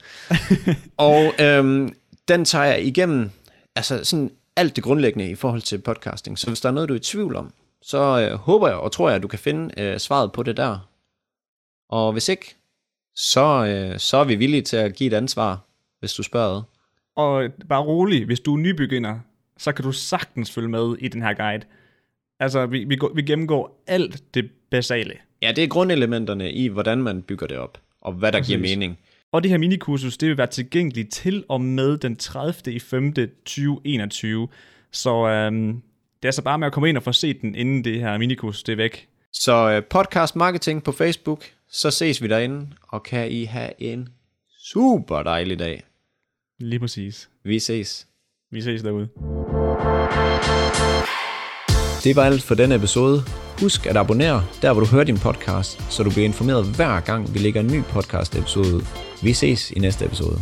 og 0.96 1.32
øhm, 1.40 1.94
den 2.28 2.44
tager 2.44 2.64
jeg 2.64 2.84
igennem 2.84 3.30
altså 3.76 4.04
sådan 4.04 4.30
alt 4.56 4.76
det 4.76 4.84
grundlæggende 4.84 5.30
i 5.30 5.34
forhold 5.34 5.62
til 5.62 5.78
podcasting. 5.78 6.38
Så 6.38 6.46
hvis 6.46 6.60
der 6.60 6.68
er 6.68 6.72
noget, 6.72 6.88
du 6.88 6.94
er 6.94 6.98
i 6.98 7.00
tvivl 7.00 7.36
om, 7.36 7.52
så 7.82 8.28
øh, 8.30 8.38
håber 8.38 8.68
jeg 8.68 8.76
og 8.76 8.92
tror 8.92 9.08
jeg, 9.08 9.16
at 9.16 9.22
du 9.22 9.28
kan 9.28 9.38
finde 9.38 9.80
øh, 9.80 9.98
svaret 9.98 10.32
på 10.32 10.42
det 10.42 10.56
der. 10.56 10.88
Og 11.88 12.12
hvis 12.12 12.28
ikke, 12.28 12.56
så, 13.14 13.66
øh, 13.66 13.98
så 13.98 14.16
er 14.16 14.24
vi 14.24 14.34
villige 14.34 14.62
til 14.62 14.76
at 14.76 14.94
give 14.94 15.08
et 15.08 15.16
ansvar, 15.16 15.60
hvis 16.00 16.12
du 16.14 16.22
spørger. 16.22 16.62
Og 17.16 17.50
bare 17.68 17.82
rolig, 17.82 18.24
hvis 18.24 18.40
du 18.40 18.54
er 18.54 18.58
nybegynder, 18.58 19.18
så 19.58 19.72
kan 19.72 19.84
du 19.84 19.92
sagtens 19.92 20.50
følge 20.50 20.68
med 20.68 20.96
i 20.98 21.08
den 21.08 21.22
her 21.22 21.34
guide. 21.34 21.64
Altså, 22.40 22.66
vi, 22.66 22.84
vi, 22.84 22.98
vi 23.14 23.22
gennemgår 23.22 23.82
alt 23.86 24.34
det 24.34 24.50
basale. 24.70 25.14
Ja, 25.42 25.52
det 25.52 25.64
er 25.64 25.68
grundelementerne 25.68 26.52
i, 26.52 26.68
hvordan 26.68 26.98
man 27.02 27.22
bygger 27.22 27.46
det 27.46 27.58
op, 27.58 27.80
og 28.00 28.12
hvad 28.12 28.32
der 28.32 28.38
Præcis. 28.38 28.48
giver 28.48 28.60
mening. 28.60 28.98
Og 29.34 29.42
det 29.42 29.50
her 29.50 29.58
minikursus, 29.58 30.16
det 30.16 30.28
vil 30.28 30.38
være 30.38 30.46
tilgængeligt 30.46 31.12
til 31.12 31.44
og 31.48 31.60
med 31.60 31.98
den 31.98 32.16
30. 32.16 32.74
i 32.74 32.78
5. 32.78 33.14
2021. 33.14 34.48
Så 34.90 35.28
øhm, 35.28 35.72
det 36.16 36.22
er 36.22 36.28
altså 36.28 36.42
bare 36.42 36.58
med 36.58 36.66
at 36.66 36.72
komme 36.72 36.88
ind 36.88 36.96
og 36.96 37.02
få 37.02 37.12
set 37.12 37.42
den, 37.42 37.54
inden 37.54 37.84
det 37.84 38.00
her 38.00 38.18
minikursus 38.18 38.62
det 38.62 38.72
er 38.72 38.76
væk. 38.76 39.08
Så 39.32 39.70
øh, 39.70 39.82
podcast 39.84 40.36
marketing 40.36 40.84
på 40.84 40.92
Facebook, 40.92 41.44
så 41.68 41.90
ses 41.90 42.22
vi 42.22 42.28
derinde, 42.28 42.66
og 42.88 43.02
kan 43.02 43.30
I 43.30 43.44
have 43.44 43.70
en 43.78 44.08
super 44.58 45.22
dejlig 45.22 45.58
dag. 45.58 45.82
Lige 46.60 46.80
præcis. 46.80 47.30
Vi 47.44 47.58
ses. 47.58 48.06
Vi 48.50 48.60
ses 48.60 48.82
derude. 48.82 49.08
Det 52.04 52.16
var 52.16 52.24
alt 52.24 52.42
for 52.42 52.54
denne 52.54 52.74
episode. 52.74 53.24
Husk 53.60 53.86
at 53.86 53.96
abonnere 53.96 54.44
der, 54.62 54.72
hvor 54.72 54.80
du 54.80 54.86
hører 54.86 55.04
din 55.04 55.18
podcast, 55.18 55.92
så 55.92 56.02
du 56.02 56.10
bliver 56.10 56.24
informeret 56.24 56.64
hver 56.64 57.00
gang, 57.00 57.34
vi 57.34 57.38
lægger 57.38 57.60
en 57.60 57.66
ny 57.66 57.82
podcast 57.82 58.36
episode 58.36 58.74
ud. 58.74 58.82
Vi 59.22 59.32
ses 59.32 59.70
i 59.70 59.78
næste 59.78 60.04
episode. 60.04 60.40